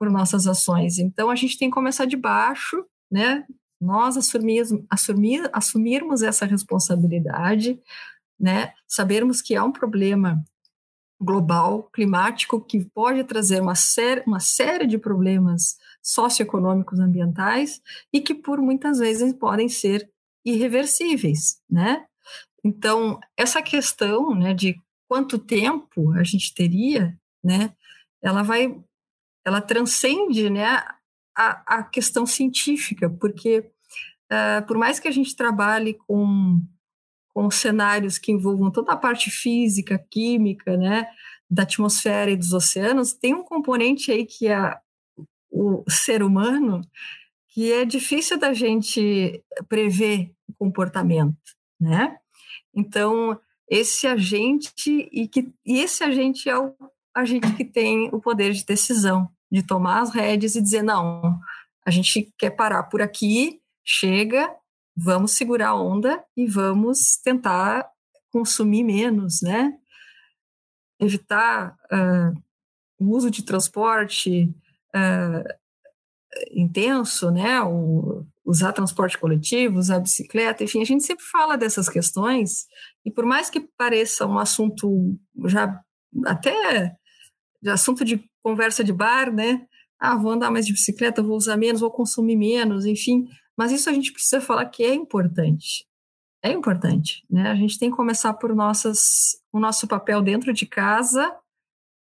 por 0.00 0.10
nossas 0.10 0.46
ações. 0.46 0.98
Então, 0.98 1.28
a 1.28 1.36
gente 1.36 1.58
tem 1.58 1.68
que 1.68 1.74
começar 1.74 2.06
de 2.06 2.16
baixo, 2.16 2.82
né? 3.12 3.44
Nós 3.78 4.16
assumir, 4.16 4.64
assumir, 4.88 5.50
assumirmos 5.52 6.22
essa 6.22 6.46
responsabilidade, 6.46 7.78
né? 8.38 8.72
Sabermos 8.88 9.42
que 9.42 9.54
há 9.54 9.62
um 9.62 9.70
problema 9.70 10.42
global, 11.20 11.88
climático, 11.92 12.60
que 12.60 12.84
pode 12.84 13.22
trazer 13.24 13.60
uma, 13.60 13.74
série, 13.74 14.22
uma 14.26 14.40
série 14.40 14.86
de 14.86 14.96
problemas 14.96 15.76
socioeconômicos 16.02 16.98
ambientais 16.98 17.82
e 18.12 18.20
que, 18.20 18.34
por 18.34 18.60
muitas 18.60 18.98
vezes, 18.98 19.34
podem 19.34 19.68
ser 19.68 20.10
irreversíveis, 20.44 21.60
né? 21.68 22.06
Então, 22.64 23.20
essa 23.36 23.60
questão 23.60 24.34
né, 24.34 24.54
de 24.54 24.76
quanto 25.08 25.38
tempo 25.38 26.12
a 26.12 26.22
gente 26.22 26.54
teria, 26.54 27.18
né, 27.42 27.74
ela 28.22 28.42
vai 28.42 28.78
ela 29.44 29.60
transcende 29.60 30.50
né, 30.50 30.66
a, 31.36 31.78
a 31.78 31.82
questão 31.82 32.26
científica, 32.26 33.08
porque 33.08 33.70
uh, 34.30 34.66
por 34.66 34.76
mais 34.76 35.00
que 35.00 35.08
a 35.08 35.10
gente 35.10 35.34
trabalhe 35.34 35.94
com, 36.06 36.60
com 37.32 37.50
cenários 37.50 38.18
que 38.18 38.32
envolvam 38.32 38.70
toda 38.70 38.92
a 38.92 38.96
parte 38.96 39.30
física, 39.30 39.98
química, 40.10 40.76
né, 40.76 41.06
da 41.48 41.62
atmosfera 41.62 42.30
e 42.30 42.36
dos 42.36 42.52
oceanos, 42.52 43.12
tem 43.12 43.34
um 43.34 43.42
componente 43.42 44.10
aí 44.10 44.26
que 44.26 44.48
é 44.48 44.76
o 45.50 45.84
ser 45.88 46.22
humano 46.22 46.80
que 47.48 47.72
é 47.72 47.84
difícil 47.84 48.38
da 48.38 48.52
gente 48.52 49.42
prever 49.68 50.32
o 50.48 50.54
comportamento, 50.54 51.36
né? 51.80 52.16
Então, 52.72 53.38
esse 53.68 54.06
agente 54.06 55.08
e 55.12 55.26
que 55.26 55.52
e 55.66 55.80
esse 55.80 56.04
agente 56.04 56.48
é 56.48 56.56
o 56.56 56.72
a 57.14 57.24
gente 57.24 57.52
que 57.54 57.64
tem 57.64 58.08
o 58.12 58.20
poder 58.20 58.52
de 58.52 58.64
decisão, 58.64 59.28
de 59.50 59.66
tomar 59.66 60.00
as 60.00 60.10
rédeas 60.10 60.54
e 60.54 60.62
dizer: 60.62 60.82
não, 60.82 61.38
a 61.84 61.90
gente 61.90 62.32
quer 62.38 62.50
parar 62.50 62.84
por 62.84 63.02
aqui, 63.02 63.60
chega, 63.84 64.54
vamos 65.02 65.32
segurar 65.32 65.68
a 65.68 65.74
onda 65.74 66.22
e 66.36 66.46
vamos 66.46 67.16
tentar 67.22 67.88
consumir 68.30 68.84
menos, 68.84 69.40
né? 69.42 69.72
Evitar 71.00 71.74
uh, 71.92 72.42
o 72.98 73.16
uso 73.16 73.30
de 73.30 73.42
transporte 73.42 74.52
uh, 74.94 75.44
intenso, 76.52 77.30
né? 77.30 77.62
O, 77.62 78.26
usar 78.44 78.72
transporte 78.72 79.16
coletivo, 79.16 79.78
usar 79.78 80.00
bicicleta, 80.00 80.64
enfim, 80.64 80.82
a 80.82 80.84
gente 80.84 81.04
sempre 81.04 81.24
fala 81.24 81.56
dessas 81.56 81.88
questões 81.88 82.66
e 83.04 83.10
por 83.10 83.24
mais 83.24 83.48
que 83.48 83.60
pareça 83.60 84.26
um 84.26 84.38
assunto 84.38 85.16
já 85.46 85.80
até 86.26 86.96
de 87.62 87.70
assunto 87.70 88.04
de 88.04 88.24
conversa 88.42 88.82
de 88.82 88.92
bar, 88.92 89.32
né? 89.32 89.64
Ah, 90.00 90.16
vou 90.16 90.32
andar 90.32 90.50
mais 90.50 90.66
de 90.66 90.72
bicicleta, 90.72 91.22
vou 91.22 91.36
usar 91.36 91.56
menos, 91.56 91.80
vou 91.80 91.90
consumir 91.90 92.36
menos, 92.36 92.86
enfim. 92.86 93.28
Mas 93.60 93.72
isso 93.72 93.90
a 93.90 93.92
gente 93.92 94.10
precisa 94.10 94.40
falar 94.40 94.64
que 94.64 94.82
é 94.82 94.94
importante. 94.94 95.84
É 96.42 96.50
importante, 96.50 97.22
né? 97.28 97.50
A 97.50 97.54
gente 97.54 97.78
tem 97.78 97.90
que 97.90 97.96
começar 97.96 98.32
por 98.32 98.54
nossas, 98.54 99.38
o 99.52 99.60
nosso 99.60 99.86
papel 99.86 100.22
dentro 100.22 100.50
de 100.54 100.64
casa, 100.64 101.30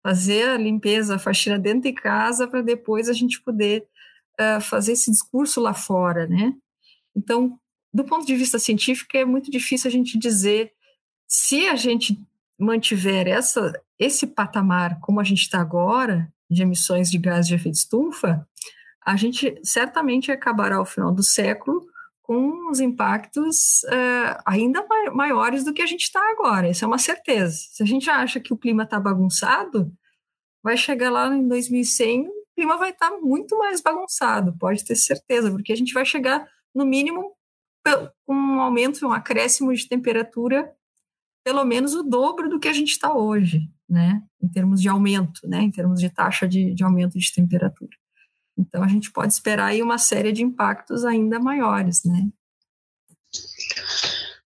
fazer 0.01 0.47
a 0.47 0.57
limpeza, 0.57 1.15
a 1.15 1.19
faxina 1.19 1.59
dentro 1.59 1.81
de 1.81 1.91
casa, 1.91 2.47
para 2.47 2.61
depois 2.61 3.09
a 3.09 3.13
gente 3.13 3.41
poder 3.41 3.85
uh, 4.39 4.61
fazer 4.61 4.93
esse 4.93 5.11
discurso 5.11 5.59
lá 5.59 5.73
fora, 5.73 6.25
né? 6.25 6.53
Então, 7.13 7.59
do 7.93 8.05
ponto 8.05 8.25
de 8.25 8.37
vista 8.37 8.57
científico, 8.57 9.17
é 9.17 9.25
muito 9.25 9.51
difícil 9.51 9.89
a 9.89 9.91
gente 9.91 10.17
dizer 10.17 10.71
se 11.27 11.67
a 11.67 11.75
gente 11.75 12.17
mantiver 12.57 13.27
essa, 13.27 13.73
esse 13.99 14.25
patamar 14.25 15.01
como 15.01 15.19
a 15.19 15.23
gente 15.25 15.41
está 15.41 15.59
agora, 15.59 16.31
de 16.49 16.61
emissões 16.61 17.11
de 17.11 17.17
gases 17.17 17.47
de 17.49 17.55
efeito 17.55 17.75
estufa, 17.75 18.47
a 19.05 19.15
gente 19.15 19.59
certamente 19.63 20.31
acabará 20.31 20.77
ao 20.77 20.85
final 20.85 21.11
do 21.11 21.23
século 21.23 21.85
com 22.21 22.69
os 22.69 22.79
impactos 22.79 23.81
uh, 23.83 24.41
ainda 24.45 24.85
maiores 25.13 25.63
do 25.63 25.73
que 25.73 25.81
a 25.81 25.85
gente 25.85 26.03
está 26.03 26.21
agora, 26.31 26.69
isso 26.69 26.85
é 26.85 26.87
uma 26.87 26.97
certeza. 26.97 27.57
Se 27.71 27.83
a 27.83 27.85
gente 27.85 28.09
acha 28.09 28.39
que 28.39 28.53
o 28.53 28.57
clima 28.57 28.83
está 28.83 28.99
bagunçado, 28.99 29.91
vai 30.63 30.77
chegar 30.77 31.09
lá 31.09 31.27
em 31.35 31.47
2100, 31.47 32.27
o 32.27 32.31
clima 32.55 32.77
vai 32.77 32.91
estar 32.91 33.09
tá 33.09 33.17
muito 33.17 33.57
mais 33.57 33.81
bagunçado, 33.81 34.55
pode 34.57 34.85
ter 34.85 34.95
certeza, 34.95 35.51
porque 35.51 35.73
a 35.73 35.75
gente 35.75 35.93
vai 35.93 36.05
chegar, 36.05 36.47
no 36.73 36.85
mínimo, 36.85 37.35
com 38.25 38.33
um 38.33 38.61
aumento, 38.61 39.05
um 39.05 39.11
acréscimo 39.11 39.73
de 39.73 39.87
temperatura 39.87 40.73
pelo 41.43 41.65
menos 41.65 41.95
o 41.95 42.03
dobro 42.03 42.49
do 42.49 42.59
que 42.59 42.67
a 42.67 42.73
gente 42.73 42.91
está 42.91 43.13
hoje, 43.13 43.67
né? 43.89 44.21
Em 44.41 44.47
termos 44.47 44.81
de 44.81 44.87
aumento, 44.87 45.41
né? 45.47 45.61
Em 45.61 45.71
termos 45.71 45.99
de 45.99 46.09
taxa 46.09 46.47
de, 46.47 46.73
de 46.73 46.83
aumento 46.83 47.17
de 47.17 47.33
temperatura. 47.33 47.97
Então, 48.61 48.83
a 48.83 48.87
gente 48.87 49.11
pode 49.11 49.33
esperar 49.33 49.67
aí 49.67 49.81
uma 49.81 49.97
série 49.97 50.31
de 50.31 50.43
impactos 50.43 51.03
ainda 51.03 51.39
maiores, 51.39 52.03
né? 52.03 52.27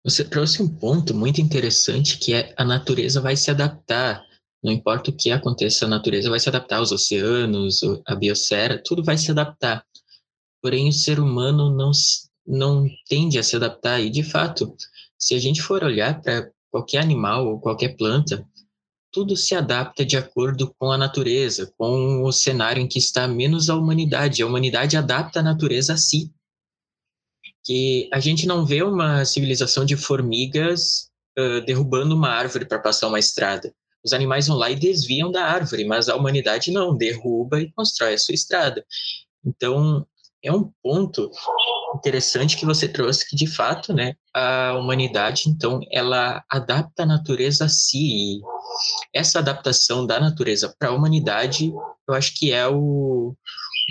Você 0.04 0.24
trouxe 0.24 0.62
um 0.62 0.68
ponto 0.68 1.14
muito 1.14 1.42
interessante 1.42 2.18
que 2.18 2.34
é 2.34 2.54
a 2.56 2.64
natureza 2.64 3.20
vai 3.20 3.36
se 3.36 3.50
adaptar. 3.50 4.24
Não 4.64 4.72
importa 4.72 5.10
o 5.10 5.16
que 5.16 5.32
aconteça, 5.32 5.86
a 5.86 5.90
natureza 5.90 6.30
vai 6.30 6.40
se 6.40 6.48
adaptar, 6.48 6.82
os 6.82 6.92
oceanos, 6.92 7.82
a 8.08 8.16
biosfera, 8.16 8.82
tudo 8.84 9.04
vai 9.04 9.18
se 9.18 9.32
adaptar. 9.32 9.84
Porém, 10.62 10.90
o 10.90 10.94
ser 10.94 11.20
humano 11.20 11.76
não, 11.76 11.92
não 12.46 12.88
tende 13.08 13.38
a 13.38 13.44
se 13.44 13.56
adaptar. 13.56 14.00
E, 14.00 14.10
de 14.10 14.24
fato, 14.24 14.76
se 15.18 15.36
a 15.36 15.40
gente 15.40 15.62
for 15.62 15.84
olhar 15.84 16.22
para 16.22 16.50
qualquer 16.72 17.00
animal 17.02 17.48
ou 17.48 17.60
qualquer 17.60 17.96
planta, 17.96 18.48
tudo 19.16 19.38
se 19.38 19.56
adapta 19.56 20.06
de 20.06 20.18
acordo 20.18 20.76
com 20.78 20.92
a 20.92 20.98
natureza, 20.98 21.74
com 21.78 22.22
o 22.22 22.34
cenário 22.34 22.82
em 22.82 22.88
que 22.88 23.00
está 23.00 23.26
menos 23.26 23.70
a 23.70 23.76
humanidade. 23.78 24.44
A 24.44 24.46
humanidade 24.46 24.98
adapta 24.98 25.40
a 25.40 25.44
natureza 25.44 25.94
a 25.94 25.98
si. 25.98 26.34
Que 27.64 28.10
a 28.12 28.20
gente 28.20 28.46
não 28.46 28.66
vê 28.66 28.84
uma 28.84 29.24
civilização 29.24 29.86
de 29.86 29.96
formigas 29.96 31.10
uh, 31.40 31.62
derrubando 31.66 32.14
uma 32.14 32.28
árvore 32.28 32.66
para 32.66 32.78
passar 32.78 33.08
uma 33.08 33.18
estrada. 33.18 33.74
Os 34.04 34.12
animais 34.12 34.48
vão 34.48 34.58
lá 34.58 34.70
e 34.70 34.76
desviam 34.76 35.32
da 35.32 35.46
árvore, 35.46 35.86
mas 35.86 36.10
a 36.10 36.16
humanidade 36.18 36.70
não, 36.70 36.94
derruba 36.94 37.62
e 37.62 37.72
constrói 37.72 38.16
a 38.16 38.18
sua 38.18 38.36
estrada. 38.36 38.86
Então, 39.46 40.06
é 40.44 40.52
um 40.52 40.70
ponto 40.84 41.32
interessante 41.96 42.58
que 42.58 42.66
você 42.66 42.88
trouxe 42.88 43.28
que 43.28 43.36
de 43.36 43.48
fato, 43.48 43.94
né, 43.94 44.14
a 44.34 44.78
humanidade 44.78 45.44
então 45.48 45.80
ela 45.92 46.44
adapta 46.50 47.04
a 47.04 47.06
natureza 47.06 47.66
a 47.66 47.70
si. 47.70 47.98
E 47.98 48.42
essa 49.14 49.40
adaptação 49.40 50.06
da 50.06 50.20
natureza 50.20 50.74
para 50.78 50.90
a 50.90 50.94
humanidade, 50.94 51.72
eu 52.08 52.14
acho 52.14 52.34
que 52.36 52.52
é 52.52 52.68
o 52.68 53.36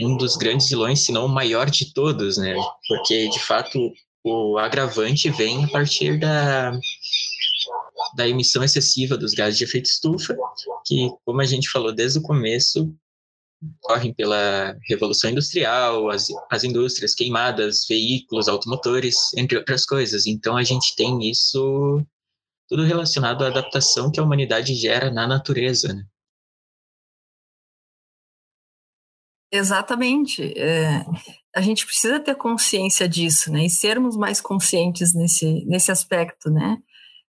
um 0.00 0.16
dos 0.16 0.36
grandes 0.36 0.68
vilões, 0.68 1.00
se 1.00 1.12
não 1.12 1.26
o 1.26 1.28
maior 1.28 1.70
de 1.70 1.92
todos, 1.92 2.36
né? 2.36 2.54
Porque 2.88 3.28
de 3.28 3.38
fato 3.38 3.92
o 4.24 4.58
agravante 4.58 5.30
vem 5.30 5.64
a 5.64 5.68
partir 5.68 6.18
da 6.18 6.72
da 8.16 8.28
emissão 8.28 8.62
excessiva 8.62 9.16
dos 9.16 9.34
gases 9.34 9.58
de 9.58 9.64
efeito 9.64 9.86
estufa, 9.86 10.36
que, 10.86 11.10
como 11.24 11.40
a 11.40 11.44
gente 11.44 11.68
falou 11.68 11.92
desde 11.92 12.18
o 12.18 12.22
começo, 12.22 12.94
correm 13.80 14.12
pela 14.14 14.76
revolução 14.88 15.30
industrial, 15.30 16.10
as, 16.10 16.28
as 16.50 16.64
indústrias 16.64 17.14
queimadas, 17.14 17.86
veículos, 17.88 18.48
automotores, 18.48 19.32
entre 19.36 19.58
outras 19.58 19.84
coisas. 19.84 20.26
Então 20.26 20.56
a 20.56 20.62
gente 20.62 20.94
tem 20.96 21.30
isso 21.30 22.04
tudo 22.68 22.84
relacionado 22.84 23.44
à 23.44 23.48
adaptação 23.48 24.10
que 24.10 24.18
a 24.18 24.22
humanidade 24.22 24.74
gera 24.74 25.10
na 25.10 25.26
natureza. 25.26 25.92
Né? 25.92 26.04
Exatamente. 29.52 30.42
É, 30.58 31.04
a 31.54 31.60
gente 31.60 31.86
precisa 31.86 32.18
ter 32.18 32.34
consciência 32.34 33.08
disso, 33.08 33.52
né? 33.52 33.66
E 33.66 33.70
sermos 33.70 34.16
mais 34.16 34.40
conscientes 34.40 35.14
nesse, 35.14 35.64
nesse 35.66 35.92
aspecto, 35.92 36.50
né? 36.50 36.78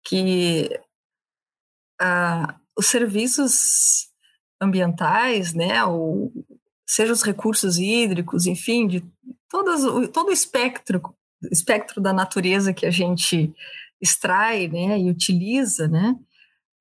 Que 0.02 0.70
ah, 2.00 2.58
os 2.78 2.86
serviços 2.86 4.08
ambientais, 4.60 5.52
né, 5.52 5.84
ou 5.84 6.32
seja 6.86 7.12
os 7.12 7.22
recursos 7.22 7.78
hídricos, 7.78 8.46
enfim, 8.46 8.86
de 8.86 9.04
todas, 9.48 9.82
todo 10.12 10.28
o 10.28 10.32
espectro, 10.32 11.02
espectro 11.50 12.00
da 12.00 12.12
natureza 12.12 12.72
que 12.72 12.86
a 12.86 12.90
gente 12.90 13.52
extrai, 14.00 14.68
né, 14.68 14.98
e 14.98 15.10
utiliza, 15.10 15.88
né, 15.88 16.16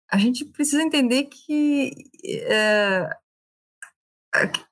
a 0.09 0.17
gente 0.17 0.45
precisa 0.45 0.84
entender 0.84 1.26
que 1.26 1.91
é, 2.23 3.09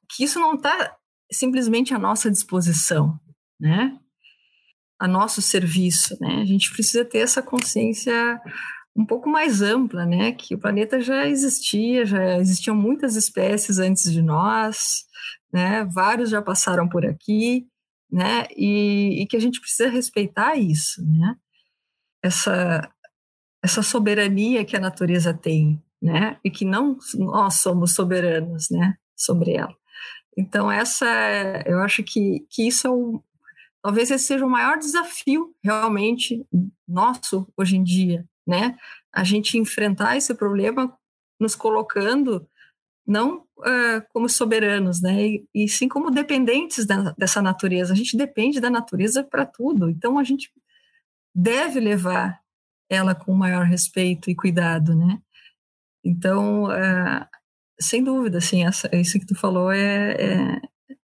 que 0.10 0.24
isso 0.24 0.40
não 0.40 0.56
está 0.56 0.96
simplesmente 1.32 1.94
à 1.94 2.00
nossa 2.00 2.30
disposição, 2.30 3.20
né, 3.60 3.98
a 5.00 5.08
nosso 5.08 5.42
serviço, 5.42 6.18
né, 6.22 6.42
a 6.42 6.46
gente 6.46 6.72
precisa 6.72 7.04
ter 7.04 7.20
essa 7.20 7.42
consciência 7.42 8.40
um 8.96 9.06
pouco 9.06 9.30
mais 9.30 9.62
ampla, 9.62 10.06
né? 10.06 10.32
Que 10.34 10.56
o 10.56 10.60
planeta 10.60 11.02
já 11.02 11.28
existia, 11.28 12.06
já 12.06 12.38
existiam 12.38 12.76
muitas 12.76 13.16
espécies 13.16 13.80
antes 13.80 14.12
de 14.12 14.22
nós, 14.22 15.06
né? 15.52 15.84
Vários 15.86 16.30
já 16.30 16.42
passaram 16.42 16.88
por 16.88 17.06
aqui, 17.06 17.68
né? 18.12 18.46
E, 18.56 19.22
e 19.22 19.28
que 19.28 19.36
a 19.36 19.40
gente 19.40 19.60
precisa 19.60 19.90
respeitar 19.90 20.56
isso, 20.56 21.04
né? 21.06 21.36
Essa 22.22 22.90
essa 23.64 23.82
soberania 23.82 24.66
que 24.66 24.76
a 24.76 24.80
natureza 24.80 25.34
tem, 25.34 25.82
né? 26.02 26.38
E 26.44 26.52
que 26.52 26.66
não 26.66 26.98
nós 27.16 27.56
somos 27.56 27.96
soberanos, 27.96 28.70
né? 28.70 28.96
Sobre 29.16 29.54
ela. 29.54 29.76
Então 30.38 30.72
essa, 30.72 31.08
eu 31.66 31.80
acho 31.80 32.04
que 32.04 32.46
que 32.50 32.68
isso 32.68 32.88
é 32.88 32.92
um, 32.92 33.22
talvez 33.82 34.12
esse 34.12 34.26
seja 34.26 34.46
o 34.46 34.50
maior 34.50 34.78
desafio 34.78 35.56
realmente 35.64 36.46
nosso 36.88 37.48
hoje 37.58 37.78
em 37.78 37.84
dia, 37.84 38.28
né? 38.46 38.78
A 39.12 39.24
gente 39.24 39.58
enfrentar 39.58 40.18
esse 40.18 40.34
problema 40.34 40.96
nos 41.40 41.56
colocando 41.56 42.48
não 43.06 43.40
uh, 43.60 44.02
como 44.14 44.30
soberanos, 44.30 45.02
né? 45.02 45.28
E, 45.28 45.48
e, 45.54 45.68
sim 45.68 45.90
como 45.90 46.10
dependentes 46.10 46.86
da, 46.86 47.12
dessa 47.18 47.42
natureza. 47.42 47.94
A 47.94 47.96
gente 47.96 48.16
depende 48.16 48.60
da 48.60 48.70
natureza 48.70 49.24
para 49.24 49.46
tudo. 49.46 49.90
Então 49.90 50.18
a 50.18 50.24
gente 50.24 50.52
deve 51.36 51.80
levar 51.80 52.40
ela 52.90 53.14
com 53.16 53.34
maior 53.34 53.66
respeito 53.66 54.30
e 54.30 54.36
cuidado, 54.36 54.96
né? 54.96 55.20
Então, 56.04 56.66
uh, 56.66 57.26
sem 57.80 58.04
dúvida, 58.04 58.38
assim, 58.38 58.66
essa, 58.66 58.90
isso 58.96 59.20
que 59.20 59.26
tu 59.26 59.36
falou 59.36 59.72
é, 59.72 60.12
é, 60.14 60.62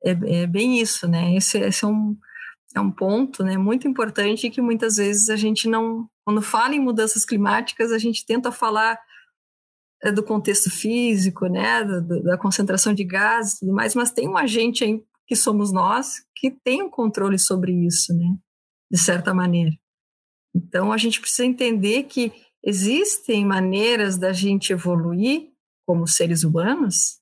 é, 0.05 0.43
é 0.43 0.47
bem 0.47 0.81
isso, 0.81 1.09
né? 1.09 1.35
Esse, 1.35 1.59
esse 1.59 1.85
é 1.85 1.89
um 1.89 2.17
é 2.75 2.81
um 2.81 2.91
ponto 2.91 3.45
né, 3.45 3.57
muito 3.57 3.87
importante 3.87 4.51
que 4.51 4.61
muitas 4.61 4.97
vezes 4.97 5.31
a 5.31 5.37
gente 5.37 5.69
não, 5.69 6.09
quando 6.25 6.43
fala 6.43 6.75
em 6.75 6.81
mudanças 6.81 7.25
climáticas, 7.25 7.93
a 7.93 7.99
gente 7.99 8.27
tenta 8.27 8.51
falar 8.51 9.01
é, 10.03 10.11
do 10.11 10.25
contexto 10.25 10.71
físico, 10.71 11.47
né, 11.47 11.85
da, 11.85 12.01
da 12.01 12.39
concentração 12.39 12.93
de 12.93 13.05
gases 13.05 13.55
e 13.55 13.61
tudo 13.61 13.73
mais, 13.73 13.95
mas 13.95 14.11
tem 14.11 14.29
um 14.29 14.37
agente 14.37 14.83
aí 14.83 15.01
que 15.27 15.37
somos 15.37 15.73
nós 15.73 16.25
que 16.35 16.51
tem 16.51 16.83
um 16.83 16.91
controle 16.91 17.39
sobre 17.39 17.73
isso, 17.73 18.13
né, 18.13 18.37
de 18.91 18.99
certa 18.99 19.33
maneira. 19.33 19.71
Então 20.55 20.93
a 20.93 20.97
gente 20.97 21.21
precisa 21.21 21.47
entender 21.47 22.05
que 22.05 22.33
existem 22.63 23.47
maneiras 23.47 24.19
da 24.19 24.33
gente 24.33 24.73
evoluir 24.73 25.53
como 25.87 26.09
seres 26.09 26.43
humanos 26.43 27.21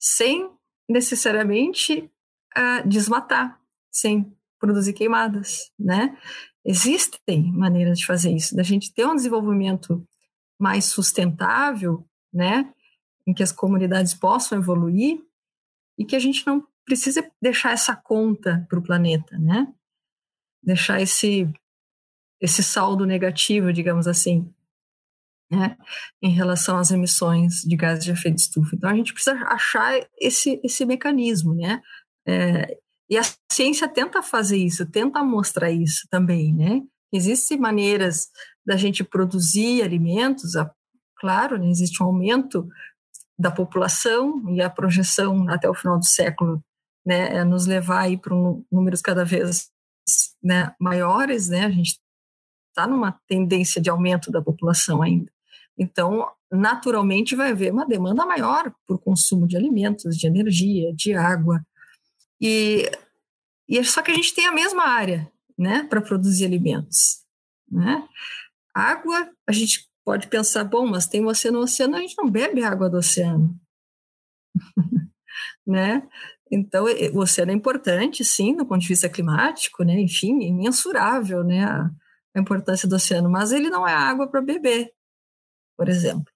sem 0.00 0.50
necessariamente 0.88 2.10
uh, 2.56 2.88
desmatar, 2.88 3.60
sem 3.90 4.35
produzir 4.58 4.92
queimadas, 4.92 5.70
né? 5.78 6.16
Existem 6.64 7.52
maneiras 7.52 7.98
de 7.98 8.06
fazer 8.06 8.32
isso, 8.32 8.56
da 8.56 8.62
gente 8.62 8.92
ter 8.92 9.06
um 9.06 9.14
desenvolvimento 9.14 10.06
mais 10.58 10.86
sustentável, 10.86 12.04
né? 12.32 12.72
Em 13.26 13.34
que 13.34 13.42
as 13.42 13.52
comunidades 13.52 14.14
possam 14.14 14.58
evoluir 14.58 15.20
e 15.98 16.04
que 16.04 16.16
a 16.16 16.18
gente 16.18 16.46
não 16.46 16.66
precisa 16.84 17.28
deixar 17.42 17.72
essa 17.72 17.94
conta 17.94 18.64
para 18.68 18.78
o 18.78 18.82
planeta, 18.82 19.36
né? 19.38 19.72
Deixar 20.62 21.00
esse 21.00 21.52
esse 22.38 22.62
saldo 22.62 23.06
negativo, 23.06 23.72
digamos 23.72 24.06
assim, 24.06 24.52
né, 25.50 25.76
em 26.20 26.30
relação 26.30 26.76
às 26.76 26.90
emissões 26.90 27.62
de 27.62 27.74
gases 27.76 28.04
de 28.04 28.10
efeito 28.10 28.38
estufa. 28.38 28.74
Então 28.74 28.90
a 28.90 28.94
gente 28.94 29.12
precisa 29.12 29.36
achar 29.46 29.98
esse 30.18 30.60
esse 30.62 30.84
mecanismo, 30.84 31.54
né? 31.54 31.80
É, 32.26 32.76
e 33.08 33.16
a 33.16 33.22
ciência 33.50 33.88
tenta 33.88 34.22
fazer 34.22 34.56
isso, 34.56 34.84
tenta 34.90 35.22
mostrar 35.22 35.70
isso 35.70 36.06
também, 36.10 36.52
né? 36.52 36.82
Existem 37.12 37.58
maneiras 37.58 38.28
da 38.66 38.76
gente 38.76 39.04
produzir 39.04 39.82
alimentos, 39.82 40.52
claro, 41.16 41.56
né, 41.56 41.68
existe 41.68 42.02
um 42.02 42.06
aumento 42.06 42.68
da 43.38 43.50
população 43.50 44.42
e 44.50 44.60
a 44.60 44.68
projeção 44.68 45.48
até 45.48 45.68
o 45.68 45.74
final 45.74 45.98
do 45.98 46.06
século 46.06 46.62
né, 47.06 47.36
é 47.36 47.44
nos 47.44 47.66
levar 47.66 48.00
aí 48.00 48.18
para 48.18 48.34
um, 48.34 48.64
números 48.70 49.00
cada 49.00 49.24
vez 49.24 49.70
né, 50.42 50.74
maiores, 50.80 51.48
né? 51.48 51.66
A 51.66 51.70
gente 51.70 51.98
está 52.70 52.86
numa 52.86 53.12
tendência 53.28 53.80
de 53.80 53.88
aumento 53.88 54.30
da 54.30 54.42
população 54.42 55.00
ainda. 55.02 55.30
Então, 55.78 56.28
naturalmente, 56.50 57.36
vai 57.36 57.50
haver 57.52 57.72
uma 57.72 57.86
demanda 57.86 58.26
maior 58.26 58.72
por 58.86 58.98
consumo 58.98 59.46
de 59.46 59.56
alimentos, 59.56 60.16
de 60.16 60.26
energia, 60.26 60.92
de 60.94 61.14
água, 61.14 61.64
e, 62.40 62.90
e 63.68 63.78
é 63.78 63.84
só 63.84 64.02
que 64.02 64.10
a 64.10 64.14
gente 64.14 64.34
tem 64.34 64.46
a 64.46 64.52
mesma 64.52 64.84
área 64.84 65.30
né, 65.58 65.84
para 65.84 66.00
produzir 66.00 66.44
alimentos, 66.44 67.24
né? 67.70 68.06
Água, 68.74 69.30
a 69.46 69.52
gente 69.52 69.88
pode 70.04 70.28
pensar, 70.28 70.62
bom, 70.64 70.86
mas 70.86 71.06
tem 71.06 71.24
oceano, 71.24 71.58
no 71.58 71.64
oceano 71.64 71.96
a 71.96 72.00
gente 72.00 72.14
não 72.18 72.30
bebe 72.30 72.62
água 72.62 72.90
do 72.90 72.98
oceano, 72.98 73.58
né? 75.66 76.06
Então, 76.50 76.84
o 77.12 77.18
oceano 77.18 77.50
é 77.50 77.54
importante, 77.54 78.24
sim, 78.24 78.54
do 78.54 78.64
ponto 78.64 78.80
de 78.80 78.88
vista 78.88 79.08
climático, 79.08 79.82
né? 79.82 79.98
Enfim, 79.98 80.44
é 80.44 80.48
imensurável, 80.48 81.42
né? 81.42 81.64
A, 81.64 81.90
a 82.34 82.40
importância 82.40 82.88
do 82.88 82.94
oceano, 82.94 83.30
mas 83.30 83.50
ele 83.50 83.70
não 83.70 83.88
é 83.88 83.92
água 83.92 84.28
para 84.28 84.42
beber, 84.42 84.92
por 85.76 85.88
exemplo, 85.88 86.32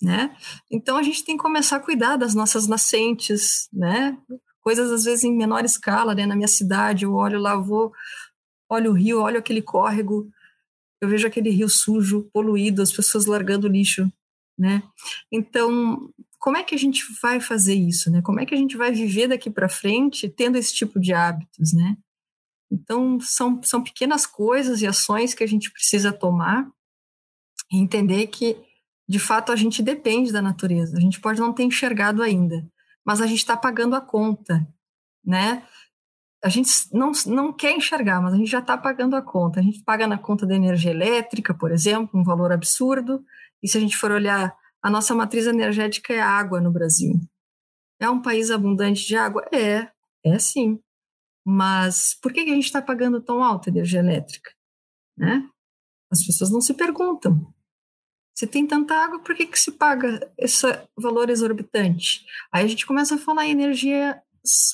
né? 0.00 0.36
Então, 0.70 0.96
a 0.96 1.02
gente 1.02 1.24
tem 1.24 1.36
que 1.36 1.42
começar 1.42 1.76
a 1.76 1.80
cuidar 1.80 2.16
das 2.16 2.34
nossas 2.34 2.68
nascentes, 2.68 3.68
né? 3.72 4.16
Coisas, 4.68 4.92
às 4.92 5.04
vezes, 5.04 5.24
em 5.24 5.34
menor 5.34 5.64
escala, 5.64 6.14
né? 6.14 6.26
Na 6.26 6.36
minha 6.36 6.46
cidade, 6.46 7.06
eu 7.06 7.14
olho 7.14 7.40
lá, 7.40 7.56
vou, 7.56 7.90
olho 8.68 8.90
o 8.90 8.94
rio, 8.94 9.22
olho 9.22 9.38
aquele 9.38 9.62
córrego, 9.62 10.30
eu 11.00 11.08
vejo 11.08 11.26
aquele 11.26 11.48
rio 11.48 11.70
sujo, 11.70 12.28
poluído, 12.34 12.82
as 12.82 12.92
pessoas 12.92 13.24
largando 13.24 13.66
lixo, 13.66 14.12
né? 14.58 14.82
Então, 15.32 16.12
como 16.38 16.58
é 16.58 16.62
que 16.62 16.74
a 16.74 16.78
gente 16.78 17.02
vai 17.22 17.40
fazer 17.40 17.76
isso, 17.76 18.10
né? 18.10 18.20
Como 18.20 18.40
é 18.40 18.44
que 18.44 18.54
a 18.54 18.58
gente 18.58 18.76
vai 18.76 18.92
viver 18.92 19.28
daqui 19.28 19.48
para 19.48 19.70
frente 19.70 20.28
tendo 20.28 20.58
esse 20.58 20.74
tipo 20.74 21.00
de 21.00 21.14
hábitos, 21.14 21.72
né? 21.72 21.96
Então, 22.70 23.18
são, 23.20 23.62
são 23.62 23.82
pequenas 23.82 24.26
coisas 24.26 24.82
e 24.82 24.86
ações 24.86 25.32
que 25.32 25.42
a 25.42 25.48
gente 25.48 25.72
precisa 25.72 26.12
tomar 26.12 26.70
e 27.72 27.78
entender 27.78 28.26
que, 28.26 28.54
de 29.08 29.18
fato, 29.18 29.50
a 29.50 29.56
gente 29.56 29.82
depende 29.82 30.30
da 30.30 30.42
natureza. 30.42 30.98
A 30.98 31.00
gente 31.00 31.18
pode 31.22 31.40
não 31.40 31.54
ter 31.54 31.62
enxergado 31.62 32.22
ainda, 32.22 32.70
mas 33.08 33.22
a 33.22 33.26
gente 33.26 33.38
está 33.38 33.56
pagando 33.56 33.96
a 33.96 34.02
conta, 34.02 34.68
né? 35.24 35.66
A 36.44 36.50
gente 36.50 36.70
não, 36.92 37.10
não 37.24 37.54
quer 37.54 37.72
enxergar, 37.72 38.20
mas 38.20 38.34
a 38.34 38.36
gente 38.36 38.50
já 38.50 38.58
está 38.58 38.76
pagando 38.76 39.16
a 39.16 39.22
conta. 39.22 39.60
A 39.60 39.62
gente 39.62 39.82
paga 39.82 40.06
na 40.06 40.18
conta 40.18 40.46
da 40.46 40.54
energia 40.54 40.90
elétrica, 40.90 41.54
por 41.54 41.72
exemplo, 41.72 42.20
um 42.20 42.22
valor 42.22 42.52
absurdo. 42.52 43.24
E 43.62 43.68
se 43.68 43.78
a 43.78 43.80
gente 43.80 43.96
for 43.96 44.10
olhar 44.10 44.54
a 44.82 44.90
nossa 44.90 45.14
matriz 45.14 45.46
energética 45.46 46.12
é 46.12 46.20
água 46.20 46.60
no 46.60 46.70
Brasil. 46.70 47.18
É 47.98 48.10
um 48.10 48.20
país 48.20 48.50
abundante 48.50 49.06
de 49.06 49.16
água? 49.16 49.42
É, 49.54 49.90
é 50.22 50.38
sim. 50.38 50.78
Mas 51.46 52.14
por 52.20 52.30
que 52.30 52.40
a 52.40 52.44
gente 52.44 52.66
está 52.66 52.82
pagando 52.82 53.22
tão 53.22 53.42
alta 53.42 53.70
energia 53.70 54.00
elétrica? 54.00 54.50
Né? 55.16 55.48
As 56.12 56.22
pessoas 56.26 56.50
não 56.50 56.60
se 56.60 56.74
perguntam. 56.74 57.50
Se 58.38 58.46
tem 58.46 58.64
tanta 58.64 58.94
água, 58.94 59.18
por 59.18 59.34
que, 59.34 59.46
que 59.46 59.58
se 59.58 59.72
paga 59.72 60.32
esse 60.38 60.64
valor 60.96 61.28
exorbitante? 61.28 62.24
Aí 62.52 62.64
a 62.64 62.68
gente 62.68 62.86
começa 62.86 63.16
a 63.16 63.18
falar 63.18 63.46
em 63.46 63.50
energias 63.50 64.14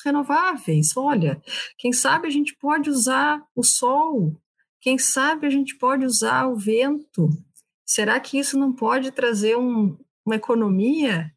renováveis. 0.04 0.94
Olha, 0.94 1.42
quem 1.78 1.90
sabe 1.90 2.26
a 2.28 2.30
gente 2.30 2.54
pode 2.56 2.90
usar 2.90 3.42
o 3.56 3.62
sol, 3.62 4.38
quem 4.82 4.98
sabe 4.98 5.46
a 5.46 5.50
gente 5.50 5.76
pode 5.76 6.04
usar 6.04 6.46
o 6.46 6.54
vento, 6.54 7.30
será 7.86 8.20
que 8.20 8.38
isso 8.38 8.58
não 8.58 8.70
pode 8.70 9.10
trazer 9.12 9.56
um, 9.56 9.96
uma 10.26 10.36
economia, 10.36 11.34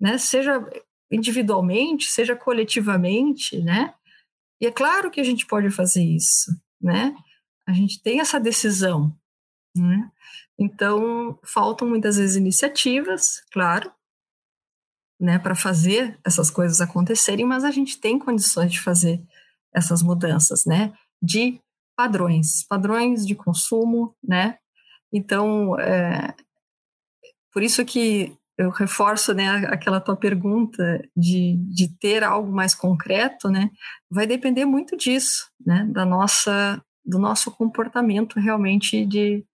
né? 0.00 0.18
Seja 0.18 0.64
individualmente, 1.10 2.04
seja 2.04 2.36
coletivamente, 2.36 3.60
né? 3.60 3.92
E 4.60 4.66
é 4.68 4.70
claro 4.70 5.10
que 5.10 5.20
a 5.20 5.24
gente 5.24 5.44
pode 5.44 5.68
fazer 5.70 6.04
isso, 6.04 6.48
né? 6.80 7.12
A 7.66 7.72
gente 7.72 8.00
tem 8.00 8.20
essa 8.20 8.38
decisão, 8.38 9.12
né? 9.74 10.12
Então, 10.58 11.38
faltam 11.44 11.88
muitas 11.88 12.16
vezes 12.16 12.36
iniciativas, 12.36 13.42
claro, 13.52 13.92
né, 15.20 15.38
para 15.38 15.54
fazer 15.54 16.18
essas 16.24 16.50
coisas 16.50 16.80
acontecerem, 16.80 17.44
mas 17.44 17.64
a 17.64 17.70
gente 17.70 18.00
tem 18.00 18.18
condições 18.18 18.72
de 18.72 18.80
fazer 18.80 19.22
essas 19.74 20.02
mudanças, 20.02 20.64
né, 20.64 20.92
de 21.22 21.60
padrões, 21.96 22.64
padrões 22.66 23.26
de 23.26 23.34
consumo, 23.34 24.14
né, 24.22 24.58
então, 25.12 25.78
é, 25.78 26.34
por 27.52 27.62
isso 27.62 27.84
que 27.84 28.36
eu 28.58 28.70
reforço 28.70 29.34
né, 29.34 29.48
aquela 29.66 30.00
tua 30.00 30.16
pergunta 30.16 31.02
de, 31.14 31.56
de 31.74 31.88
ter 31.98 32.24
algo 32.24 32.50
mais 32.50 32.74
concreto, 32.74 33.48
né, 33.48 33.70
vai 34.10 34.26
depender 34.26 34.64
muito 34.64 34.96
disso, 34.96 35.50
né, 35.64 35.86
da 35.90 36.04
nossa, 36.04 36.82
do 37.04 37.18
nosso 37.18 37.50
comportamento 37.50 38.40
realmente 38.40 39.04
de, 39.04 39.44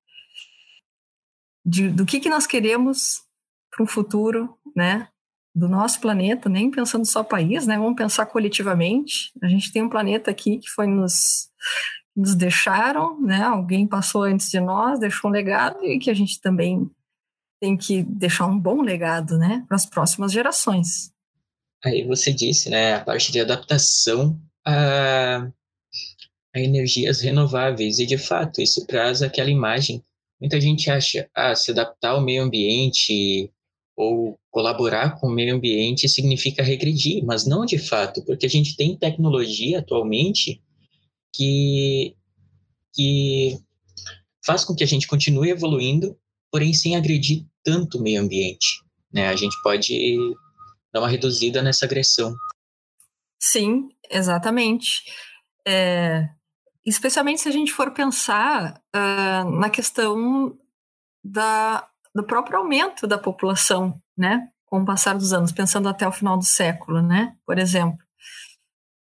de 1.65 1.89
do 1.89 2.05
que, 2.05 2.21
que 2.21 2.29
nós 2.29 2.47
queremos 2.47 3.23
para 3.71 3.85
um 3.85 3.87
futuro, 3.87 4.57
né, 4.77 5.09
do 5.55 5.69
nosso 5.69 6.01
planeta, 6.01 6.49
nem 6.49 6.71
pensando 6.71 7.07
só 7.07 7.23
país, 7.23 7.67
né, 7.67 7.77
vamos 7.77 7.97
pensar 7.97 8.27
coletivamente. 8.27 9.33
A 9.43 9.49
gente 9.49 9.73
tem 9.73 9.83
um 9.83 9.89
planeta 9.89 10.31
aqui 10.31 10.59
que 10.59 10.69
foi 10.69 10.87
nos 10.87 11.51
nos 12.15 12.35
deixaram, 12.35 13.19
né? 13.23 13.43
Alguém 13.43 13.87
passou 13.87 14.25
antes 14.25 14.51
de 14.51 14.61
nós, 14.61 15.01
deixou 15.01 15.31
um 15.31 15.33
legado 15.33 15.83
e 15.83 15.99
que 15.99 16.11
a 16.11 16.15
gente 16.15 16.39
também 16.43 16.91
tem 17.59 17.77
que 17.77 18.03
deixar 18.03 18.47
um 18.47 18.59
bom 18.59 18.83
legado, 18.83 19.39
né, 19.39 19.65
para 19.69 19.77
as 19.77 19.87
próximas 19.87 20.33
gerações. 20.33 21.13
Aí 21.85 22.05
você 22.05 22.33
disse, 22.33 22.69
né, 22.69 22.95
a 22.95 23.05
parte 23.05 23.31
de 23.31 23.41
adaptação 23.41 24.39
a, 24.67 25.49
a 26.55 26.61
energias 26.61 27.21
renováveis 27.21 27.99
e 27.99 28.07
de 28.07 28.19
fato 28.19 28.61
isso 28.61 28.85
traz 28.87 29.23
aquela 29.23 29.49
imagem. 29.49 30.05
Muita 30.43 30.61
gente 30.61 30.91
acha, 30.91 31.31
ah, 31.37 31.55
se 31.55 31.71
adaptar 31.71 32.11
ao 32.11 32.21
meio 32.21 32.43
ambiente 32.43 33.49
ou 33.97 34.37
colaborar 34.51 35.21
com 35.21 35.29
o 35.29 35.31
meio 35.31 35.55
ambiente 35.55 36.09
significa 36.09 36.65
regredir, 36.65 37.25
mas 37.25 37.47
não 37.47 37.65
de 37.65 37.79
fato, 37.79 38.25
porque 38.25 38.47
a 38.47 38.49
gente 38.49 38.75
tem 38.75 38.99
tecnologia 38.99 39.79
atualmente 39.79 40.61
que, 41.33 42.17
que 42.93 43.57
faz 44.45 44.65
com 44.65 44.75
que 44.75 44.83
a 44.83 44.87
gente 44.87 45.07
continue 45.07 45.51
evoluindo, 45.51 46.19
porém 46.51 46.75
sem 46.75 46.97
agredir 46.97 47.47
tanto 47.63 47.99
o 47.99 48.03
meio 48.03 48.21
ambiente. 48.21 48.83
Né? 49.13 49.29
A 49.29 49.37
gente 49.37 49.55
pode 49.63 50.19
dar 50.93 51.03
uma 51.03 51.09
reduzida 51.09 51.63
nessa 51.63 51.85
agressão. 51.85 52.35
Sim, 53.41 53.91
exatamente. 54.11 55.05
É, 55.65 56.29
especialmente 56.85 57.41
se 57.41 57.49
a 57.49 57.53
gente 57.53 57.73
for 57.73 57.93
pensar 57.93 58.81
uh, 58.95 59.51
na 59.51 59.71
questão 59.71 60.59
da, 61.25 61.89
do 62.15 62.25
próprio 62.25 62.59
aumento 62.59 63.07
da 63.07 63.19
população, 63.19 64.01
né? 64.17 64.49
Com 64.67 64.83
o 64.83 64.85
passar 64.85 65.15
dos 65.15 65.33
anos, 65.33 65.53
pensando 65.53 65.89
até 65.89 66.07
o 66.09 66.13
final 66.13 66.37
do 66.37 66.45
século, 66.45 67.03
né? 67.03 67.37
Por 67.47 67.59
exemplo, 67.59 67.99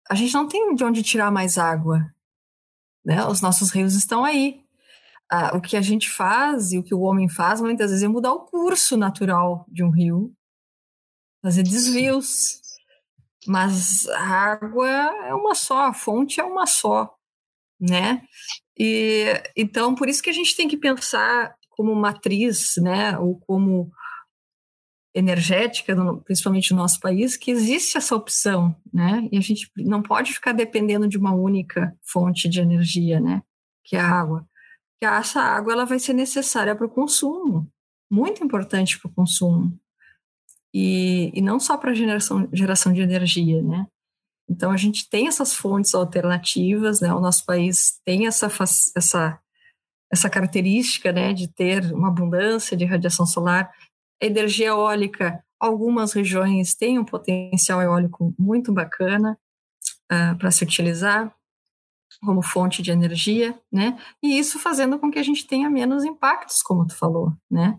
a 0.08 0.14
gente 0.14 0.34
não 0.34 0.46
tem 0.46 0.74
de 0.74 0.84
onde 0.84 1.02
tirar 1.02 1.30
mais 1.30 1.58
água. 1.58 2.04
Né? 3.04 3.24
Os 3.26 3.40
nossos 3.40 3.70
rios 3.70 3.94
estão 3.94 4.24
aí. 4.24 4.62
Ah, 5.30 5.56
o 5.56 5.60
que 5.60 5.76
a 5.76 5.80
gente 5.80 6.10
faz 6.10 6.72
e 6.72 6.78
o 6.78 6.82
que 6.82 6.94
o 6.94 7.00
homem 7.00 7.28
faz 7.28 7.60
muitas 7.60 7.90
vezes 7.90 8.04
é 8.04 8.08
mudar 8.08 8.32
o 8.32 8.44
curso 8.44 8.96
natural 8.96 9.64
de 9.68 9.82
um 9.82 9.90
rio, 9.90 10.34
fazer 11.42 11.62
desvios. 11.62 12.60
Mas 13.46 14.06
a 14.08 14.52
água 14.52 14.88
é 14.88 15.34
uma 15.34 15.54
só, 15.54 15.86
a 15.86 15.94
fonte 15.94 16.40
é 16.40 16.44
uma 16.44 16.66
só, 16.66 17.14
né? 17.80 18.22
E 18.78 19.26
então 19.56 19.94
por 19.94 20.08
isso 20.08 20.22
que 20.22 20.30
a 20.30 20.34
gente 20.34 20.56
tem 20.56 20.68
que 20.68 20.76
pensar 20.76 21.54
como 21.70 21.94
matriz, 21.94 22.74
né, 22.78 23.18
ou 23.18 23.38
como 23.40 23.90
energética, 25.14 25.94
principalmente 26.24 26.72
no 26.72 26.78
nosso 26.78 26.98
país, 26.98 27.36
que 27.36 27.50
existe 27.50 27.96
essa 27.96 28.16
opção, 28.16 28.74
né? 28.92 29.28
E 29.30 29.38
a 29.38 29.40
gente 29.40 29.70
não 29.76 30.02
pode 30.02 30.32
ficar 30.32 30.52
dependendo 30.52 31.06
de 31.06 31.16
uma 31.16 31.32
única 31.32 31.96
fonte 32.02 32.48
de 32.48 32.60
energia, 32.60 33.20
né? 33.20 33.40
Que 33.84 33.96
é 33.96 34.00
a 34.00 34.08
água. 34.08 34.44
Que 34.98 35.06
essa 35.06 35.40
água 35.40 35.72
ela 35.72 35.84
vai 35.84 36.00
ser 36.00 36.14
necessária 36.14 36.74
para 36.74 36.86
o 36.86 36.90
consumo, 36.90 37.70
muito 38.10 38.42
importante 38.42 38.98
para 38.98 39.08
o 39.08 39.14
consumo. 39.14 39.78
E, 40.72 41.30
e 41.32 41.40
não 41.40 41.60
só 41.60 41.76
para 41.76 41.94
geração 41.94 42.48
geração 42.52 42.92
de 42.92 43.00
energia, 43.00 43.62
né? 43.62 43.86
Então 44.48 44.70
a 44.70 44.76
gente 44.76 45.08
tem 45.08 45.26
essas 45.26 45.54
fontes 45.54 45.94
alternativas, 45.94 47.00
né? 47.00 47.12
O 47.14 47.20
nosso 47.20 47.44
país 47.44 48.00
tem 48.04 48.26
essa 48.26 48.46
essa 48.96 49.40
essa 50.12 50.30
característica, 50.30 51.10
né, 51.10 51.32
de 51.32 51.48
ter 51.48 51.92
uma 51.92 52.06
abundância 52.06 52.76
de 52.76 52.84
radiação 52.84 53.26
solar 53.26 53.72
energia 54.20 54.68
eólica, 54.68 55.42
algumas 55.58 56.12
regiões 56.12 56.74
têm 56.74 56.98
um 56.98 57.04
potencial 57.04 57.80
eólico 57.82 58.34
muito 58.38 58.72
bacana 58.72 59.38
uh, 60.12 60.36
para 60.38 60.50
se 60.50 60.64
utilizar 60.64 61.34
como 62.22 62.42
fonte 62.42 62.80
de 62.80 62.90
energia, 62.90 63.58
né? 63.72 63.98
E 64.22 64.38
isso 64.38 64.58
fazendo 64.58 64.98
com 64.98 65.10
que 65.10 65.18
a 65.18 65.22
gente 65.22 65.46
tenha 65.46 65.68
menos 65.68 66.04
impactos, 66.04 66.62
como 66.62 66.86
tu 66.86 66.96
falou, 66.96 67.32
né? 67.50 67.76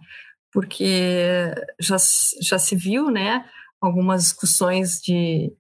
Porque 0.51 1.53
já, 1.79 1.97
já 2.41 2.59
se 2.59 2.75
viu, 2.75 3.09
né, 3.09 3.49
algumas 3.81 4.23
discussões 4.23 4.99
de 5.01 5.53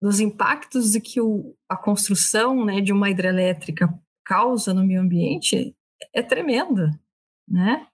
dos 0.00 0.20
impactos 0.20 0.96
que 0.96 1.20
o, 1.20 1.54
a 1.68 1.76
construção, 1.76 2.64
né, 2.64 2.80
de 2.80 2.92
uma 2.92 3.10
hidrelétrica 3.10 3.92
causa 4.24 4.72
no 4.72 4.84
meio 4.84 5.00
ambiente 5.00 5.74
é 6.14 6.22
tremenda, 6.22 6.98
né? 7.46 7.86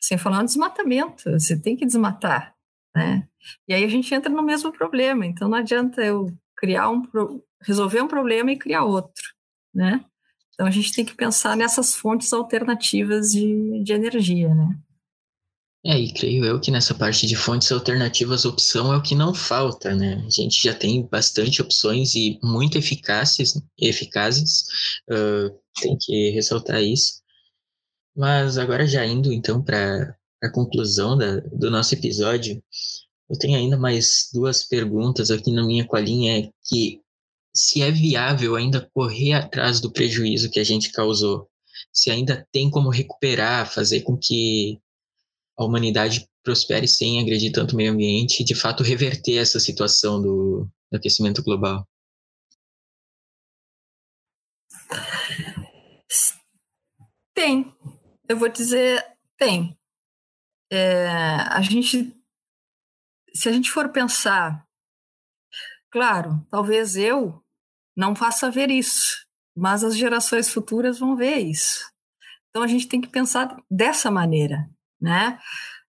Sem 0.00 0.16
falar 0.16 0.38
no 0.38 0.44
desmatamento, 0.44 1.30
você 1.32 1.60
tem 1.60 1.76
que 1.76 1.86
desmatar, 1.86 2.54
né? 2.94 3.26
E 3.66 3.74
aí 3.74 3.84
a 3.84 3.88
gente 3.88 4.14
entra 4.14 4.30
no 4.30 4.42
mesmo 4.42 4.70
problema, 4.72 5.26
então 5.26 5.48
não 5.48 5.58
adianta 5.58 6.04
eu 6.04 6.32
criar 6.56 6.90
um 6.90 7.02
resolver 7.62 8.00
um 8.00 8.08
problema 8.08 8.52
e 8.52 8.58
criar 8.58 8.84
outro, 8.84 9.24
né? 9.74 10.04
Então 10.54 10.66
a 10.66 10.70
gente 10.70 10.94
tem 10.94 11.04
que 11.04 11.14
pensar 11.14 11.56
nessas 11.56 11.94
fontes 11.94 12.32
alternativas 12.32 13.32
de, 13.32 13.82
de 13.82 13.92
energia, 13.92 14.54
né? 14.54 14.78
É, 15.88 15.96
e 16.00 16.12
creio 16.12 16.44
eu 16.44 16.58
que 16.58 16.72
nessa 16.72 16.92
parte 16.92 17.28
de 17.28 17.36
fontes 17.36 17.70
alternativas, 17.70 18.44
opção 18.44 18.92
é 18.92 18.96
o 18.96 19.02
que 19.02 19.14
não 19.14 19.32
falta, 19.32 19.94
né? 19.94 20.20
A 20.26 20.30
gente 20.30 20.60
já 20.60 20.74
tem 20.74 21.06
bastante 21.06 21.62
opções 21.62 22.16
e 22.16 22.40
muito 22.42 22.76
eficazes, 22.76 23.54
eficazes, 23.80 24.64
uh, 25.08 25.56
tem 25.80 25.96
que 25.96 26.30
ressaltar 26.30 26.82
isso. 26.82 27.22
Mas 28.16 28.58
agora 28.58 28.84
já 28.84 29.06
indo 29.06 29.32
então 29.32 29.62
para 29.62 30.16
a 30.42 30.50
conclusão 30.50 31.16
da, 31.16 31.36
do 31.52 31.70
nosso 31.70 31.94
episódio, 31.94 32.60
eu 33.30 33.38
tenho 33.38 33.56
ainda 33.56 33.76
mais 33.76 34.28
duas 34.34 34.64
perguntas 34.64 35.30
aqui 35.30 35.52
na 35.52 35.64
minha 35.64 35.86
colinha, 35.86 36.50
que 36.68 37.00
se 37.54 37.80
é 37.80 37.92
viável 37.92 38.56
ainda 38.56 38.90
correr 38.92 39.34
atrás 39.34 39.80
do 39.80 39.92
prejuízo 39.92 40.50
que 40.50 40.58
a 40.58 40.64
gente 40.64 40.90
causou, 40.90 41.48
se 41.92 42.10
ainda 42.10 42.44
tem 42.50 42.68
como 42.70 42.90
recuperar, 42.90 43.72
fazer 43.72 44.00
com 44.00 44.16
que 44.16 44.80
a 45.58 45.64
humanidade 45.64 46.28
prospere 46.42 46.86
sem 46.86 47.20
agredir 47.20 47.50
tanto 47.52 47.72
o 47.72 47.76
meio 47.76 47.92
ambiente 47.92 48.40
e, 48.40 48.44
de 48.44 48.54
fato, 48.54 48.82
reverter 48.82 49.38
essa 49.38 49.58
situação 49.58 50.20
do, 50.20 50.68
do 50.90 50.96
aquecimento 50.96 51.42
global? 51.42 51.86
Tem. 57.34 57.74
Eu 58.28 58.36
vou 58.36 58.48
dizer, 58.48 59.04
tem. 59.36 59.76
É, 60.70 61.06
a 61.08 61.60
gente, 61.62 62.14
se 63.34 63.48
a 63.48 63.52
gente 63.52 63.70
for 63.70 63.90
pensar, 63.90 64.66
claro, 65.90 66.44
talvez 66.50 66.96
eu 66.96 67.42
não 67.96 68.14
faça 68.14 68.50
ver 68.50 68.70
isso, 68.70 69.26
mas 69.56 69.82
as 69.82 69.96
gerações 69.96 70.50
futuras 70.50 70.98
vão 70.98 71.16
ver 71.16 71.38
isso. 71.38 71.90
Então 72.50 72.62
a 72.62 72.66
gente 72.66 72.88
tem 72.88 73.00
que 73.00 73.08
pensar 73.08 73.56
dessa 73.70 74.10
maneira 74.10 74.68
né? 75.00 75.38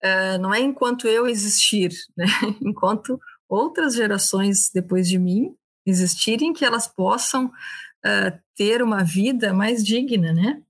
Uh, 0.05 0.39
não 0.41 0.55
é 0.55 0.61
enquanto 0.61 1.09
eu 1.09 1.27
existir, 1.27 1.91
né? 2.17 2.27
enquanto 2.63 3.19
outras 3.49 3.95
gerações 3.95 4.71
depois 4.73 5.09
de 5.09 5.19
mim 5.19 5.55
existirem, 5.87 6.53
que 6.53 6.65
elas 6.65 6.87
possam 6.87 7.47
uh, 7.47 8.39
ter 8.55 8.83
uma 8.83 9.03
vida 9.03 9.53
mais 9.53 9.85
digna, 9.85 10.33
né? 10.33 10.63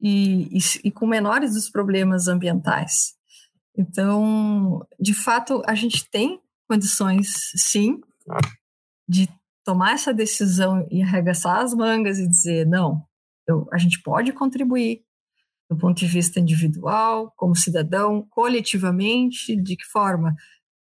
E, 0.00 0.48
e, 0.56 0.58
e, 0.84 0.90
com 0.90 1.06
menores 1.06 1.54
dos 1.54 1.68
problemas 1.68 2.26
ambientais. 2.26 3.14
Então, 3.76 4.86
de 4.98 5.14
fato, 5.14 5.62
a 5.66 5.74
gente 5.74 6.08
tem 6.10 6.40
condições, 6.68 7.28
sim, 7.56 8.00
de 9.08 9.28
tomar 9.64 9.92
essa 9.92 10.12
decisão 10.12 10.86
e 10.90 11.02
arregaçar 11.02 11.58
as 11.58 11.74
mangas 11.74 12.18
e 12.18 12.28
dizer: 12.28 12.66
não, 12.66 13.04
eu, 13.46 13.68
a 13.72 13.78
gente 13.78 14.02
pode 14.02 14.32
contribuir, 14.32 15.02
do 15.70 15.76
ponto 15.76 15.96
de 15.96 16.06
vista 16.06 16.40
individual, 16.40 17.32
como 17.36 17.54
cidadão, 17.54 18.26
coletivamente, 18.28 19.54
de 19.54 19.76
que 19.76 19.86
forma? 19.86 20.34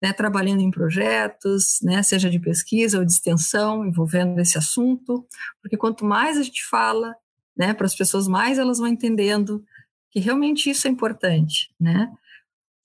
Né, 0.01 0.13
trabalhando 0.13 0.61
em 0.61 0.71
projetos, 0.71 1.79
né, 1.83 2.03
seja 2.03 2.31
de 2.31 2.39
pesquisa 2.39 2.99
ou 2.99 3.05
de 3.05 3.11
extensão, 3.11 3.85
envolvendo 3.85 4.39
esse 4.39 4.57
assunto, 4.57 5.27
porque 5.61 5.77
quanto 5.77 6.05
mais 6.05 6.37
a 6.37 6.43
gente 6.43 6.63
fala 6.67 7.17
né, 7.57 7.73
para 7.73 7.87
as 7.87 7.95
pessoas, 7.95 8.29
mais 8.29 8.59
elas 8.59 8.79
vão 8.79 8.87
entendendo 8.87 9.65
que 10.11 10.21
realmente 10.21 10.69
isso 10.71 10.87
é 10.87 10.91
importante. 10.91 11.71
Né? 11.81 12.13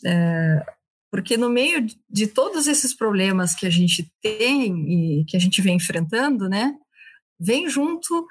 É, 0.06 0.66
porque 1.12 1.36
no 1.36 1.50
meio 1.50 1.86
de 2.10 2.28
todos 2.28 2.66
esses 2.66 2.96
problemas 2.96 3.54
que 3.54 3.68
a 3.68 3.70
gente 3.70 4.10
tem 4.22 5.20
e 5.20 5.26
que 5.26 5.36
a 5.36 5.40
gente 5.40 5.62
vem 5.62 5.76
enfrentando, 5.76 6.48
né, 6.48 6.74
vem 7.38 7.70
junto 7.70 8.26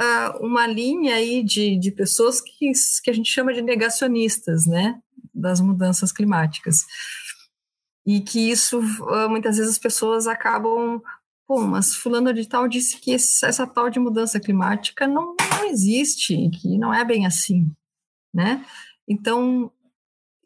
uh, 0.00 0.44
uma 0.44 0.66
linha 0.66 1.16
aí 1.16 1.42
de, 1.42 1.78
de 1.78 1.90
pessoas 1.90 2.40
que, 2.40 2.72
que 3.02 3.10
a 3.10 3.12
gente 3.12 3.30
chama 3.30 3.52
de 3.52 3.62
negacionistas, 3.62 4.66
né, 4.66 5.00
das 5.34 5.60
mudanças 5.60 6.12
climáticas. 6.12 6.84
E 8.06 8.20
que 8.20 8.50
isso, 8.50 8.78
uh, 8.78 9.28
muitas 9.28 9.56
vezes 9.56 9.72
as 9.72 9.78
pessoas 9.78 10.26
acabam, 10.26 11.02
pô, 11.46 11.60
mas 11.62 11.94
fulano 11.94 12.32
de 12.32 12.48
tal 12.48 12.68
disse 12.68 12.98
que 12.98 13.12
esse, 13.12 13.44
essa 13.44 13.66
tal 13.66 13.90
de 13.90 13.98
mudança 13.98 14.38
climática 14.38 15.06
não, 15.06 15.34
não 15.50 15.64
existe, 15.64 16.48
que 16.50 16.78
não 16.78 16.94
é 16.94 17.04
bem 17.04 17.26
assim, 17.26 17.70
né? 18.32 18.64
Então, 19.08 19.70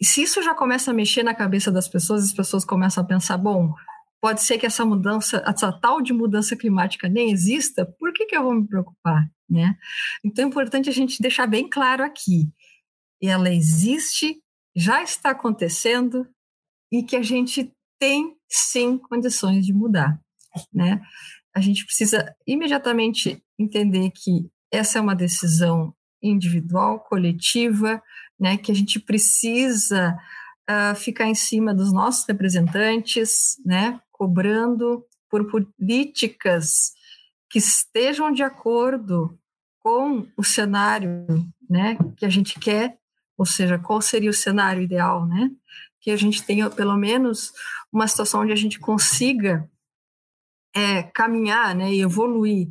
se 0.03 0.23
isso 0.23 0.43
já 0.43 0.55
começa 0.55 0.91
a 0.91 0.95
mexer 0.95 1.23
na 1.23 1.35
cabeça 1.35 1.71
das 1.71 1.87
pessoas, 1.87 2.25
as 2.25 2.33
pessoas 2.33 2.65
começam 2.65 3.05
a 3.05 3.07
pensar, 3.07 3.37
bom, 3.37 3.75
pode 4.21 4.43
ser 4.43 4.59
que 4.59 4.67
essa 4.67 4.85
mudança, 4.85 5.43
essa 5.47 5.73
tal 5.73 6.01
de 6.03 6.13
mudança 6.13 6.57
climática 6.57 7.09
nem 7.09 7.31
exista, 7.31 7.87
por 7.99 8.13
que, 8.13 8.27
que 8.27 8.37
eu 8.37 8.43
vou 8.43 8.55
me 8.55 8.67
preocupar? 8.67 9.31
Né? 9.49 9.77
Então 10.25 10.45
é 10.45 10.49
importante 10.49 10.89
a 10.89 10.93
gente 10.93 11.23
deixar 11.23 11.47
bem 11.47 11.69
claro 11.69 12.05
aqui. 12.05 12.53
Ela 13.23 13.53
existe, 13.53 14.41
já 14.77 15.03
está 15.03 15.31
acontecendo 15.31 16.29
e 16.93 17.03
que 17.03 17.17
a 17.17 17.23
gente 17.23 17.73
tem 17.99 18.37
sim 18.49 18.99
condições 18.99 19.65
de 19.67 19.73
mudar. 19.73 20.21
Né? 20.73 21.01
A 21.55 21.61
gente 21.61 21.85
precisa 21.85 22.35
imediatamente 22.47 23.43
entender 23.59 24.11
que 24.11 24.51
essa 24.73 24.99
é 24.99 25.03
uma 25.03 25.17
decisão 25.17 25.95
individual, 26.23 27.01
coletiva, 27.01 28.03
né, 28.39 28.57
que 28.57 28.71
a 28.71 28.75
gente 28.75 29.01
precisa 29.01 30.17
uh, 30.69 30.95
ficar 30.95 31.27
em 31.27 31.35
cima 31.35 31.75
dos 31.75 31.93
nossos 31.93 32.27
representantes, 32.27 33.57
né, 33.65 34.01
cobrando 34.21 35.03
por 35.31 35.51
políticas 35.51 36.93
que 37.49 37.59
estejam 37.59 38.31
de 38.31 38.43
acordo 38.43 39.39
com 39.79 40.29
o 40.37 40.45
cenário 40.45 41.27
né, 41.71 41.97
que 42.19 42.27
a 42.27 42.29
gente 42.29 42.61
quer, 42.61 42.99
ou 43.39 43.47
seja, 43.47 43.79
qual 43.79 44.03
seria 44.03 44.29
o 44.29 44.35
cenário 44.35 44.83
ideal, 44.83 45.27
né? 45.27 45.51
Que 46.03 46.11
a 46.11 46.17
gente 46.19 46.43
tenha 46.43 46.69
pelo 46.69 46.99
menos 46.99 47.51
uma 47.91 48.07
situação 48.07 48.43
onde 48.43 48.53
a 48.53 48.57
gente 48.57 48.79
consiga 48.79 49.67
é, 50.77 51.03
caminhar 51.03 51.75
né, 51.75 51.91
e 51.91 52.03
evoluir 52.03 52.69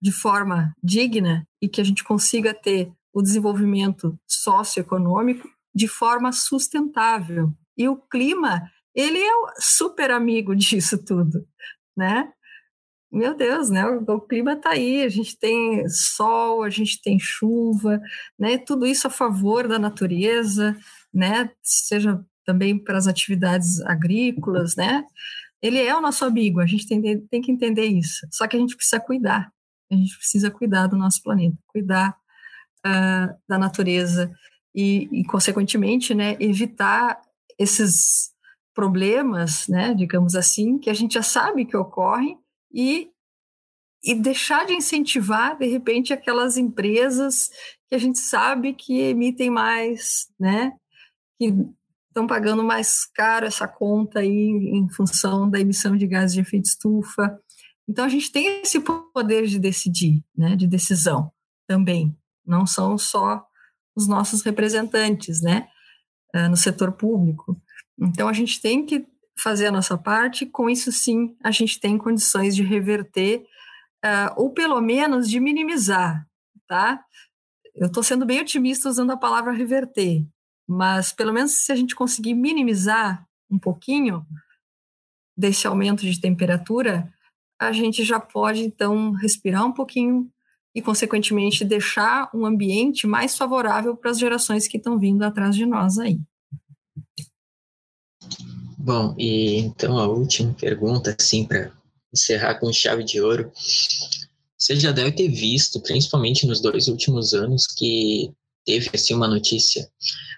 de 0.00 0.12
forma 0.12 0.72
digna 0.80 1.48
e 1.60 1.68
que 1.68 1.80
a 1.80 1.84
gente 1.84 2.04
consiga 2.04 2.54
ter 2.54 2.92
o 3.12 3.20
desenvolvimento 3.20 4.16
socioeconômico 4.24 5.50
de 5.74 5.88
forma 5.88 6.30
sustentável. 6.30 7.52
E 7.76 7.88
o 7.88 7.96
clima 7.96 8.70
ele 8.96 9.18
é 9.18 9.32
super 9.58 10.10
amigo 10.10 10.56
disso 10.56 10.98
tudo, 11.04 11.46
né? 11.96 12.32
Meu 13.12 13.36
Deus, 13.36 13.70
né? 13.70 13.86
O, 13.86 14.02
o 14.02 14.20
clima 14.20 14.54
está 14.54 14.70
aí, 14.70 15.02
a 15.02 15.08
gente 15.08 15.38
tem 15.38 15.88
sol, 15.88 16.62
a 16.64 16.70
gente 16.70 17.00
tem 17.00 17.18
chuva, 17.18 18.00
né? 18.38 18.58
Tudo 18.58 18.86
isso 18.86 19.06
a 19.06 19.10
favor 19.10 19.68
da 19.68 19.78
natureza, 19.78 20.76
né? 21.14 21.50
Seja 21.62 22.24
também 22.44 22.78
para 22.78 22.98
as 22.98 23.06
atividades 23.06 23.80
agrícolas, 23.82 24.76
né? 24.76 25.04
Ele 25.62 25.80
é 25.80 25.96
o 25.96 26.00
nosso 26.00 26.24
amigo, 26.24 26.60
a 26.60 26.66
gente 26.66 26.86
tem, 26.86 27.20
tem 27.26 27.40
que 27.40 27.50
entender 27.50 27.86
isso. 27.86 28.26
Só 28.30 28.46
que 28.46 28.56
a 28.56 28.60
gente 28.60 28.76
precisa 28.76 29.00
cuidar, 29.00 29.52
a 29.90 29.94
gente 29.94 30.16
precisa 30.16 30.50
cuidar 30.50 30.86
do 30.86 30.96
nosso 30.96 31.22
planeta, 31.22 31.56
cuidar 31.66 32.16
uh, 32.86 33.34
da 33.48 33.58
natureza 33.58 34.30
e, 34.74 35.08
e, 35.10 35.24
consequentemente, 35.24 36.14
né, 36.14 36.36
evitar 36.38 37.20
esses 37.58 38.30
problemas, 38.76 39.66
né, 39.68 39.94
digamos 39.94 40.36
assim, 40.36 40.78
que 40.78 40.90
a 40.90 40.94
gente 40.94 41.14
já 41.14 41.22
sabe 41.22 41.64
que 41.64 41.74
ocorrem 41.74 42.38
e, 42.70 43.10
e 44.04 44.14
deixar 44.14 44.66
de 44.66 44.74
incentivar, 44.74 45.56
de 45.58 45.66
repente, 45.66 46.12
aquelas 46.12 46.58
empresas 46.58 47.48
que 47.88 47.94
a 47.94 47.98
gente 47.98 48.18
sabe 48.18 48.74
que 48.74 49.00
emitem 49.00 49.48
mais, 49.48 50.28
né, 50.38 50.72
que 51.38 51.54
estão 52.08 52.26
pagando 52.26 52.62
mais 52.62 53.06
caro 53.06 53.46
essa 53.46 53.66
conta 53.66 54.20
aí 54.20 54.30
em 54.30 54.86
função 54.90 55.48
da 55.48 55.58
emissão 55.58 55.96
de 55.96 56.06
gases 56.06 56.34
de 56.34 56.42
efeito 56.42 56.66
estufa. 56.66 57.40
Então, 57.88 58.04
a 58.04 58.08
gente 58.10 58.30
tem 58.30 58.60
esse 58.60 58.78
poder 58.80 59.46
de 59.46 59.58
decidir, 59.58 60.22
né, 60.36 60.54
de 60.54 60.66
decisão 60.66 61.32
também. 61.66 62.14
Não 62.44 62.66
são 62.66 62.98
só 62.98 63.42
os 63.94 64.06
nossos 64.06 64.42
representantes, 64.42 65.40
né, 65.40 65.66
eh, 66.34 66.48
no 66.48 66.56
setor 66.58 66.92
público. 66.92 67.58
Então 67.98 68.28
a 68.28 68.32
gente 68.32 68.60
tem 68.60 68.84
que 68.84 69.06
fazer 69.38 69.66
a 69.66 69.72
nossa 69.72 69.96
parte, 69.98 70.46
com 70.46 70.68
isso 70.68 70.90
sim 70.90 71.36
a 71.42 71.50
gente 71.50 71.78
tem 71.78 71.98
condições 71.98 72.56
de 72.56 72.62
reverter 72.62 73.44
uh, 74.04 74.32
ou 74.36 74.50
pelo 74.50 74.80
menos 74.80 75.28
de 75.28 75.38
minimizar, 75.38 76.26
tá? 76.66 77.04
Eu 77.74 77.88
estou 77.88 78.02
sendo 78.02 78.24
bem 78.24 78.40
otimista 78.40 78.88
usando 78.88 79.10
a 79.10 79.16
palavra 79.16 79.52
reverter, 79.52 80.26
mas 80.66 81.12
pelo 81.12 81.32
menos 81.32 81.52
se 81.52 81.70
a 81.70 81.76
gente 81.76 81.94
conseguir 81.94 82.34
minimizar 82.34 83.26
um 83.50 83.58
pouquinho 83.58 84.26
desse 85.36 85.66
aumento 85.66 86.02
de 86.02 86.18
temperatura, 86.18 87.12
a 87.58 87.72
gente 87.72 88.02
já 88.02 88.18
pode 88.18 88.62
então 88.62 89.12
respirar 89.12 89.64
um 89.64 89.72
pouquinho 89.72 90.30
e, 90.74 90.82
consequentemente, 90.82 91.64
deixar 91.64 92.30
um 92.34 92.44
ambiente 92.44 93.06
mais 93.06 93.36
favorável 93.36 93.96
para 93.96 94.10
as 94.10 94.18
gerações 94.18 94.68
que 94.68 94.76
estão 94.76 94.98
vindo 94.98 95.22
atrás 95.22 95.54
de 95.54 95.64
nós 95.64 95.98
aí. 95.98 96.18
Bom, 98.78 99.14
e 99.18 99.56
então 99.58 99.98
a 99.98 100.06
última 100.06 100.54
pergunta, 100.54 101.16
assim, 101.18 101.44
para 101.44 101.72
encerrar 102.12 102.54
com 102.60 102.72
chave 102.72 103.02
de 103.04 103.20
ouro. 103.20 103.50
você 104.56 104.76
já 104.76 104.92
deve 104.92 105.12
ter 105.12 105.28
visto, 105.28 105.80
principalmente 105.80 106.46
nos 106.46 106.60
dois 106.60 106.88
últimos 106.88 107.34
anos, 107.34 107.66
que 107.66 108.32
teve 108.64 108.90
assim 108.94 109.14
uma 109.14 109.28
notícia. 109.28 109.88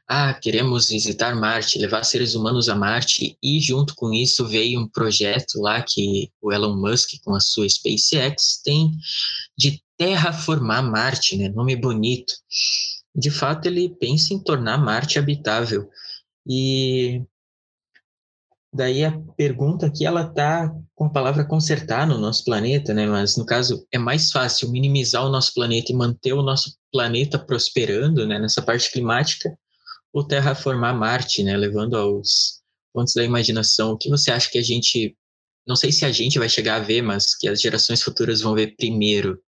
Ah, 0.06 0.32
queremos 0.34 0.88
visitar 0.88 1.34
Marte, 1.34 1.78
levar 1.78 2.04
seres 2.04 2.34
humanos 2.34 2.68
a 2.68 2.74
Marte, 2.74 3.36
e 3.42 3.60
junto 3.60 3.94
com 3.94 4.12
isso 4.12 4.46
veio 4.46 4.80
um 4.80 4.88
projeto 4.88 5.60
lá 5.60 5.82
que 5.82 6.30
o 6.40 6.52
Elon 6.52 6.76
Musk, 6.76 7.10
com 7.24 7.34
a 7.34 7.40
sua 7.40 7.68
SpaceX, 7.68 8.60
tem 8.64 8.92
de 9.56 9.82
terraformar 9.96 10.82
Marte, 10.82 11.36
né? 11.36 11.48
Nome 11.48 11.76
bonito. 11.76 12.32
De 13.14 13.30
fato, 13.30 13.66
ele 13.66 13.88
pensa 14.00 14.32
em 14.32 14.38
tornar 14.38 14.78
Marte 14.78 15.18
habitável. 15.18 15.88
E 16.46 17.22
Daí 18.72 19.02
a 19.02 19.18
pergunta 19.36 19.86
aqui, 19.86 20.04
ela 20.04 20.26
tá 20.26 20.70
com 20.94 21.06
a 21.06 21.10
palavra 21.10 21.44
consertar 21.44 22.06
no 22.06 22.18
nosso 22.18 22.44
planeta, 22.44 22.92
né? 22.92 23.06
Mas 23.06 23.36
no 23.36 23.46
caso 23.46 23.86
é 23.90 23.98
mais 23.98 24.30
fácil 24.30 24.70
minimizar 24.70 25.24
o 25.24 25.30
nosso 25.30 25.54
planeta 25.54 25.90
e 25.90 25.94
manter 25.94 26.34
o 26.34 26.42
nosso 26.42 26.76
planeta 26.92 27.38
prosperando, 27.38 28.26
né? 28.26 28.38
Nessa 28.38 28.60
parte 28.60 28.90
climática, 28.92 29.56
ou 30.12 30.26
terraformar 30.26 30.94
Marte, 30.94 31.42
né? 31.42 31.56
Levando 31.56 31.96
aos 31.96 32.60
pontos 32.92 33.14
da 33.14 33.24
imaginação. 33.24 33.92
O 33.92 33.98
que 33.98 34.10
você 34.10 34.30
acha 34.30 34.50
que 34.50 34.58
a 34.58 34.62
gente, 34.62 35.16
não 35.66 35.76
sei 35.76 35.90
se 35.90 36.04
a 36.04 36.12
gente 36.12 36.38
vai 36.38 36.48
chegar 36.48 36.76
a 36.76 36.84
ver, 36.84 37.00
mas 37.00 37.34
que 37.34 37.48
as 37.48 37.60
gerações 37.60 38.02
futuras 38.02 38.42
vão 38.42 38.54
ver 38.54 38.76
primeiro? 38.76 39.42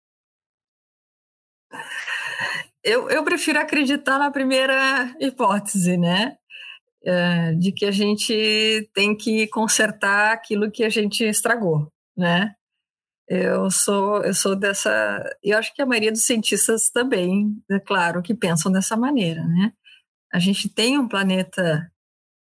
Eu, 2.82 3.10
eu 3.10 3.22
prefiro 3.22 3.58
acreditar 3.58 4.18
na 4.18 4.30
primeira 4.30 5.14
hipótese, 5.20 5.98
né? 5.98 6.38
É, 7.05 7.53
de 7.55 7.72
que 7.72 7.86
a 7.86 7.90
gente 7.90 8.90
tem 8.94 9.16
que 9.16 9.46
consertar 9.48 10.32
aquilo 10.32 10.70
que 10.70 10.84
a 10.84 10.88
gente 10.88 11.24
estragou, 11.24 11.90
né? 12.16 12.55
Eu 13.28 13.70
sou, 13.70 14.22
eu 14.24 14.34
sou 14.34 14.57
dessa. 14.57 14.90
Eu 15.42 15.57
acho 15.57 15.72
que 15.74 15.80
a 15.80 15.86
maioria 15.86 16.11
dos 16.11 16.26
cientistas 16.26 16.90
também, 16.90 17.62
é 17.70 17.78
claro, 17.78 18.22
que 18.22 18.34
pensam 18.34 18.72
dessa 18.72 18.96
maneira, 18.96 19.44
né? 19.46 19.72
A 20.32 20.38
gente 20.40 20.68
tem 20.68 20.98
um 20.98 21.09
planeta 21.09 21.90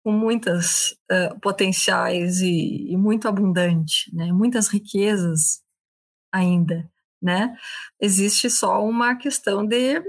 com 0.03 0.11
muitas 0.11 0.97
uh, 1.11 1.39
potenciais 1.41 2.41
e, 2.41 2.91
e, 2.91 2.97
muito 2.97 3.27
abundante, 3.27 4.13
né? 4.15 4.31
Muitas 4.31 4.67
riquezas 4.67 5.61
ainda, 6.31 6.89
né? 7.21 7.55
Existe 8.01 8.49
só 8.49 8.83
uma 8.83 9.15
questão 9.15 9.65
de 9.65 10.01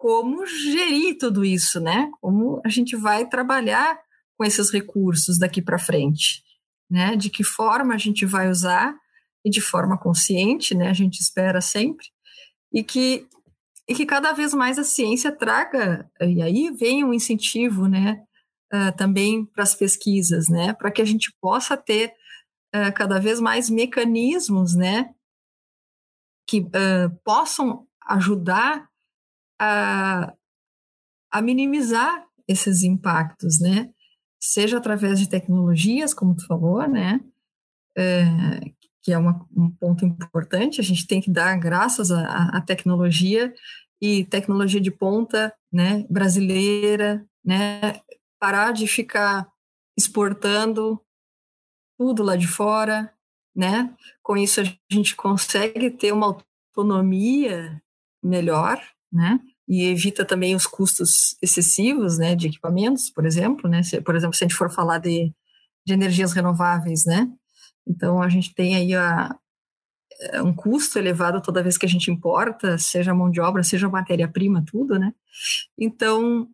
como 0.00 0.46
gerir 0.46 1.18
tudo 1.18 1.44
isso, 1.44 1.78
né? 1.78 2.10
Como 2.22 2.58
a 2.64 2.70
gente 2.70 2.96
vai 2.96 3.28
trabalhar 3.28 4.00
com 4.34 4.42
esses 4.42 4.70
recursos 4.70 5.38
daqui 5.38 5.60
para 5.60 5.78
frente, 5.78 6.42
né? 6.90 7.14
De 7.16 7.28
que 7.28 7.44
forma 7.44 7.92
a 7.92 7.98
gente 7.98 8.24
vai 8.24 8.48
usar 8.48 8.96
e 9.44 9.50
de 9.50 9.60
forma 9.60 9.98
consciente, 9.98 10.74
né? 10.74 10.88
A 10.88 10.94
gente 10.94 11.20
espera 11.20 11.60
sempre 11.60 12.06
e 12.72 12.82
que 12.82 13.28
e 13.86 13.94
que 13.94 14.06
cada 14.06 14.32
vez 14.32 14.54
mais 14.54 14.78
a 14.78 14.84
ciência 14.84 15.30
traga 15.30 16.10
e 16.18 16.40
aí 16.40 16.70
vem 16.70 17.04
um 17.04 17.12
incentivo, 17.12 17.86
né? 17.86 18.24
Uh, 18.72 18.96
também 18.96 19.44
para 19.44 19.64
as 19.64 19.74
pesquisas, 19.74 20.48
né? 20.48 20.72
Para 20.72 20.90
que 20.90 21.02
a 21.02 21.04
gente 21.04 21.30
possa 21.42 21.76
ter 21.76 22.14
uh, 22.74 22.90
cada 22.94 23.20
vez 23.20 23.38
mais 23.38 23.68
mecanismos, 23.68 24.74
né? 24.74 25.12
Que 26.48 26.60
uh, 26.60 27.14
possam 27.22 27.86
ajudar 28.06 28.89
a, 29.60 30.32
a 31.30 31.42
minimizar 31.42 32.26
esses 32.48 32.82
impactos, 32.82 33.60
né? 33.60 33.90
Seja 34.40 34.78
através 34.78 35.20
de 35.20 35.28
tecnologias, 35.28 36.14
como 36.14 36.34
tu 36.34 36.46
falou, 36.46 36.88
né? 36.88 37.20
É, 37.96 38.24
que 39.02 39.12
é 39.12 39.18
uma, 39.18 39.46
um 39.56 39.70
ponto 39.70 40.04
importante, 40.04 40.80
a 40.80 40.84
gente 40.84 41.06
tem 41.06 41.20
que 41.20 41.30
dar 41.30 41.58
graças 41.58 42.10
à, 42.10 42.60
tecnologia 42.60 43.52
e 44.00 44.24
tecnologia 44.24 44.80
de 44.80 44.90
ponta, 44.90 45.54
né, 45.72 46.06
brasileira, 46.08 47.26
né, 47.44 48.00
parar 48.38 48.72
de 48.72 48.86
ficar 48.86 49.48
exportando 49.98 51.00
tudo 51.98 52.22
lá 52.22 52.36
de 52.36 52.46
fora, 52.46 53.12
né? 53.54 53.94
Com 54.22 54.36
isso 54.36 54.60
a 54.60 54.64
gente 54.90 55.14
consegue 55.14 55.90
ter 55.90 56.12
uma 56.12 56.26
autonomia 56.72 57.82
melhor, 58.22 58.80
né? 59.12 59.38
E 59.70 59.84
evita 59.84 60.24
também 60.24 60.56
os 60.56 60.66
custos 60.66 61.36
excessivos, 61.40 62.18
né, 62.18 62.34
de 62.34 62.48
equipamentos, 62.48 63.08
por 63.08 63.24
exemplo, 63.24 63.70
né, 63.70 63.84
se, 63.84 64.00
por 64.00 64.16
exemplo, 64.16 64.36
se 64.36 64.42
a 64.42 64.48
gente 64.48 64.56
for 64.56 64.68
falar 64.68 64.98
de, 64.98 65.32
de 65.86 65.92
energias 65.94 66.32
renováveis, 66.32 67.04
né, 67.06 67.30
então 67.86 68.20
a 68.20 68.28
gente 68.28 68.52
tem 68.52 68.74
aí 68.74 68.96
a, 68.96 69.32
é, 70.22 70.42
um 70.42 70.52
custo 70.52 70.98
elevado 70.98 71.40
toda 71.40 71.62
vez 71.62 71.78
que 71.78 71.86
a 71.86 71.88
gente 71.88 72.10
importa, 72.10 72.76
seja 72.78 73.14
mão 73.14 73.30
de 73.30 73.40
obra, 73.40 73.62
seja 73.62 73.88
matéria-prima, 73.88 74.64
tudo, 74.66 74.98
né, 74.98 75.14
então, 75.78 76.48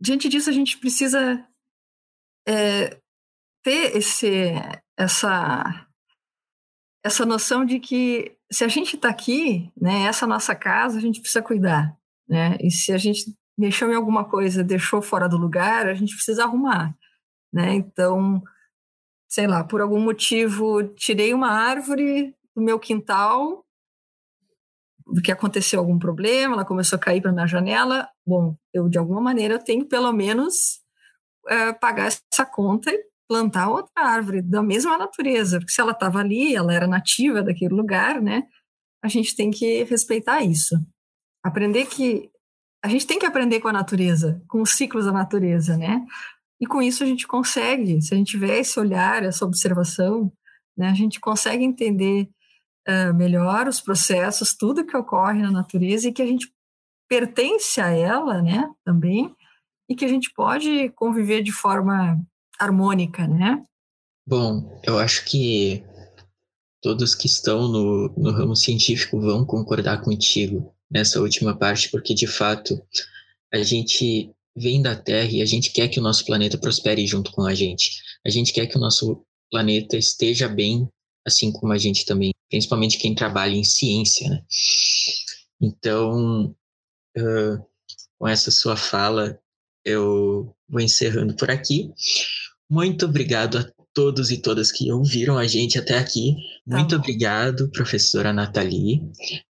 diante 0.00 0.26
disso 0.26 0.48
a 0.48 0.54
gente 0.54 0.78
precisa 0.78 1.46
é, 2.48 2.98
ter 3.62 3.94
esse, 3.94 4.54
essa, 4.96 5.86
essa 7.04 7.26
noção 7.26 7.62
de 7.62 7.78
que 7.78 8.34
se 8.54 8.62
a 8.62 8.68
gente 8.68 8.94
está 8.94 9.08
aqui, 9.08 9.68
né, 9.76 10.04
essa 10.04 10.26
nossa 10.26 10.54
casa, 10.54 10.96
a 10.96 11.00
gente 11.00 11.20
precisa 11.20 11.42
cuidar, 11.42 11.96
né? 12.28 12.56
E 12.60 12.70
se 12.70 12.92
a 12.92 12.98
gente 12.98 13.24
mexeu 13.58 13.90
em 13.90 13.96
alguma 13.96 14.24
coisa, 14.24 14.62
deixou 14.62 15.02
fora 15.02 15.28
do 15.28 15.36
lugar, 15.36 15.88
a 15.88 15.94
gente 15.94 16.14
precisa 16.14 16.44
arrumar, 16.44 16.96
né? 17.52 17.74
Então, 17.74 18.40
sei 19.28 19.48
lá, 19.48 19.64
por 19.64 19.80
algum 19.80 20.00
motivo, 20.00 20.84
tirei 20.94 21.34
uma 21.34 21.50
árvore 21.50 22.32
do 22.54 22.62
meu 22.62 22.78
quintal, 22.78 23.64
porque 25.04 25.32
aconteceu 25.32 25.80
algum 25.80 25.98
problema, 25.98 26.54
ela 26.54 26.64
começou 26.64 26.96
a 26.96 27.00
cair 27.00 27.20
para 27.20 27.32
minha 27.32 27.48
janela. 27.48 28.08
Bom, 28.24 28.56
eu 28.72 28.88
de 28.88 28.98
alguma 28.98 29.20
maneira 29.20 29.54
eu 29.54 29.64
tenho 29.64 29.84
pelo 29.86 30.12
menos 30.12 30.80
é, 31.48 31.72
pagar 31.72 32.06
essa 32.06 32.46
conta 32.46 32.90
e 32.92 33.04
plantar 33.34 33.68
outra 33.68 33.90
árvore 33.96 34.40
da 34.40 34.62
mesma 34.62 34.96
natureza, 34.96 35.58
porque 35.58 35.72
se 35.72 35.80
ela 35.80 35.90
estava 35.90 36.20
ali, 36.20 36.54
ela 36.54 36.72
era 36.72 36.86
nativa 36.86 37.42
daquele 37.42 37.74
lugar, 37.74 38.22
né? 38.22 38.44
A 39.02 39.08
gente 39.08 39.34
tem 39.34 39.50
que 39.50 39.82
respeitar 39.82 40.40
isso. 40.42 40.76
Aprender 41.42 41.86
que 41.86 42.30
a 42.82 42.88
gente 42.88 43.04
tem 43.08 43.18
que 43.18 43.26
aprender 43.26 43.58
com 43.58 43.66
a 43.66 43.72
natureza, 43.72 44.40
com 44.48 44.62
os 44.62 44.70
ciclos 44.70 45.06
da 45.06 45.10
natureza, 45.10 45.76
né? 45.76 46.06
E 46.60 46.66
com 46.66 46.80
isso 46.80 47.02
a 47.02 47.06
gente 47.06 47.26
consegue, 47.26 48.00
se 48.00 48.14
a 48.14 48.16
gente 48.16 48.30
tiver 48.30 48.58
esse 48.58 48.78
olhar, 48.78 49.24
essa 49.24 49.44
observação, 49.44 50.32
né, 50.76 50.88
a 50.88 50.94
gente 50.94 51.18
consegue 51.18 51.64
entender 51.64 52.28
uh, 52.88 53.12
melhor 53.14 53.66
os 53.66 53.80
processos, 53.80 54.54
tudo 54.54 54.86
que 54.86 54.96
ocorre 54.96 55.42
na 55.42 55.50
natureza 55.50 56.08
e 56.08 56.12
que 56.12 56.22
a 56.22 56.26
gente 56.26 56.52
pertence 57.08 57.80
a 57.80 57.90
ela, 57.90 58.40
né, 58.40 58.70
também, 58.84 59.34
e 59.88 59.96
que 59.96 60.04
a 60.04 60.08
gente 60.08 60.32
pode 60.32 60.88
conviver 60.90 61.42
de 61.42 61.52
forma 61.52 62.16
harmônica, 62.58 63.26
né? 63.26 63.62
Bom, 64.26 64.80
eu 64.82 64.98
acho 64.98 65.24
que 65.24 65.84
todos 66.80 67.14
que 67.14 67.26
estão 67.26 67.68
no, 67.68 68.08
no 68.16 68.30
ramo 68.30 68.56
científico 68.56 69.20
vão 69.20 69.44
concordar 69.44 70.02
contigo 70.02 70.74
nessa 70.90 71.20
última 71.20 71.56
parte, 71.56 71.90
porque 71.90 72.14
de 72.14 72.26
fato 72.26 72.80
a 73.52 73.62
gente 73.62 74.30
vem 74.56 74.80
da 74.80 74.94
Terra 74.94 75.30
e 75.30 75.42
a 75.42 75.46
gente 75.46 75.70
quer 75.70 75.88
que 75.88 75.98
o 75.98 76.02
nosso 76.02 76.24
planeta 76.24 76.58
prospere 76.58 77.06
junto 77.06 77.32
com 77.32 77.42
a 77.42 77.54
gente. 77.54 78.00
A 78.24 78.30
gente 78.30 78.52
quer 78.52 78.66
que 78.66 78.76
o 78.76 78.80
nosso 78.80 79.24
planeta 79.50 79.96
esteja 79.96 80.48
bem, 80.48 80.88
assim 81.26 81.52
como 81.52 81.72
a 81.72 81.78
gente 81.78 82.04
também, 82.04 82.32
principalmente 82.48 82.98
quem 82.98 83.14
trabalha 83.14 83.54
em 83.54 83.64
ciência, 83.64 84.28
né? 84.28 84.44
Então, 85.60 86.54
uh, 87.16 87.66
com 88.18 88.28
essa 88.28 88.50
sua 88.50 88.76
fala, 88.76 89.38
eu 89.84 90.54
vou 90.68 90.80
encerrando 90.80 91.34
por 91.34 91.50
aqui. 91.50 91.92
Muito 92.70 93.04
obrigado 93.06 93.58
a 93.58 93.70
todos 93.92 94.30
e 94.30 94.38
todas 94.38 94.72
que 94.72 94.90
ouviram 94.90 95.38
a 95.38 95.46
gente 95.46 95.78
até 95.78 95.98
aqui. 95.98 96.34
Tá 96.68 96.76
Muito 96.76 96.96
obrigado, 96.96 97.70
professora 97.70 98.32
Nathalie. 98.32 99.02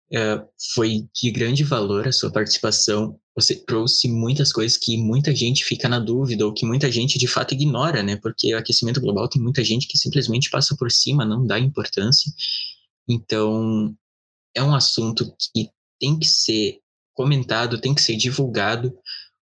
Uh, 0.09 0.47
foi 0.73 1.05
de 1.13 1.31
grande 1.31 1.63
valor 1.63 2.07
a 2.07 2.11
sua 2.11 2.31
participação. 2.31 3.19
Você 3.35 3.55
trouxe 3.55 4.07
muitas 4.07 4.53
coisas 4.53 4.77
que 4.77 4.97
muita 4.97 5.35
gente 5.35 5.65
fica 5.65 5.89
na 5.89 5.99
dúvida 5.99 6.45
ou 6.45 6.53
que 6.53 6.65
muita 6.65 6.91
gente 6.91 7.19
de 7.19 7.27
fato 7.27 7.53
ignora, 7.53 8.01
né? 8.01 8.15
Porque 8.15 8.53
o 8.53 8.57
aquecimento 8.57 9.01
global 9.01 9.27
tem 9.27 9.41
muita 9.41 9.63
gente 9.63 9.87
que 9.87 9.97
simplesmente 9.97 10.49
passa 10.49 10.75
por 10.77 10.91
cima, 10.91 11.25
não 11.25 11.45
dá 11.45 11.59
importância. 11.59 12.31
Então, 13.07 13.95
é 14.55 14.63
um 14.63 14.73
assunto 14.73 15.33
que 15.53 15.69
tem 15.99 16.17
que 16.17 16.27
ser 16.27 16.79
comentado, 17.13 17.79
tem 17.79 17.93
que 17.93 18.01
ser 18.01 18.15
divulgado, 18.15 18.95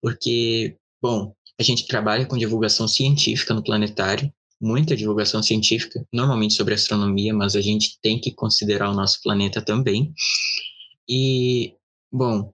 porque, 0.01 0.77
bom, 1.01 1.33
a 1.59 1.63
gente 1.63 1.87
trabalha 1.87 2.25
com 2.25 2.37
divulgação 2.37 2.87
científica 2.87 3.53
no 3.53 3.63
planetário, 3.63 4.31
muita 4.59 4.95
divulgação 4.95 5.41
científica, 5.41 6.05
normalmente 6.11 6.53
sobre 6.53 6.73
astronomia, 6.73 7.33
mas 7.33 7.55
a 7.55 7.61
gente 7.61 7.99
tem 8.01 8.19
que 8.19 8.31
considerar 8.31 8.89
o 8.89 8.95
nosso 8.95 9.21
planeta 9.21 9.61
também. 9.61 10.13
E, 11.07 11.73
bom, 12.11 12.51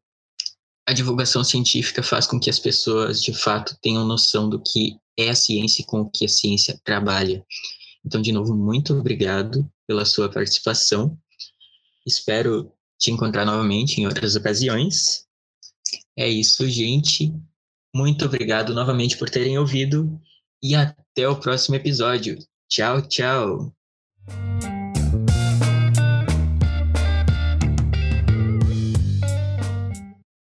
a 0.85 0.93
divulgação 0.93 1.43
científica 1.43 2.03
faz 2.03 2.27
com 2.27 2.39
que 2.39 2.49
as 2.49 2.59
pessoas, 2.59 3.21
de 3.21 3.33
fato, 3.33 3.77
tenham 3.81 4.05
noção 4.05 4.49
do 4.49 4.61
que 4.61 4.97
é 5.17 5.29
a 5.29 5.35
ciência 5.35 5.81
e 5.81 5.85
com 5.85 6.01
o 6.01 6.09
que 6.09 6.25
a 6.25 6.29
ciência 6.29 6.79
trabalha. 6.83 7.45
Então, 8.05 8.21
de 8.21 8.31
novo, 8.31 8.53
muito 8.55 8.93
obrigado 8.93 9.69
pela 9.87 10.05
sua 10.05 10.29
participação. 10.29 11.17
Espero 12.05 12.71
te 12.99 13.11
encontrar 13.11 13.45
novamente 13.45 14.01
em 14.01 14.05
outras 14.05 14.35
ocasiões. 14.35 15.25
É 16.17 16.27
isso, 16.27 16.67
gente. 16.69 17.33
Muito 17.95 18.25
obrigado 18.25 18.73
novamente 18.73 19.17
por 19.17 19.29
terem 19.29 19.57
ouvido 19.57 20.19
e 20.61 20.75
até 20.75 21.27
o 21.27 21.35
próximo 21.35 21.75
episódio. 21.75 22.37
Tchau, 22.67 23.01
tchau. 23.01 23.73